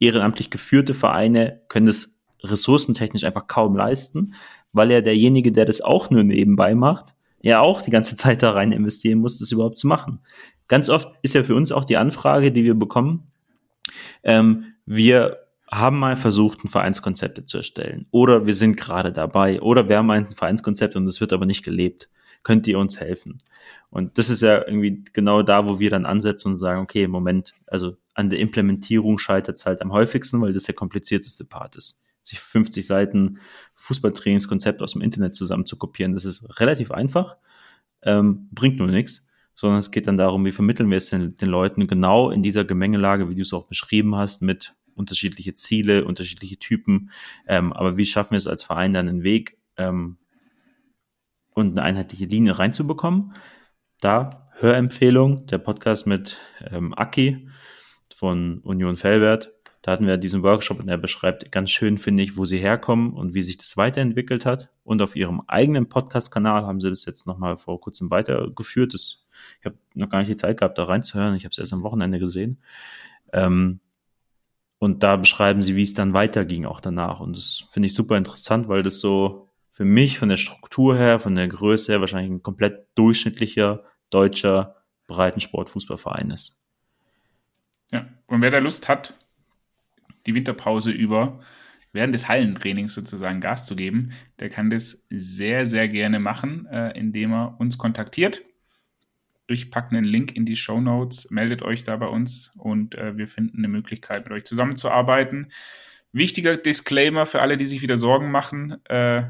ehrenamtlich 0.00 0.50
geführte 0.50 0.94
Vereine 0.94 1.60
können 1.68 1.86
das 1.86 2.16
ressourcentechnisch 2.42 3.24
einfach 3.24 3.46
kaum 3.46 3.76
leisten, 3.76 4.34
weil 4.72 4.90
ja 4.90 5.00
derjenige, 5.00 5.52
der 5.52 5.66
das 5.66 5.80
auch 5.80 6.10
nur 6.10 6.24
nebenbei 6.24 6.74
macht, 6.74 7.14
ja 7.42 7.60
auch 7.60 7.82
die 7.82 7.90
ganze 7.90 8.16
Zeit 8.16 8.42
da 8.42 8.50
rein 8.50 8.72
investieren 8.72 9.20
muss, 9.20 9.38
das 9.38 9.52
überhaupt 9.52 9.78
zu 9.78 9.86
machen. 9.86 10.20
Ganz 10.68 10.88
oft 10.88 11.12
ist 11.22 11.34
ja 11.34 11.42
für 11.42 11.54
uns 11.54 11.72
auch 11.72 11.84
die 11.84 11.96
Anfrage, 11.96 12.52
die 12.52 12.64
wir 12.64 12.74
bekommen, 12.74 13.30
ähm, 14.22 14.74
wir 14.86 15.38
haben 15.70 15.98
mal 15.98 16.16
versucht, 16.16 16.64
ein 16.64 16.68
Vereinskonzept 16.68 17.48
zu 17.48 17.58
erstellen. 17.58 18.06
Oder 18.10 18.46
wir 18.46 18.54
sind 18.54 18.76
gerade 18.76 19.12
dabei. 19.12 19.60
Oder 19.60 19.88
wir 19.88 19.98
haben 19.98 20.10
ein 20.10 20.28
Vereinskonzept 20.28 20.96
und 20.96 21.06
es 21.06 21.20
wird 21.20 21.32
aber 21.32 21.46
nicht 21.46 21.64
gelebt. 21.64 22.08
Könnt 22.42 22.66
ihr 22.66 22.78
uns 22.78 22.98
helfen? 22.98 23.42
Und 23.90 24.18
das 24.18 24.30
ist 24.30 24.42
ja 24.42 24.58
irgendwie 24.58 25.04
genau 25.12 25.42
da, 25.42 25.68
wo 25.68 25.78
wir 25.78 25.90
dann 25.90 26.06
ansetzen 26.06 26.52
und 26.52 26.58
sagen, 26.58 26.80
okay, 26.80 27.06
Moment, 27.06 27.54
also 27.66 27.96
an 28.14 28.30
der 28.30 28.38
Implementierung 28.38 29.18
scheitert 29.18 29.56
es 29.56 29.66
halt 29.66 29.82
am 29.82 29.92
häufigsten, 29.92 30.40
weil 30.40 30.52
das 30.52 30.64
der 30.64 30.74
komplizierteste 30.74 31.44
Part 31.44 31.76
ist. 31.76 32.02
Sich 32.22 32.40
50 32.40 32.86
Seiten 32.86 33.38
Fußballtrainingskonzept 33.76 34.82
aus 34.82 34.92
dem 34.92 35.02
Internet 35.02 35.34
zusammen 35.34 35.66
zu 35.66 35.76
kopieren, 35.76 36.12
das 36.12 36.24
ist 36.24 36.60
relativ 36.60 36.90
einfach, 36.90 37.36
ähm, 38.02 38.48
bringt 38.50 38.78
nur 38.78 38.88
nichts, 38.88 39.24
sondern 39.54 39.78
es 39.78 39.90
geht 39.90 40.06
dann 40.06 40.16
darum, 40.16 40.44
wie 40.44 40.52
vermitteln 40.52 40.90
wir 40.90 40.98
es 40.98 41.10
den, 41.10 41.36
den 41.36 41.48
Leuten 41.48 41.86
genau 41.86 42.30
in 42.30 42.42
dieser 42.42 42.64
Gemengelage, 42.64 43.28
wie 43.28 43.34
du 43.34 43.42
es 43.42 43.52
auch 43.52 43.66
beschrieben 43.66 44.16
hast, 44.16 44.42
mit 44.42 44.74
unterschiedliche 44.94 45.54
Ziele, 45.54 46.04
unterschiedliche 46.04 46.58
Typen, 46.58 47.10
ähm, 47.46 47.72
aber 47.72 47.96
wie 47.96 48.06
schaffen 48.06 48.32
wir 48.32 48.38
es 48.38 48.46
als 48.46 48.62
Verein 48.62 48.92
dann 48.92 49.08
einen 49.08 49.22
Weg 49.22 49.58
ähm, 49.76 50.18
und 51.52 51.72
eine 51.72 51.82
einheitliche 51.82 52.26
Linie 52.26 52.58
reinzubekommen? 52.58 53.32
Da 54.00 54.50
Hörempfehlung, 54.60 55.46
der 55.46 55.58
Podcast 55.58 56.06
mit 56.06 56.36
ähm, 56.70 56.92
Aki, 56.94 57.48
von 58.20 58.58
Union 58.58 58.96
Felbert. 58.96 59.50
Da 59.80 59.92
hatten 59.92 60.06
wir 60.06 60.18
diesen 60.18 60.42
Workshop 60.42 60.78
und 60.78 60.88
er 60.90 60.98
beschreibt 60.98 61.50
ganz 61.50 61.70
schön, 61.70 61.96
finde 61.96 62.22
ich, 62.22 62.36
wo 62.36 62.44
sie 62.44 62.58
herkommen 62.58 63.14
und 63.14 63.32
wie 63.32 63.42
sich 63.42 63.56
das 63.56 63.78
weiterentwickelt 63.78 64.44
hat. 64.44 64.68
Und 64.84 65.00
auf 65.00 65.16
ihrem 65.16 65.40
eigenen 65.46 65.88
Podcast-Kanal 65.88 66.66
haben 66.66 66.82
sie 66.82 66.90
das 66.90 67.06
jetzt 67.06 67.26
nochmal 67.26 67.56
vor 67.56 67.80
kurzem 67.80 68.10
weitergeführt. 68.10 68.92
Das, 68.92 69.26
ich 69.60 69.64
habe 69.64 69.78
noch 69.94 70.10
gar 70.10 70.18
nicht 70.18 70.28
die 70.28 70.36
Zeit 70.36 70.58
gehabt, 70.58 70.76
da 70.76 70.84
reinzuhören. 70.84 71.34
Ich 71.34 71.44
habe 71.44 71.52
es 71.52 71.58
erst 71.58 71.72
am 71.72 71.82
Wochenende 71.82 72.18
gesehen. 72.18 72.60
Ähm, 73.32 73.80
und 74.78 75.02
da 75.02 75.16
beschreiben 75.16 75.62
sie, 75.62 75.74
wie 75.74 75.82
es 75.82 75.94
dann 75.94 76.12
weiterging, 76.12 76.66
auch 76.66 76.82
danach. 76.82 77.20
Und 77.20 77.38
das 77.38 77.64
finde 77.70 77.86
ich 77.86 77.94
super 77.94 78.18
interessant, 78.18 78.68
weil 78.68 78.82
das 78.82 79.00
so 79.00 79.48
für 79.70 79.86
mich 79.86 80.18
von 80.18 80.28
der 80.28 80.36
Struktur 80.36 80.94
her, 80.94 81.20
von 81.20 81.36
der 81.36 81.48
Größe 81.48 81.92
her 81.92 82.00
wahrscheinlich 82.02 82.30
ein 82.30 82.42
komplett 82.42 82.86
durchschnittlicher 82.96 83.80
deutscher 84.10 84.76
Breitensportfußballverein 85.06 86.32
ist. 86.32 86.59
Und 88.40 88.44
wer 88.44 88.52
da 88.52 88.58
Lust 88.58 88.88
hat, 88.88 89.12
die 90.24 90.34
Winterpause 90.34 90.90
über 90.90 91.40
während 91.92 92.14
des 92.14 92.26
Hallentrainings 92.26 92.94
sozusagen 92.94 93.42
Gas 93.42 93.66
zu 93.66 93.76
geben, 93.76 94.12
der 94.38 94.48
kann 94.48 94.70
das 94.70 95.04
sehr, 95.10 95.66
sehr 95.66 95.88
gerne 95.88 96.20
machen, 96.20 96.64
äh, 96.64 96.98
indem 96.98 97.34
er 97.34 97.60
uns 97.60 97.76
kontaktiert. 97.76 98.40
Ich 99.46 99.70
packe 99.70 99.94
einen 99.94 100.06
Link 100.06 100.34
in 100.34 100.46
die 100.46 100.56
Show 100.56 100.80
Notes, 100.80 101.30
meldet 101.30 101.60
euch 101.60 101.82
da 101.82 101.94
bei 101.98 102.06
uns 102.06 102.54
und 102.56 102.94
äh, 102.94 103.14
wir 103.18 103.28
finden 103.28 103.58
eine 103.58 103.68
Möglichkeit, 103.68 104.24
mit 104.24 104.32
euch 104.32 104.46
zusammenzuarbeiten. 104.46 105.52
Wichtiger 106.12 106.56
Disclaimer 106.56 107.26
für 107.26 107.42
alle, 107.42 107.58
die 107.58 107.66
sich 107.66 107.82
wieder 107.82 107.98
Sorgen 107.98 108.30
machen. 108.30 108.82
Äh, 108.86 109.24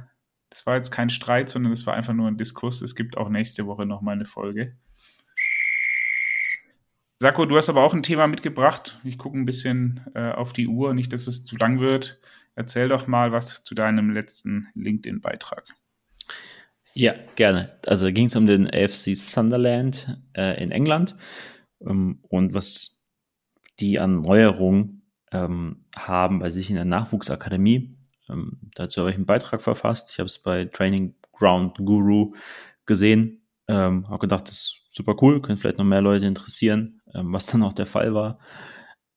das 0.51 0.67
war 0.67 0.77
jetzt 0.77 0.93
kein 0.93 1.11
Streit, 1.11 1.49
sondern 1.49 1.73
das 1.73 1.85
war 1.85 1.95
einfach 1.95 2.15
nur 2.15 2.29
ein 2.29 2.37
Diskurs. 2.37 2.81
Es 2.81 2.95
gibt 2.95 3.17
auch 3.17 3.29
nächste 3.29 3.67
Woche 3.67 3.87
nochmal 3.87 4.15
eine 4.15 4.25
Folge. 4.25 4.77
Sakko, 7.23 7.45
du 7.45 7.55
hast 7.59 7.69
aber 7.69 7.85
auch 7.85 7.93
ein 7.93 8.03
Thema 8.03 8.27
mitgebracht. 8.29 8.99
Ich 9.05 9.19
gucke 9.19 9.37
ein 9.37 9.45
bisschen 9.45 10.01
äh, 10.15 10.31
auf 10.33 10.55
die 10.55 10.67
Uhr, 10.67 10.95
nicht, 10.95 11.13
dass 11.13 11.27
es 11.27 11.45
zu 11.45 11.55
lang 11.59 11.79
wird. 11.79 12.19
Erzähl 12.55 12.89
doch 12.89 13.07
mal 13.07 13.31
was 13.31 13.63
zu 13.63 13.75
deinem 13.75 14.09
letzten 14.09 14.69
LinkedIn-Beitrag. 14.75 15.65
Ja, 16.95 17.13
gerne. 17.37 17.79
Also 17.85 18.11
ging 18.11 18.29
es 18.29 18.37
um 18.37 18.47
den 18.47 18.67
AFC 18.67 19.15
Sunderland 19.15 20.19
äh, 20.35 20.63
in 20.63 20.73
England 20.73 21.15
ähm, 21.87 22.21
und 22.23 22.55
was 22.55 23.03
die 23.81 24.01
an 24.01 24.23
Neuerungen 24.23 25.03
ähm, 25.31 25.85
haben 25.95 26.39
bei 26.39 26.49
sich 26.49 26.71
in 26.71 26.77
der 26.77 26.87
Nachwuchsakademie. 26.87 27.99
Ähm, 28.31 28.61
dazu 28.75 29.01
habe 29.01 29.11
ich 29.11 29.17
einen 29.17 29.27
Beitrag 29.27 29.61
verfasst. 29.61 30.09
Ich 30.11 30.21
habe 30.21 30.27
es 30.27 30.39
bei 30.39 30.65
Training 30.65 31.15
Ground 31.35 31.77
Guru 31.77 32.33
gesehen. 32.87 33.43
Ähm, 33.69 34.09
habe 34.09 34.21
gedacht, 34.21 34.49
das 34.49 34.55
ist 34.55 34.87
super 34.91 35.17
cool, 35.21 35.43
können 35.43 35.59
vielleicht 35.59 35.79
noch 35.79 35.85
mehr 35.85 36.01
Leute 36.01 36.25
interessieren 36.25 37.00
ähm, 37.15 37.33
was 37.33 37.47
dann 37.47 37.63
auch 37.63 37.73
der 37.73 37.87
Fall 37.87 38.15
war. 38.15 38.39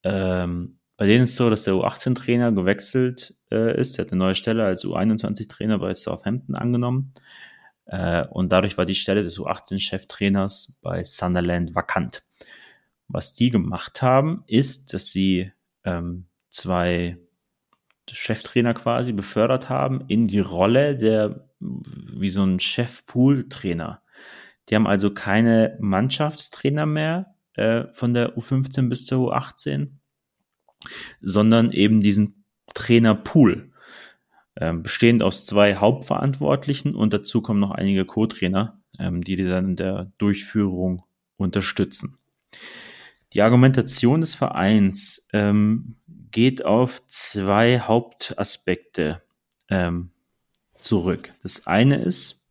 Ähm, 0.04 0.80
bei 0.98 1.08
denen 1.08 1.24
ist 1.24 1.36
so, 1.36 1.50
dass 1.50 1.64
der 1.64 1.74
U18-Trainer 1.74 2.52
gewechselt 2.52 3.36
äh, 3.52 3.80
ist. 3.80 3.98
Er 3.98 4.06
hat 4.06 4.12
eine 4.12 4.20
neue 4.20 4.36
Stelle 4.36 4.64
als 4.64 4.86
U21-Trainer 4.86 5.80
bei 5.80 5.94
Southampton 5.94 6.56
angenommen. 6.56 7.14
Äh, 7.86 8.26
und 8.28 8.52
dadurch 8.52 8.78
war 8.78 8.86
die 8.86 8.96
Stelle 8.96 9.24
des 9.24 9.40
U18-Cheftrainers 9.40 10.74
bei 10.82 11.04
Sunderland 11.04 11.76
vakant. 11.76 12.24
Was 13.08 13.34
die 13.34 13.50
gemacht 13.50 14.02
haben, 14.02 14.44
ist, 14.48 14.94
dass 14.94 15.08
sie 15.08 15.52
ähm, 15.84 16.26
zwei 16.50 17.18
Cheftrainer 18.10 18.74
quasi 18.74 19.14
befördert 19.14 19.70
haben 19.70 20.04
in 20.08 20.28
die 20.28 20.40
Rolle 20.40 20.96
der, 20.96 21.48
wie 21.60 22.30
so 22.30 22.44
ein 22.44 22.60
Chef-Pool-Trainer. 22.60 24.02
Die 24.70 24.76
haben 24.76 24.88
also 24.88 25.14
keine 25.14 25.78
Mannschaftstrainer 25.80 26.86
mehr, 26.86 27.33
äh, 27.56 27.86
von 27.94 28.14
der 28.14 28.38
U15 28.38 28.90
bis 28.90 29.06
zur 29.06 29.34
U18, 29.34 29.90
sondern 31.22 31.72
eben 31.72 32.02
diesen 32.02 32.44
Trainerpool, 32.74 33.72
äh, 34.56 34.74
bestehend 34.74 35.24
aus 35.24 35.46
zwei 35.46 35.76
Hauptverantwortlichen 35.76 36.96
und 36.96 37.14
dazu 37.14 37.42
kommen 37.42 37.60
noch 37.60 37.72
einige 37.72 38.06
Co-Trainer, 38.06 38.80
ähm, 39.00 39.24
die 39.24 39.36
die 39.36 39.46
dann 39.46 39.70
in 39.70 39.76
der 39.76 40.12
Durchführung 40.18 41.04
unterstützen. 41.38 42.18
Die 43.34 43.42
Argumentation 43.42 44.22
des 44.22 44.36
Vereins 44.36 45.28
ähm, 45.34 45.96
geht 46.32 46.66
auf 46.66 47.02
zwei 47.08 47.80
Hauptaspekte 47.80 49.22
ähm, 49.70 50.12
zurück. 50.80 51.34
Das 51.42 51.66
eine 51.66 51.98
ist, 51.98 52.48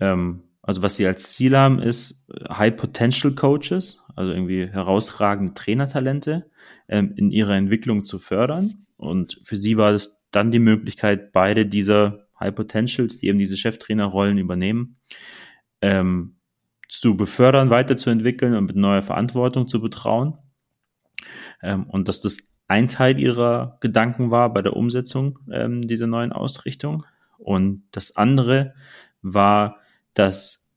ähm, 0.00 0.42
also 0.62 0.82
was 0.82 0.96
sie 0.96 1.06
als 1.06 1.32
Ziel 1.32 1.56
haben, 1.56 1.80
ist 1.80 2.26
äh, 2.28 2.52
High 2.52 2.76
Potential 2.76 3.34
Coaches, 3.34 3.98
also 4.16 4.32
irgendwie 4.32 4.66
herausragende 4.66 5.54
Trainertalente 5.54 6.46
ähm, 6.88 7.14
in 7.16 7.30
ihrer 7.30 7.54
Entwicklung 7.54 8.04
zu 8.04 8.18
fördern. 8.18 8.86
Und 8.96 9.40
für 9.44 9.56
sie 9.56 9.76
war 9.76 9.92
es 9.92 10.22
dann 10.30 10.50
die 10.50 10.58
Möglichkeit, 10.58 11.32
beide 11.32 11.66
dieser 11.66 12.26
High 12.38 12.54
Potentials, 12.54 13.18
die 13.18 13.28
eben 13.28 13.38
diese 13.38 13.56
Cheftrainerrollen 13.56 14.38
übernehmen, 14.38 14.96
ähm, 15.80 16.36
zu 16.88 17.16
befördern, 17.16 17.70
weiterzuentwickeln 17.70 18.54
und 18.54 18.66
mit 18.66 18.76
neuer 18.76 19.02
Verantwortung 19.02 19.68
zu 19.68 19.80
betrauen. 19.80 20.36
Ähm, 21.62 21.84
und 21.84 22.08
dass 22.08 22.20
das 22.20 22.38
ein 22.68 22.88
Teil 22.88 23.18
ihrer 23.18 23.78
Gedanken 23.80 24.30
war 24.30 24.52
bei 24.52 24.62
der 24.62 24.76
Umsetzung 24.76 25.38
ähm, 25.50 25.82
dieser 25.82 26.06
neuen 26.06 26.32
Ausrichtung. 26.32 27.04
Und 27.38 27.82
das 27.90 28.16
andere 28.16 28.74
war, 29.22 29.79
dass 30.14 30.70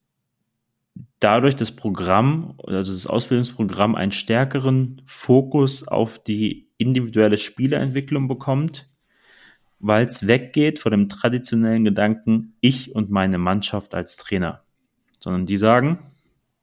dadurch 1.20 1.56
das 1.56 1.72
Programm, 1.72 2.56
also 2.66 2.92
das 2.92 3.08
Ausbildungsprogramm, 3.08 3.96
einen 3.96 4.12
stärkeren 4.12 5.02
Fokus 5.06 5.88
auf 5.88 6.20
die 6.20 6.68
individuelle 6.78 7.38
Spielerentwicklung 7.38 8.28
bekommt, 8.28 8.88
weil 9.80 10.06
es 10.06 10.28
weggeht 10.28 10.80
von 10.80 10.92
dem 10.92 11.10
traditionellen 11.10 11.86
Gedanken, 11.86 12.56
ich 12.62 12.96
und 12.96 13.10
meine 13.10 13.38
Mannschaft 13.38 13.96
als 13.96 14.18
Trainer. 14.18 14.64
Sondern 15.20 15.46
die 15.46 15.58
sagen, 15.58 16.00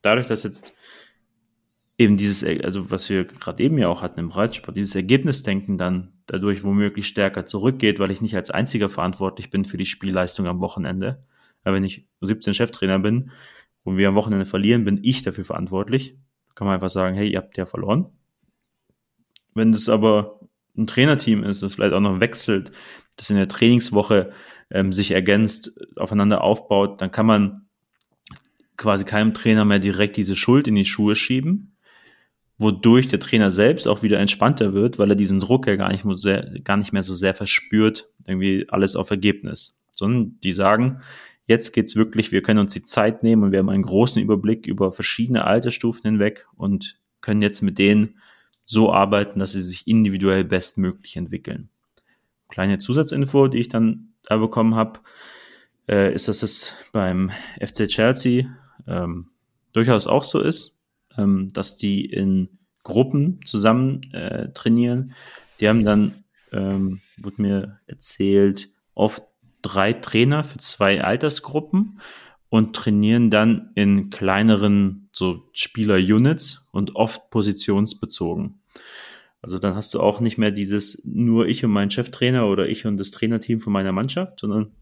dadurch, 0.02 0.26
dass 0.26 0.42
jetzt 0.42 0.72
eben 1.98 2.16
dieses, 2.16 2.44
also 2.64 2.90
was 2.90 3.10
wir 3.10 3.24
gerade 3.24 3.62
eben 3.62 3.76
ja 3.76 3.88
auch 3.88 4.00
hatten 4.00 4.20
im 4.20 4.30
Reitsport, 4.30 4.76
dieses 4.76 4.94
Ergebnisdenken 4.94 5.76
dann 5.76 6.12
dadurch 6.26 6.64
womöglich 6.64 7.06
stärker 7.06 7.44
zurückgeht, 7.44 7.98
weil 7.98 8.10
ich 8.10 8.22
nicht 8.22 8.36
als 8.36 8.50
einziger 8.50 8.88
verantwortlich 8.88 9.50
bin 9.50 9.66
für 9.66 9.76
die 9.76 9.86
Spielleistung 9.86 10.46
am 10.46 10.60
Wochenende. 10.60 11.22
Aber 11.64 11.76
wenn 11.76 11.84
ich 11.84 12.06
17 12.20 12.54
Cheftrainer 12.54 12.98
bin 12.98 13.30
und 13.84 13.96
wir 13.96 14.08
am 14.08 14.14
Wochenende 14.14 14.46
verlieren, 14.46 14.84
bin 14.84 15.00
ich 15.02 15.22
dafür 15.22 15.44
verantwortlich. 15.44 16.16
Kann 16.54 16.66
man 16.66 16.74
einfach 16.74 16.90
sagen, 16.90 17.16
hey, 17.16 17.30
ihr 17.30 17.38
habt 17.38 17.56
ja 17.56 17.66
verloren. 17.66 18.06
Wenn 19.54 19.72
das 19.72 19.88
aber 19.88 20.40
ein 20.76 20.86
Trainerteam 20.86 21.44
ist, 21.44 21.62
das 21.62 21.74
vielleicht 21.74 21.92
auch 21.92 22.00
noch 22.00 22.20
wechselt, 22.20 22.72
das 23.16 23.30
in 23.30 23.36
der 23.36 23.48
Trainingswoche 23.48 24.32
ähm, 24.70 24.92
sich 24.92 25.10
ergänzt, 25.10 25.72
aufeinander 25.96 26.42
aufbaut, 26.42 27.00
dann 27.00 27.10
kann 27.10 27.26
man 27.26 27.66
quasi 28.76 29.04
keinem 29.04 29.34
Trainer 29.34 29.64
mehr 29.64 29.78
direkt 29.78 30.16
diese 30.16 30.36
Schuld 30.36 30.66
in 30.66 30.74
die 30.74 30.86
Schuhe 30.86 31.14
schieben, 31.14 31.76
wodurch 32.56 33.08
der 33.08 33.20
Trainer 33.20 33.50
selbst 33.50 33.86
auch 33.86 34.02
wieder 34.02 34.18
entspannter 34.18 34.72
wird, 34.72 34.98
weil 34.98 35.10
er 35.10 35.16
diesen 35.16 35.40
Druck 35.40 35.66
ja 35.66 35.76
gar 35.76 35.90
nicht, 35.90 36.04
mehr, 36.04 36.44
gar 36.64 36.76
nicht 36.76 36.92
mehr 36.92 37.02
so 37.02 37.14
sehr 37.14 37.34
verspürt, 37.34 38.08
irgendwie 38.26 38.66
alles 38.68 38.96
auf 38.96 39.10
Ergebnis. 39.10 39.82
Sondern 39.94 40.38
die 40.40 40.52
sagen, 40.52 41.02
jetzt 41.50 41.72
geht's 41.72 41.96
wirklich, 41.96 42.32
wir 42.32 42.42
können 42.42 42.60
uns 42.60 42.72
die 42.72 42.82
Zeit 42.82 43.22
nehmen 43.22 43.42
und 43.42 43.52
wir 43.52 43.58
haben 43.58 43.68
einen 43.68 43.82
großen 43.82 44.22
Überblick 44.22 44.66
über 44.66 44.92
verschiedene 44.92 45.44
Altersstufen 45.44 46.10
hinweg 46.10 46.46
und 46.56 46.98
können 47.20 47.42
jetzt 47.42 47.60
mit 47.60 47.78
denen 47.78 48.20
so 48.64 48.92
arbeiten, 48.92 49.40
dass 49.40 49.52
sie 49.52 49.62
sich 49.62 49.86
individuell 49.86 50.44
bestmöglich 50.44 51.16
entwickeln. 51.16 51.68
Kleine 52.48 52.78
Zusatzinfo, 52.78 53.48
die 53.48 53.58
ich 53.58 53.68
dann 53.68 54.14
da 54.22 54.38
bekommen 54.38 54.74
habe, 54.74 55.00
äh, 55.88 56.14
ist, 56.14 56.28
dass 56.28 56.42
es 56.42 56.72
beim 56.92 57.30
FC 57.60 57.88
Chelsea 57.88 58.46
ähm, 58.86 59.26
durchaus 59.72 60.06
auch 60.06 60.24
so 60.24 60.40
ist 60.40 60.76
ähm, 61.16 61.48
dass 61.52 61.76
die 61.76 62.04
in 62.04 62.48
Gruppen 62.82 63.40
zusammen 63.44 64.02
äh, 64.12 64.52
trainieren. 64.52 65.12
Die 65.60 65.68
haben 65.68 65.84
dann, 65.84 66.24
ähm, 66.52 67.00
wurde 67.18 67.42
mir 67.42 67.80
erzählt, 67.86 68.70
oft 68.94 69.22
drei 69.62 69.92
Trainer 69.92 70.44
für 70.44 70.58
zwei 70.58 71.02
Altersgruppen 71.02 72.00
und 72.48 72.74
trainieren 72.74 73.30
dann 73.30 73.70
in 73.74 74.10
kleineren 74.10 75.08
so 75.12 75.48
Spieler-Units 75.52 76.66
und 76.72 76.96
oft 76.96 77.30
positionsbezogen. 77.30 78.60
Also 79.42 79.58
dann 79.58 79.74
hast 79.74 79.94
du 79.94 80.00
auch 80.00 80.20
nicht 80.20 80.36
mehr 80.36 80.50
dieses 80.50 81.00
nur 81.04 81.46
ich 81.46 81.64
und 81.64 81.70
mein 81.70 81.90
Cheftrainer 81.90 82.46
oder 82.46 82.68
ich 82.68 82.86
und 82.86 82.98
das 82.98 83.10
Trainerteam 83.10 83.60
von 83.60 83.72
meiner 83.72 83.92
Mannschaft, 83.92 84.40
sondern 84.40 84.72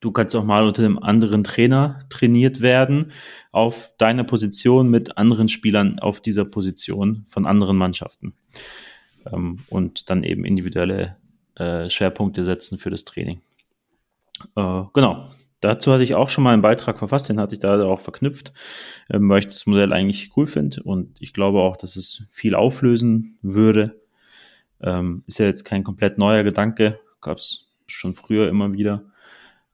Du 0.00 0.12
kannst 0.12 0.36
auch 0.36 0.44
mal 0.44 0.64
unter 0.64 0.82
einem 0.82 0.98
anderen 0.98 1.44
Trainer 1.44 2.00
trainiert 2.10 2.60
werden 2.60 3.12
auf 3.52 3.90
deiner 3.96 4.24
Position 4.24 4.90
mit 4.90 5.16
anderen 5.16 5.48
Spielern 5.48 5.98
auf 5.98 6.20
dieser 6.20 6.44
Position 6.44 7.24
von 7.28 7.46
anderen 7.46 7.76
Mannschaften. 7.76 8.34
Ähm, 9.30 9.60
und 9.68 10.10
dann 10.10 10.22
eben 10.22 10.44
individuelle 10.44 11.16
äh, 11.56 11.88
Schwerpunkte 11.88 12.44
setzen 12.44 12.78
für 12.78 12.90
das 12.90 13.04
Training. 13.04 13.40
Äh, 14.56 14.82
genau. 14.92 15.30
Dazu 15.60 15.92
hatte 15.92 16.04
ich 16.04 16.14
auch 16.14 16.28
schon 16.28 16.44
mal 16.44 16.52
einen 16.52 16.60
Beitrag 16.60 16.98
verfasst, 16.98 17.30
den 17.30 17.40
hatte 17.40 17.54
ich 17.54 17.60
da 17.60 17.82
auch 17.84 18.00
verknüpft, 18.00 18.52
ähm, 19.10 19.28
weil 19.30 19.38
ich 19.38 19.46
das 19.46 19.64
Modell 19.64 19.94
eigentlich 19.94 20.32
cool 20.36 20.46
finde 20.46 20.82
und 20.82 21.16
ich 21.20 21.32
glaube 21.32 21.60
auch, 21.60 21.78
dass 21.78 21.96
es 21.96 22.26
viel 22.30 22.54
auflösen 22.54 23.38
würde. 23.40 23.98
Ähm, 24.82 25.24
ist 25.26 25.38
ja 25.38 25.46
jetzt 25.46 25.64
kein 25.64 25.82
komplett 25.82 26.18
neuer 26.18 26.42
Gedanke, 26.42 27.00
gab 27.22 27.38
es 27.38 27.72
schon 27.86 28.14
früher 28.14 28.48
immer 28.48 28.74
wieder 28.74 29.04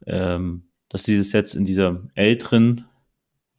ähm, 0.06 0.64
dass 0.88 1.04
sie 1.04 1.18
das 1.18 1.32
jetzt 1.32 1.54
in 1.54 1.64
dieser 1.64 2.02
älteren, 2.14 2.86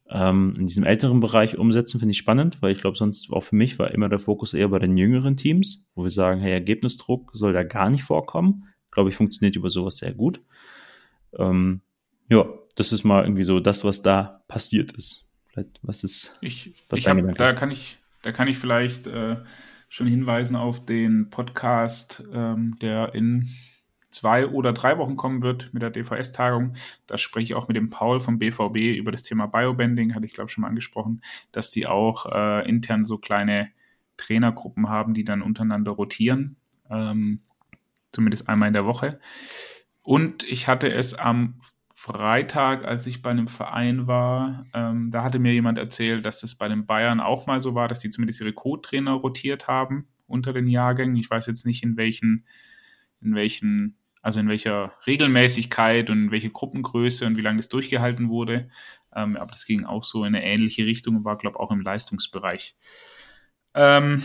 ähm, 0.08 0.54
in 0.58 0.66
diesem 0.66 0.84
älteren 0.84 1.20
Bereich 1.20 1.58
umsetzen, 1.58 1.98
finde 1.98 2.12
ich 2.12 2.18
spannend, 2.18 2.60
weil 2.60 2.72
ich 2.72 2.78
glaube, 2.78 2.96
sonst 2.96 3.32
auch 3.32 3.42
für 3.42 3.56
mich 3.56 3.78
war 3.78 3.90
immer 3.92 4.08
der 4.08 4.18
Fokus 4.18 4.54
eher 4.54 4.68
bei 4.68 4.78
den 4.78 4.96
jüngeren 4.96 5.36
Teams, 5.36 5.88
wo 5.94 6.02
wir 6.02 6.10
sagen, 6.10 6.40
hey, 6.40 6.52
Ergebnisdruck 6.52 7.30
soll 7.34 7.52
da 7.52 7.62
gar 7.62 7.90
nicht 7.90 8.02
vorkommen. 8.02 8.68
Glaube 8.90 9.08
ich, 9.08 9.16
funktioniert 9.16 9.56
über 9.56 9.70
sowas 9.70 9.96
sehr 9.96 10.12
gut. 10.12 10.42
Ähm, 11.38 11.80
ja, 12.28 12.46
das 12.76 12.92
ist 12.92 13.04
mal 13.04 13.24
irgendwie 13.24 13.44
so 13.44 13.60
das, 13.60 13.84
was 13.84 14.02
da 14.02 14.42
passiert 14.48 14.92
ist. 14.92 15.32
Vielleicht, 15.48 15.80
was 15.82 16.04
ist, 16.04 16.38
ich, 16.40 16.74
was 16.88 17.00
ich 17.00 17.08
hab, 17.08 17.18
da 17.36 17.52
kann 17.52 17.70
ich, 17.70 17.98
da 18.22 18.32
kann 18.32 18.48
ich 18.48 18.58
vielleicht 18.58 19.06
äh, 19.06 19.36
schon 19.88 20.06
hinweisen 20.06 20.56
auf 20.56 20.84
den 20.84 21.28
Podcast, 21.28 22.24
ähm, 22.32 22.76
der 22.80 23.14
in 23.14 23.48
zwei 24.10 24.46
oder 24.46 24.72
drei 24.72 24.98
Wochen 24.98 25.16
kommen 25.16 25.42
wird 25.42 25.72
mit 25.72 25.82
der 25.82 25.90
DVS-Tagung. 25.90 26.76
Da 27.06 27.18
spreche 27.18 27.44
ich 27.44 27.54
auch 27.54 27.68
mit 27.68 27.76
dem 27.76 27.90
Paul 27.90 28.20
vom 28.20 28.38
BVB 28.38 28.98
über 28.98 29.10
das 29.10 29.22
Thema 29.22 29.46
Biobending, 29.46 30.14
hatte 30.14 30.26
ich 30.26 30.34
glaube 30.34 30.50
schon 30.50 30.62
mal 30.62 30.68
angesprochen, 30.68 31.22
dass 31.50 31.70
die 31.70 31.86
auch 31.86 32.26
äh, 32.26 32.68
intern 32.68 33.04
so 33.04 33.18
kleine 33.18 33.70
Trainergruppen 34.16 34.88
haben, 34.88 35.14
die 35.14 35.24
dann 35.24 35.42
untereinander 35.42 35.92
rotieren, 35.92 36.56
ähm, 36.90 37.40
zumindest 38.10 38.48
einmal 38.48 38.68
in 38.68 38.74
der 38.74 38.86
Woche. 38.86 39.18
Und 40.02 40.44
ich 40.44 40.68
hatte 40.68 40.92
es 40.92 41.14
am 41.14 41.60
Freitag, 41.94 42.84
als 42.84 43.06
ich 43.06 43.22
bei 43.22 43.30
einem 43.30 43.46
Verein 43.48 44.06
war, 44.08 44.66
ähm, 44.74 45.10
da 45.12 45.22
hatte 45.22 45.38
mir 45.38 45.52
jemand 45.52 45.78
erzählt, 45.78 46.26
dass 46.26 46.40
das 46.40 46.56
bei 46.56 46.68
den 46.68 46.84
Bayern 46.86 47.20
auch 47.20 47.46
mal 47.46 47.60
so 47.60 47.74
war, 47.74 47.86
dass 47.86 48.00
die 48.00 48.10
zumindest 48.10 48.40
ihre 48.40 48.52
Co-Trainer 48.52 49.12
rotiert 49.12 49.68
haben 49.68 50.08
unter 50.26 50.52
den 50.52 50.66
Jahrgängen. 50.66 51.16
Ich 51.16 51.30
weiß 51.30 51.46
jetzt 51.46 51.64
nicht, 51.64 51.84
in 51.84 51.96
welchen, 51.96 52.44
in 53.20 53.34
welchen 53.34 53.96
also 54.22 54.38
in 54.38 54.48
welcher 54.48 54.92
Regelmäßigkeit 55.06 56.08
und 56.08 56.30
welche 56.30 56.50
Gruppengröße 56.50 57.26
und 57.26 57.36
wie 57.36 57.40
lange 57.40 57.58
das 57.58 57.68
durchgehalten 57.68 58.28
wurde. 58.28 58.70
Ähm, 59.14 59.36
aber 59.36 59.50
das 59.50 59.66
ging 59.66 59.84
auch 59.84 60.04
so 60.04 60.24
in 60.24 60.34
eine 60.34 60.44
ähnliche 60.44 60.86
Richtung 60.86 61.16
und 61.16 61.24
war, 61.24 61.36
glaube 61.36 61.56
ich, 61.56 61.60
auch 61.60 61.72
im 61.72 61.80
Leistungsbereich. 61.80 62.76
Ähm, 63.74 64.22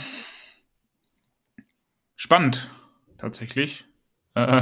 spannend, 2.15 2.69
tatsächlich. 3.17 3.85
Äh, 4.35 4.61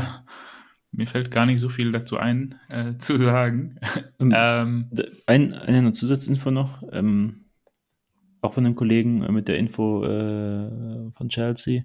mir 0.96 1.08
fällt 1.08 1.32
gar 1.32 1.46
nicht 1.46 1.60
so 1.60 1.70
viel 1.70 1.92
dazu 1.92 2.18
ein, 2.18 2.56
äh, 2.70 2.98
zu 2.98 3.18
sagen. 3.18 3.80
Ähm, 4.20 4.90
ein, 5.28 5.54
eine 5.54 5.94
Zusatzinfo 5.94 6.50
noch, 6.50 6.82
ähm, 6.92 7.46
auch 8.42 8.54
von 8.54 8.66
einem 8.66 8.76
Kollegen 8.76 9.24
äh, 9.24 9.32
mit 9.32 9.48
der 9.48 9.58
Info 9.58 10.04
äh, 10.04 11.12
von 11.12 11.30
Chelsea, 11.30 11.84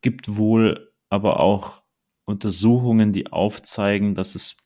gibt 0.00 0.36
wohl 0.36 0.92
aber 1.08 1.40
auch 1.40 1.82
Untersuchungen, 2.24 3.12
die 3.12 3.30
aufzeigen, 3.32 4.14
dass 4.14 4.34
es 4.34 4.56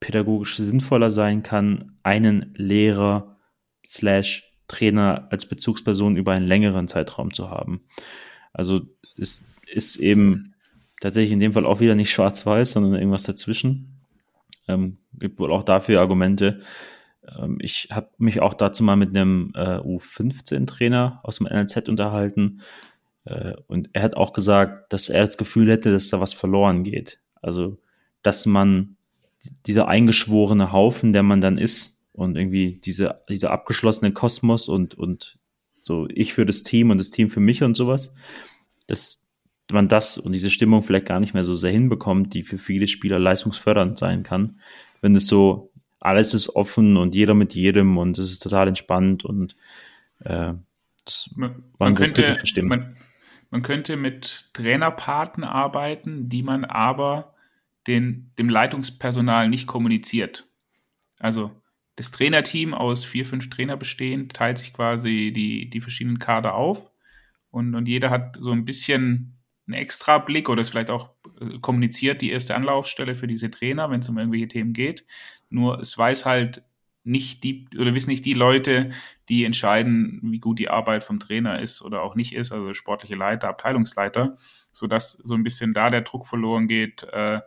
pädagogisch 0.00 0.56
sinnvoller 0.56 1.10
sein 1.10 1.42
kann, 1.42 1.96
einen 2.02 2.52
Lehrer 2.56 3.38
slash 3.86 4.52
Trainer 4.68 5.28
als 5.30 5.46
Bezugsperson 5.46 6.16
über 6.16 6.32
einen 6.32 6.46
längeren 6.46 6.88
Zeitraum 6.88 7.32
zu 7.32 7.48
haben. 7.48 7.82
Also 8.52 8.82
es 9.16 9.46
ist 9.66 9.96
eben 9.96 10.53
tatsächlich 11.04 11.32
in 11.32 11.40
dem 11.40 11.52
Fall 11.52 11.66
auch 11.66 11.80
wieder 11.80 11.94
nicht 11.94 12.10
schwarz-weiß, 12.10 12.72
sondern 12.72 12.94
irgendwas 12.94 13.24
dazwischen. 13.24 14.00
Ähm, 14.66 14.96
gibt 15.12 15.38
wohl 15.38 15.52
auch 15.52 15.62
dafür 15.62 16.00
Argumente. 16.00 16.62
Ähm, 17.38 17.58
ich 17.60 17.88
habe 17.90 18.08
mich 18.16 18.40
auch 18.40 18.54
dazu 18.54 18.82
mal 18.82 18.96
mit 18.96 19.10
einem 19.10 19.52
äh, 19.54 19.78
U15-Trainer 19.78 21.20
aus 21.22 21.36
dem 21.36 21.46
NLZ 21.46 21.88
unterhalten, 21.88 22.62
äh, 23.26 23.54
und 23.66 23.90
er 23.92 24.02
hat 24.02 24.16
auch 24.16 24.32
gesagt, 24.32 24.92
dass 24.92 25.10
er 25.10 25.20
das 25.20 25.36
Gefühl 25.36 25.70
hätte, 25.70 25.92
dass 25.92 26.08
da 26.08 26.20
was 26.20 26.32
verloren 26.32 26.84
geht. 26.84 27.20
Also, 27.42 27.78
dass 28.22 28.46
man 28.46 28.96
dieser 29.66 29.88
eingeschworene 29.88 30.72
Haufen, 30.72 31.12
der 31.12 31.22
man 31.22 31.42
dann 31.42 31.58
ist 31.58 32.06
und 32.12 32.36
irgendwie 32.36 32.80
diese, 32.82 33.20
dieser 33.28 33.50
abgeschlossene 33.50 34.12
Kosmos 34.12 34.68
und, 34.68 34.94
und 34.94 35.38
so 35.82 36.08
ich 36.08 36.32
für 36.32 36.46
das 36.46 36.62
Team 36.62 36.90
und 36.90 36.96
das 36.96 37.10
Team 37.10 37.28
für 37.28 37.40
mich 37.40 37.62
und 37.62 37.76
sowas, 37.76 38.14
dass 38.86 39.23
man 39.72 39.88
das 39.88 40.18
und 40.18 40.32
diese 40.32 40.50
Stimmung 40.50 40.82
vielleicht 40.82 41.06
gar 41.06 41.20
nicht 41.20 41.34
mehr 41.34 41.44
so 41.44 41.54
sehr 41.54 41.70
hinbekommt, 41.70 42.34
die 42.34 42.42
für 42.42 42.58
viele 42.58 42.86
Spieler 42.86 43.18
leistungsfördernd 43.18 43.98
sein 43.98 44.22
kann, 44.22 44.60
wenn 45.00 45.14
es 45.14 45.26
so 45.26 45.72
alles 46.00 46.34
ist 46.34 46.50
offen 46.50 46.96
und 46.96 47.14
jeder 47.14 47.34
mit 47.34 47.54
jedem 47.54 47.96
und 47.96 48.18
es 48.18 48.30
ist 48.30 48.42
total 48.42 48.68
entspannt 48.68 49.24
und 49.24 49.56
äh, 50.20 50.52
das 51.04 51.30
man, 51.34 51.62
man 51.78 51.94
könnte, 51.94 52.38
man, 52.62 52.96
man 53.50 53.62
könnte 53.62 53.96
mit 53.96 54.50
Trainerpaten 54.52 55.44
arbeiten, 55.44 56.28
die 56.28 56.42
man 56.42 56.64
aber 56.64 57.34
den, 57.86 58.32
dem 58.38 58.48
Leitungspersonal 58.48 59.48
nicht 59.48 59.66
kommuniziert. 59.66 60.46
Also 61.18 61.50
das 61.96 62.10
Trainerteam 62.10 62.74
aus 62.74 63.04
vier, 63.04 63.24
fünf 63.24 63.48
Trainer 63.50 63.76
bestehend, 63.76 64.34
teilt 64.34 64.58
sich 64.58 64.72
quasi 64.72 65.32
die, 65.34 65.70
die 65.70 65.80
verschiedenen 65.80 66.18
Kader 66.18 66.54
auf 66.54 66.90
und, 67.50 67.74
und 67.74 67.86
jeder 67.86 68.10
hat 68.10 68.36
so 68.40 68.50
ein 68.50 68.64
bisschen 68.64 69.33
einen 69.66 69.74
extra 69.74 70.18
Blick 70.18 70.48
oder 70.48 70.60
ist 70.60 70.70
vielleicht 70.70 70.90
auch 70.90 71.10
äh, 71.40 71.58
kommuniziert 71.60 72.20
die 72.20 72.30
erste 72.30 72.54
Anlaufstelle 72.54 73.14
für 73.14 73.26
diese 73.26 73.50
Trainer, 73.50 73.90
wenn 73.90 74.00
es 74.00 74.08
um 74.08 74.18
irgendwelche 74.18 74.48
Themen 74.48 74.72
geht. 74.72 75.06
Nur 75.50 75.80
es 75.80 75.96
weiß 75.96 76.26
halt 76.26 76.62
nicht 77.04 77.44
die, 77.44 77.66
oder 77.78 77.94
wissen 77.94 78.10
nicht 78.10 78.24
die 78.24 78.32
Leute, 78.32 78.90
die 79.28 79.44
entscheiden, 79.44 80.20
wie 80.22 80.38
gut 80.38 80.58
die 80.58 80.70
Arbeit 80.70 81.04
vom 81.04 81.20
Trainer 81.20 81.60
ist 81.60 81.82
oder 81.82 82.02
auch 82.02 82.14
nicht 82.14 82.34
ist, 82.34 82.50
also 82.50 82.72
sportliche 82.72 83.14
Leiter, 83.14 83.48
Abteilungsleiter, 83.48 84.36
sodass 84.72 85.12
so 85.12 85.34
ein 85.34 85.44
bisschen 85.44 85.74
da 85.74 85.90
der 85.90 86.00
Druck 86.00 86.26
verloren 86.26 86.66
geht, 86.66 87.04
äh, 87.12 87.40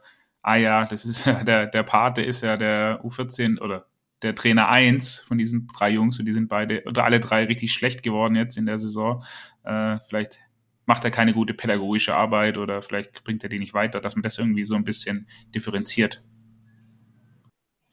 ah 0.43 0.55
ja, 0.55 0.85
das 0.85 1.05
ist 1.05 1.25
ja 1.25 1.43
der, 1.43 1.67
der 1.67 1.83
Pate 1.83 2.21
ist 2.21 2.41
ja 2.41 2.55
der 2.55 3.03
U14 3.03 3.59
oder 3.59 3.87
der 4.21 4.33
Trainer 4.33 4.69
1 4.69 5.19
von 5.19 5.37
diesen 5.37 5.67
drei 5.67 5.91
Jungs 5.91 6.19
und 6.19 6.25
die 6.25 6.33
sind 6.33 6.47
beide 6.47 6.83
oder 6.85 7.03
alle 7.03 7.19
drei 7.19 7.45
richtig 7.45 7.71
schlecht 7.71 8.01
geworden 8.01 8.35
jetzt 8.35 8.57
in 8.57 8.65
der 8.65 8.79
Saison. 8.79 9.23
Äh, 9.63 9.97
vielleicht 10.07 10.39
macht 10.87 11.03
er 11.03 11.11
keine 11.11 11.33
gute 11.33 11.53
pädagogische 11.53 12.15
Arbeit 12.15 12.57
oder 12.57 12.81
vielleicht 12.81 13.23
bringt 13.23 13.43
er 13.43 13.49
die 13.49 13.59
nicht 13.59 13.73
weiter, 13.73 13.99
dass 13.99 14.15
man 14.15 14.23
das 14.23 14.39
irgendwie 14.39 14.65
so 14.65 14.73
ein 14.73 14.85
bisschen 14.85 15.27
differenziert. 15.53 16.23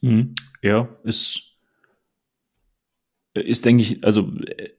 Mhm. 0.00 0.34
Ja, 0.62 0.88
ist, 1.02 1.58
ist, 3.34 3.64
denke 3.64 3.82
ich, 3.82 4.04
also 4.04 4.32
äh, 4.46 4.70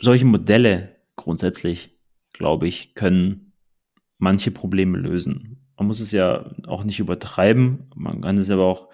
solche 0.00 0.24
Modelle 0.24 0.96
grundsätzlich, 1.16 1.98
glaube 2.32 2.66
ich, 2.66 2.94
können 2.94 3.52
manche 4.16 4.50
Probleme 4.50 4.96
lösen. 4.96 5.68
Man 5.76 5.86
muss 5.86 6.00
es 6.00 6.12
ja 6.12 6.50
auch 6.66 6.82
nicht 6.82 6.98
übertreiben, 6.98 7.90
man 7.94 8.22
kann 8.22 8.38
es 8.38 8.50
aber 8.50 8.64
auch 8.64 8.88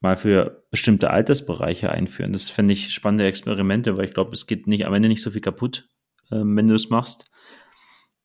mal 0.00 0.16
für 0.16 0.66
bestimmte 0.70 1.10
Altersbereiche 1.10 1.90
einführen. 1.90 2.32
Das 2.32 2.50
fände 2.50 2.72
ich 2.72 2.92
spannende 2.92 3.26
Experimente, 3.26 3.96
weil 3.96 4.06
ich 4.06 4.14
glaube, 4.14 4.32
es 4.32 4.46
geht 4.46 4.66
nicht 4.66 4.84
am 4.84 4.94
Ende 4.94 5.08
nicht 5.08 5.22
so 5.22 5.30
viel 5.30 5.40
kaputt, 5.40 5.88
äh, 6.30 6.36
wenn 6.42 6.68
du 6.68 6.74
es 6.74 6.90
machst. 6.90 7.30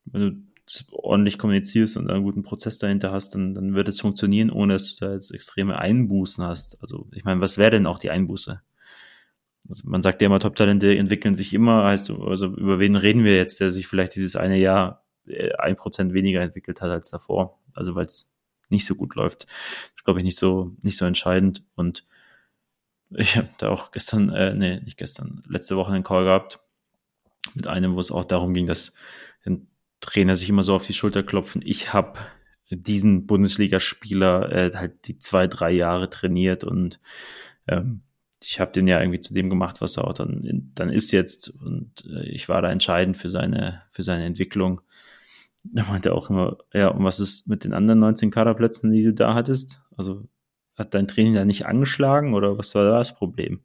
Wenn 0.05 0.21
du 0.21 0.53
ordentlich 0.91 1.37
kommunizierst 1.37 1.97
und 1.97 2.09
einen 2.09 2.23
guten 2.23 2.43
Prozess 2.43 2.77
dahinter 2.77 3.11
hast, 3.11 3.35
dann, 3.35 3.53
dann 3.53 3.75
wird 3.75 3.89
es 3.89 4.01
funktionieren, 4.01 4.49
ohne 4.49 4.73
dass 4.73 4.95
du 4.95 5.05
da 5.05 5.13
jetzt 5.13 5.31
extreme 5.31 5.77
Einbußen 5.77 6.43
hast. 6.43 6.81
Also 6.81 7.07
ich 7.11 7.23
meine, 7.23 7.41
was 7.41 7.57
wäre 7.57 7.71
denn 7.71 7.85
auch 7.85 7.99
die 7.99 8.09
Einbuße? 8.09 8.61
Also 9.69 9.89
man 9.89 10.01
sagt 10.01 10.21
ja 10.21 10.27
immer, 10.27 10.39
Top-Talente 10.39 10.95
entwickeln 10.97 11.35
sich 11.35 11.53
immer, 11.53 11.85
heißt 11.85 12.11
also 12.11 12.47
über 12.47 12.79
wen 12.79 12.95
reden 12.95 13.23
wir 13.23 13.35
jetzt, 13.35 13.59
der 13.59 13.71
sich 13.71 13.87
vielleicht 13.87 14.15
dieses 14.15 14.35
eine 14.35 14.57
Jahr 14.57 15.05
äh, 15.25 15.53
ein 15.53 15.75
Prozent 15.75 16.13
weniger 16.13 16.41
entwickelt 16.41 16.81
hat 16.81 16.89
als 16.89 17.09
davor. 17.09 17.59
Also 17.73 17.95
weil 17.95 18.05
es 18.05 18.37
nicht 18.69 18.85
so 18.85 18.95
gut 18.95 19.15
läuft. 19.15 19.43
Das 19.43 19.97
ist, 19.97 20.05
glaube 20.05 20.19
ich, 20.19 20.25
nicht 20.25 20.37
so, 20.37 20.75
nicht 20.81 20.97
so 20.97 21.05
entscheidend. 21.05 21.63
Und 21.75 22.03
ich 23.11 23.37
habe 23.37 23.49
da 23.57 23.69
auch 23.69 23.91
gestern, 23.91 24.29
äh, 24.29 24.53
nee, 24.53 24.79
nicht 24.79 24.97
gestern, 24.97 25.41
letzte 25.47 25.75
Woche 25.75 25.93
einen 25.93 26.03
Call 26.03 26.23
gehabt 26.23 26.59
mit 27.53 27.67
einem, 27.67 27.95
wo 27.95 27.99
es 27.99 28.11
auch 28.11 28.25
darum 28.25 28.53
ging, 28.53 28.67
dass 28.67 28.93
den 29.45 29.67
Trainer 29.99 30.35
sich 30.35 30.49
immer 30.49 30.63
so 30.63 30.75
auf 30.75 30.85
die 30.85 30.93
Schulter 30.93 31.23
klopfen. 31.23 31.61
Ich 31.63 31.93
habe 31.93 32.19
diesen 32.69 33.27
Bundesligaspieler 33.27 34.51
äh, 34.51 34.71
halt 34.75 35.07
die 35.07 35.19
zwei, 35.19 35.47
drei 35.47 35.71
Jahre 35.71 36.09
trainiert 36.09 36.63
und 36.63 36.99
ähm, 37.67 38.01
ich 38.43 38.59
habe 38.59 38.71
den 38.71 38.87
ja 38.87 38.99
irgendwie 38.99 39.21
zu 39.21 39.33
dem 39.33 39.49
gemacht, 39.49 39.79
was 39.79 39.97
er 39.97 40.07
auch 40.07 40.13
dann, 40.13 40.71
dann 40.75 40.89
ist 40.89 41.11
jetzt 41.11 41.49
und 41.49 42.05
äh, 42.05 42.25
ich 42.29 42.49
war 42.49 42.61
da 42.61 42.71
entscheidend 42.71 43.17
für 43.17 43.29
seine, 43.29 43.83
für 43.91 44.03
seine 44.03 44.25
Entwicklung. 44.25 44.81
Er 45.73 45.85
meinte 45.85 46.13
auch 46.13 46.29
immer, 46.29 46.57
ja, 46.73 46.89
und 46.89 47.03
was 47.05 47.19
ist 47.19 47.47
mit 47.47 47.63
den 47.63 47.73
anderen 47.73 47.99
19 47.99 48.31
Kaderplätzen, 48.31 48.91
die 48.91 49.03
du 49.03 49.13
da 49.13 49.33
hattest? 49.33 49.81
Also 49.95 50.27
hat 50.75 50.93
dein 50.93 51.07
Training 51.07 51.35
da 51.35 51.45
nicht 51.45 51.65
angeschlagen 51.65 52.33
oder 52.33 52.57
was 52.57 52.75
war 52.75 52.83
da 52.83 52.97
das 52.97 53.15
Problem? 53.15 53.61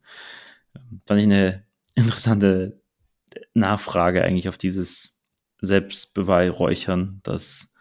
Ähm, 0.77 1.01
fand 1.07 1.21
ich 1.21 1.27
eine 1.27 1.65
interessante 1.95 2.78
Nachfrage 3.55 4.23
eigentlich 4.25 4.49
auf 4.49 4.59
dieses 4.59 5.21
Selbstbeweihräuchern, 5.61 7.21
dass, 7.23 7.75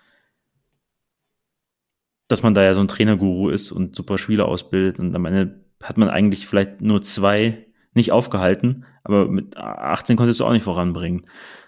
dass 2.28 2.44
man 2.44 2.54
da 2.54 2.64
ja 2.64 2.74
so 2.74 2.82
ein 2.82 2.88
Trainerguru 2.88 3.50
ist 3.50 3.72
und 3.72 3.96
super 3.96 4.18
Spieler 4.18 4.48
ausbildet 4.48 5.00
und 5.00 5.16
am 5.16 5.26
Ende 5.26 5.66
hat 5.84 5.98
man 5.98 6.10
eigentlich 6.10 6.48
vielleicht 6.48 6.82
nur 6.82 7.04
zwei 7.04 7.68
nicht 7.94 8.12
aufgehalten, 8.12 8.86
aber 9.04 9.28
mit 9.28 9.58
18 9.58 10.18
konntest 10.18 10.40
du 10.40 10.46
auch 10.46 10.52
nicht 10.52 10.64
voranbringen. 10.64 11.28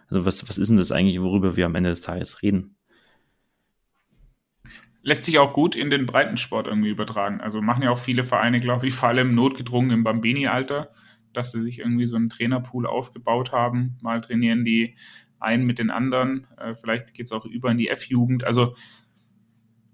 Also 0.10 0.26
was, 0.26 0.48
was 0.50 0.58
ist 0.58 0.70
denn 0.70 0.78
das 0.78 0.92
eigentlich, 0.92 1.22
worüber 1.22 1.56
wir 1.56 1.66
am 1.66 1.76
Ende 1.76 1.90
des 1.90 2.02
Tages 2.02 2.42
reden? 2.42 2.76
Lässt 5.02 5.24
sich 5.24 5.40
auch 5.40 5.54
gut 5.54 5.76
in 5.76 5.90
den 5.90 6.06
Breitensport 6.06 6.68
irgendwie 6.68 6.90
übertragen. 6.90 7.40
Also 7.42 7.62
machen 7.62 7.84
ja 7.84 7.92
auch 7.92 8.00
viele 8.00 8.24
Vereine, 8.24 8.60
glaube 8.60 8.88
ich, 8.88 8.94
vor 8.94 9.10
allem 9.10 9.34
notgedrungen 9.34 9.92
im 9.92 10.04
Bambini-Alter, 10.04 10.92
dass 11.34 11.52
sie 11.52 11.62
sich 11.62 11.80
irgendwie 11.80 12.06
so 12.06 12.16
einen 12.16 12.30
Trainerpool 12.30 12.86
aufgebaut 12.86 13.52
haben. 13.52 13.98
Mal 14.02 14.22
trainieren 14.22 14.64
die 14.64 14.96
einen 15.40 15.66
mit 15.66 15.80
den 15.80 15.90
anderen. 15.90 16.48
Äh, 16.58 16.76
vielleicht 16.76 17.14
geht 17.14 17.26
es 17.28 17.32
auch 17.32 17.46
über 17.46 17.72
in 17.72 17.78
die 17.78 17.90
F-Jugend. 17.90 18.44
Also 18.44 18.76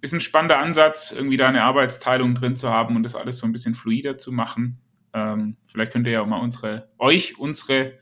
ist 0.02 0.14
ein 0.14 0.20
spannender 0.20 0.60
Ansatz, 0.60 1.12
irgendwie 1.12 1.38
da 1.38 1.48
eine 1.48 1.64
Arbeitsteilung 1.64 2.36
drin 2.36 2.56
zu 2.56 2.70
haben 2.70 2.96
und 2.96 3.04
das 3.04 3.16
alles 3.16 3.40
so 3.40 3.46
ein 3.46 3.52
bisschen 3.52 3.74
fluider 3.74 4.18
zu 4.18 4.32
machen. 4.32 4.80
Ähm, 5.14 5.58
vielleicht 5.66 5.94
könnt 5.94 6.08
ihr 6.08 6.14
ja 6.14 6.22
auch 6.22 6.28
mal 6.28 6.42
unsere, 6.42 6.90
euch 6.98 7.40
unsere 7.40 8.00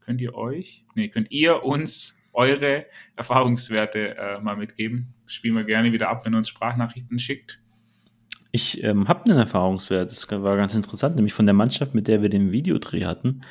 könnt 0.00 0.22
ihr 0.22 0.34
euch, 0.34 0.86
nee, 0.94 1.08
könnt 1.08 1.30
ihr 1.30 1.64
uns 1.64 2.18
eure 2.32 2.86
Erfahrungswerte 3.16 4.16
äh, 4.16 4.40
mal 4.40 4.56
mitgeben. 4.56 5.12
Spielen 5.26 5.54
wir 5.54 5.64
gerne 5.64 5.92
wieder 5.92 6.08
ab, 6.08 6.24
wenn 6.24 6.32
ihr 6.32 6.38
uns 6.38 6.48
Sprachnachrichten 6.48 7.18
schickt. 7.18 7.60
Ich 8.50 8.82
ähm, 8.82 9.08
habe 9.08 9.24
einen 9.24 9.38
Erfahrungswert, 9.38 10.10
das 10.10 10.30
war 10.30 10.56
ganz 10.56 10.74
interessant, 10.74 11.16
nämlich 11.16 11.34
von 11.34 11.46
der 11.46 11.54
Mannschaft, 11.54 11.94
mit 11.94 12.08
der 12.08 12.22
wir 12.22 12.28
den 12.28 12.50
Videodreh 12.50 13.04
hatten. 13.04 13.42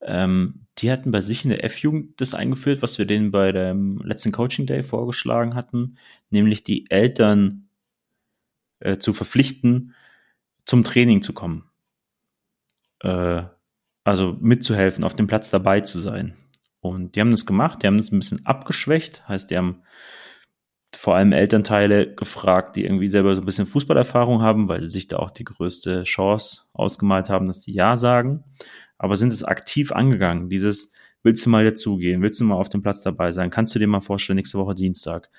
Ähm, 0.00 0.66
die 0.78 0.90
hatten 0.90 1.10
bei 1.10 1.20
sich 1.20 1.44
in 1.44 1.50
der 1.50 1.64
F-Jugend 1.64 2.20
das 2.20 2.34
eingeführt, 2.34 2.82
was 2.82 2.98
wir 2.98 3.04
denen 3.06 3.30
bei 3.30 3.52
dem 3.52 3.98
letzten 3.98 4.32
Coaching 4.32 4.66
Day 4.66 4.82
vorgeschlagen 4.82 5.54
hatten, 5.54 5.96
nämlich 6.30 6.62
die 6.62 6.90
Eltern 6.90 7.68
äh, 8.80 8.98
zu 8.98 9.12
verpflichten, 9.12 9.94
zum 10.64 10.84
Training 10.84 11.22
zu 11.22 11.32
kommen. 11.32 11.64
Äh, 13.00 13.42
also 14.04 14.36
mitzuhelfen, 14.40 15.04
auf 15.04 15.16
dem 15.16 15.26
Platz 15.26 15.50
dabei 15.50 15.80
zu 15.80 15.98
sein. 15.98 16.34
Und 16.80 17.16
die 17.16 17.20
haben 17.20 17.30
das 17.30 17.44
gemacht, 17.44 17.82
die 17.82 17.86
haben 17.86 17.98
das 17.98 18.12
ein 18.12 18.20
bisschen 18.20 18.46
abgeschwächt, 18.46 19.28
heißt, 19.28 19.50
die 19.50 19.58
haben 19.58 19.82
vor 20.94 21.16
allem 21.16 21.32
Elternteile 21.32 22.14
gefragt, 22.14 22.76
die 22.76 22.84
irgendwie 22.84 23.08
selber 23.08 23.34
so 23.34 23.42
ein 23.42 23.44
bisschen 23.44 23.66
Fußballerfahrung 23.66 24.42
haben, 24.42 24.68
weil 24.68 24.80
sie 24.80 24.88
sich 24.88 25.06
da 25.06 25.18
auch 25.18 25.30
die 25.30 25.44
größte 25.44 26.04
Chance 26.04 26.62
ausgemalt 26.72 27.28
haben, 27.28 27.46
dass 27.46 27.60
die 27.60 27.72
Ja 27.72 27.96
sagen, 27.96 28.44
aber 28.96 29.16
sind 29.16 29.32
es 29.32 29.44
aktiv 29.44 29.92
angegangen, 29.92 30.48
dieses 30.48 30.92
willst 31.22 31.44
du 31.44 31.50
mal 31.50 31.64
dazugehen, 31.64 32.22
willst 32.22 32.40
du 32.40 32.44
mal 32.44 32.54
auf 32.54 32.68
dem 32.68 32.82
Platz 32.82 33.02
dabei 33.02 33.32
sein, 33.32 33.50
kannst 33.50 33.74
du 33.74 33.78
dir 33.78 33.86
mal 33.86 34.00
vorstellen, 34.00 34.36
nächste 34.36 34.58
Woche 34.58 34.74
Dienstag. 34.74 35.30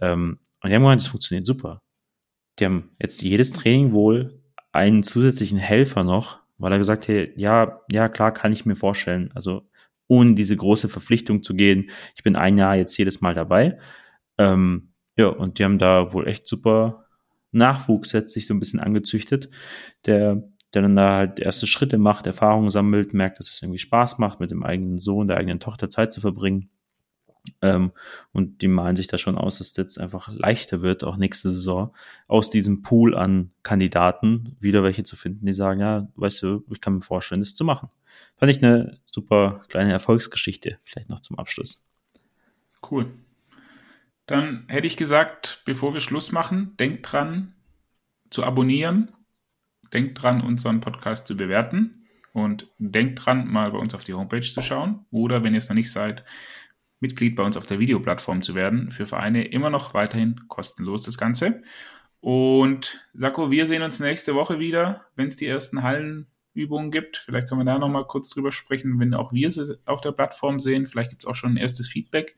Ähm, 0.00 0.38
und 0.62 0.70
die 0.70 0.74
haben 0.74 0.82
gemeint, 0.82 1.00
das 1.02 1.08
funktioniert 1.08 1.46
super. 1.46 1.82
Die 2.58 2.64
haben 2.64 2.90
jetzt 2.98 3.22
jedes 3.22 3.52
Training 3.52 3.92
wohl 3.92 4.40
einen 4.72 5.02
zusätzlichen 5.02 5.58
Helfer 5.58 6.04
noch, 6.04 6.40
weil 6.58 6.72
er 6.72 6.78
gesagt 6.78 7.08
hat, 7.08 7.36
ja, 7.36 7.80
ja, 7.90 8.08
klar, 8.08 8.32
kann 8.32 8.52
ich 8.52 8.66
mir 8.66 8.76
vorstellen. 8.76 9.30
Also 9.34 9.68
ohne 10.08 10.34
diese 10.34 10.56
große 10.56 10.88
Verpflichtung 10.88 11.42
zu 11.42 11.54
gehen, 11.54 11.90
ich 12.14 12.22
bin 12.22 12.36
ein 12.36 12.58
Jahr 12.58 12.76
jetzt 12.76 12.96
jedes 12.96 13.20
Mal 13.20 13.34
dabei. 13.34 13.78
Ähm, 14.38 14.92
ja, 15.16 15.28
und 15.28 15.58
die 15.58 15.64
haben 15.64 15.78
da 15.78 16.12
wohl 16.12 16.28
echt 16.28 16.46
super 16.46 17.06
Nachwuchs 17.52 18.12
jetzt 18.12 18.32
sich 18.32 18.46
so 18.46 18.54
ein 18.54 18.60
bisschen 18.60 18.80
angezüchtet, 18.80 19.48
der, 20.04 20.42
der 20.74 20.82
dann 20.82 20.96
da 20.96 21.16
halt 21.16 21.40
erste 21.40 21.66
Schritte 21.66 21.98
macht, 21.98 22.26
Erfahrungen 22.26 22.70
sammelt, 22.70 23.14
merkt, 23.14 23.38
dass 23.38 23.48
es 23.48 23.62
irgendwie 23.62 23.78
Spaß 23.78 24.18
macht, 24.18 24.40
mit 24.40 24.50
dem 24.50 24.62
eigenen 24.62 24.98
Sohn, 24.98 25.28
der 25.28 25.38
eigenen 25.38 25.60
Tochter 25.60 25.88
Zeit 25.88 26.12
zu 26.12 26.20
verbringen. 26.20 26.70
Ähm, 27.62 27.92
und 28.32 28.60
die 28.60 28.68
malen 28.68 28.96
sich 28.96 29.06
da 29.06 29.18
schon 29.18 29.38
aus, 29.38 29.58
dass 29.58 29.68
es 29.70 29.76
jetzt 29.76 29.98
einfach 29.98 30.28
leichter 30.28 30.82
wird, 30.82 31.04
auch 31.04 31.16
nächste 31.16 31.52
Saison, 31.52 31.94
aus 32.26 32.50
diesem 32.50 32.82
Pool 32.82 33.14
an 33.14 33.52
Kandidaten 33.62 34.56
wieder 34.60 34.82
welche 34.82 35.04
zu 35.04 35.16
finden, 35.16 35.46
die 35.46 35.52
sagen, 35.52 35.80
ja, 35.80 36.08
weißt 36.16 36.42
du, 36.42 36.64
ich 36.70 36.80
kann 36.80 36.94
mir 36.94 37.00
vorstellen, 37.00 37.40
das 37.40 37.54
zu 37.54 37.64
machen. 37.64 37.88
Fand 38.36 38.50
ich 38.50 38.62
eine 38.62 38.98
super 39.06 39.62
kleine 39.68 39.92
Erfolgsgeschichte, 39.92 40.78
vielleicht 40.82 41.08
noch 41.08 41.20
zum 41.20 41.38
Abschluss. 41.38 41.88
Cool. 42.90 43.06
Dann 44.26 44.64
hätte 44.68 44.86
ich 44.86 44.96
gesagt, 44.96 45.62
bevor 45.64 45.94
wir 45.94 46.00
Schluss 46.00 46.32
machen, 46.32 46.76
denkt 46.78 47.10
dran 47.10 47.54
zu 48.30 48.44
abonnieren, 48.44 49.12
denkt 49.92 50.20
dran, 50.20 50.40
unseren 50.40 50.80
Podcast 50.80 51.26
zu 51.26 51.36
bewerten 51.36 52.06
und 52.32 52.68
denkt 52.78 53.24
dran, 53.24 53.46
mal 53.46 53.70
bei 53.70 53.78
uns 53.78 53.94
auf 53.94 54.04
die 54.04 54.14
Homepage 54.14 54.40
zu 54.40 54.60
schauen 54.62 55.06
oder 55.10 55.42
wenn 55.44 55.54
ihr 55.54 55.58
es 55.58 55.68
noch 55.68 55.76
nicht 55.76 55.92
seid, 55.92 56.24
Mitglied 57.00 57.36
bei 57.36 57.42
uns 57.42 57.56
auf 57.56 57.66
der 57.66 57.78
Videoplattform 57.78 58.42
zu 58.42 58.54
werden. 58.54 58.90
Für 58.90 59.06
Vereine 59.06 59.46
immer 59.46 59.70
noch 59.70 59.94
weiterhin 59.94 60.40
kostenlos 60.48 61.04
das 61.04 61.18
Ganze. 61.18 61.62
Und 62.20 63.00
Sako, 63.14 63.50
wir 63.50 63.66
sehen 63.66 63.82
uns 63.82 64.00
nächste 64.00 64.34
Woche 64.34 64.58
wieder, 64.58 65.06
wenn 65.14 65.28
es 65.28 65.36
die 65.36 65.46
ersten 65.46 65.82
Hallenübungen 65.82 66.90
gibt. 66.90 67.18
Vielleicht 67.18 67.48
können 67.48 67.60
wir 67.60 67.64
da 67.64 67.78
nochmal 67.78 68.06
kurz 68.06 68.30
drüber 68.30 68.50
sprechen, 68.50 68.98
wenn 68.98 69.14
auch 69.14 69.32
wir 69.32 69.50
sie 69.50 69.78
auf 69.84 70.00
der 70.00 70.12
Plattform 70.12 70.58
sehen. 70.58 70.86
Vielleicht 70.86 71.10
gibt 71.10 71.24
es 71.24 71.28
auch 71.28 71.36
schon 71.36 71.52
ein 71.52 71.58
erstes 71.58 71.88
Feedback, 71.88 72.36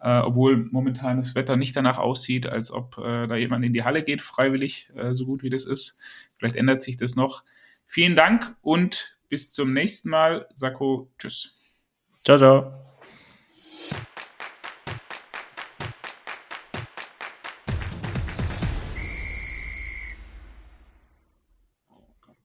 äh, 0.00 0.18
obwohl 0.20 0.68
momentan 0.70 1.18
das 1.18 1.34
Wetter 1.34 1.56
nicht 1.56 1.76
danach 1.76 1.98
aussieht, 1.98 2.46
als 2.46 2.70
ob 2.70 2.98
äh, 2.98 3.26
da 3.26 3.36
jemand 3.36 3.64
in 3.64 3.72
die 3.72 3.84
Halle 3.84 4.02
geht, 4.02 4.22
freiwillig, 4.22 4.92
äh, 4.96 5.14
so 5.14 5.26
gut 5.26 5.42
wie 5.42 5.50
das 5.50 5.64
ist. 5.64 5.98
Vielleicht 6.36 6.56
ändert 6.56 6.82
sich 6.82 6.96
das 6.96 7.16
noch. 7.16 7.42
Vielen 7.86 8.14
Dank 8.14 8.56
und 8.62 9.18
bis 9.28 9.52
zum 9.52 9.72
nächsten 9.72 10.10
Mal. 10.10 10.46
Sako, 10.54 11.10
tschüss. 11.18 11.54
Ciao, 12.24 12.38
ciao. 12.38 12.87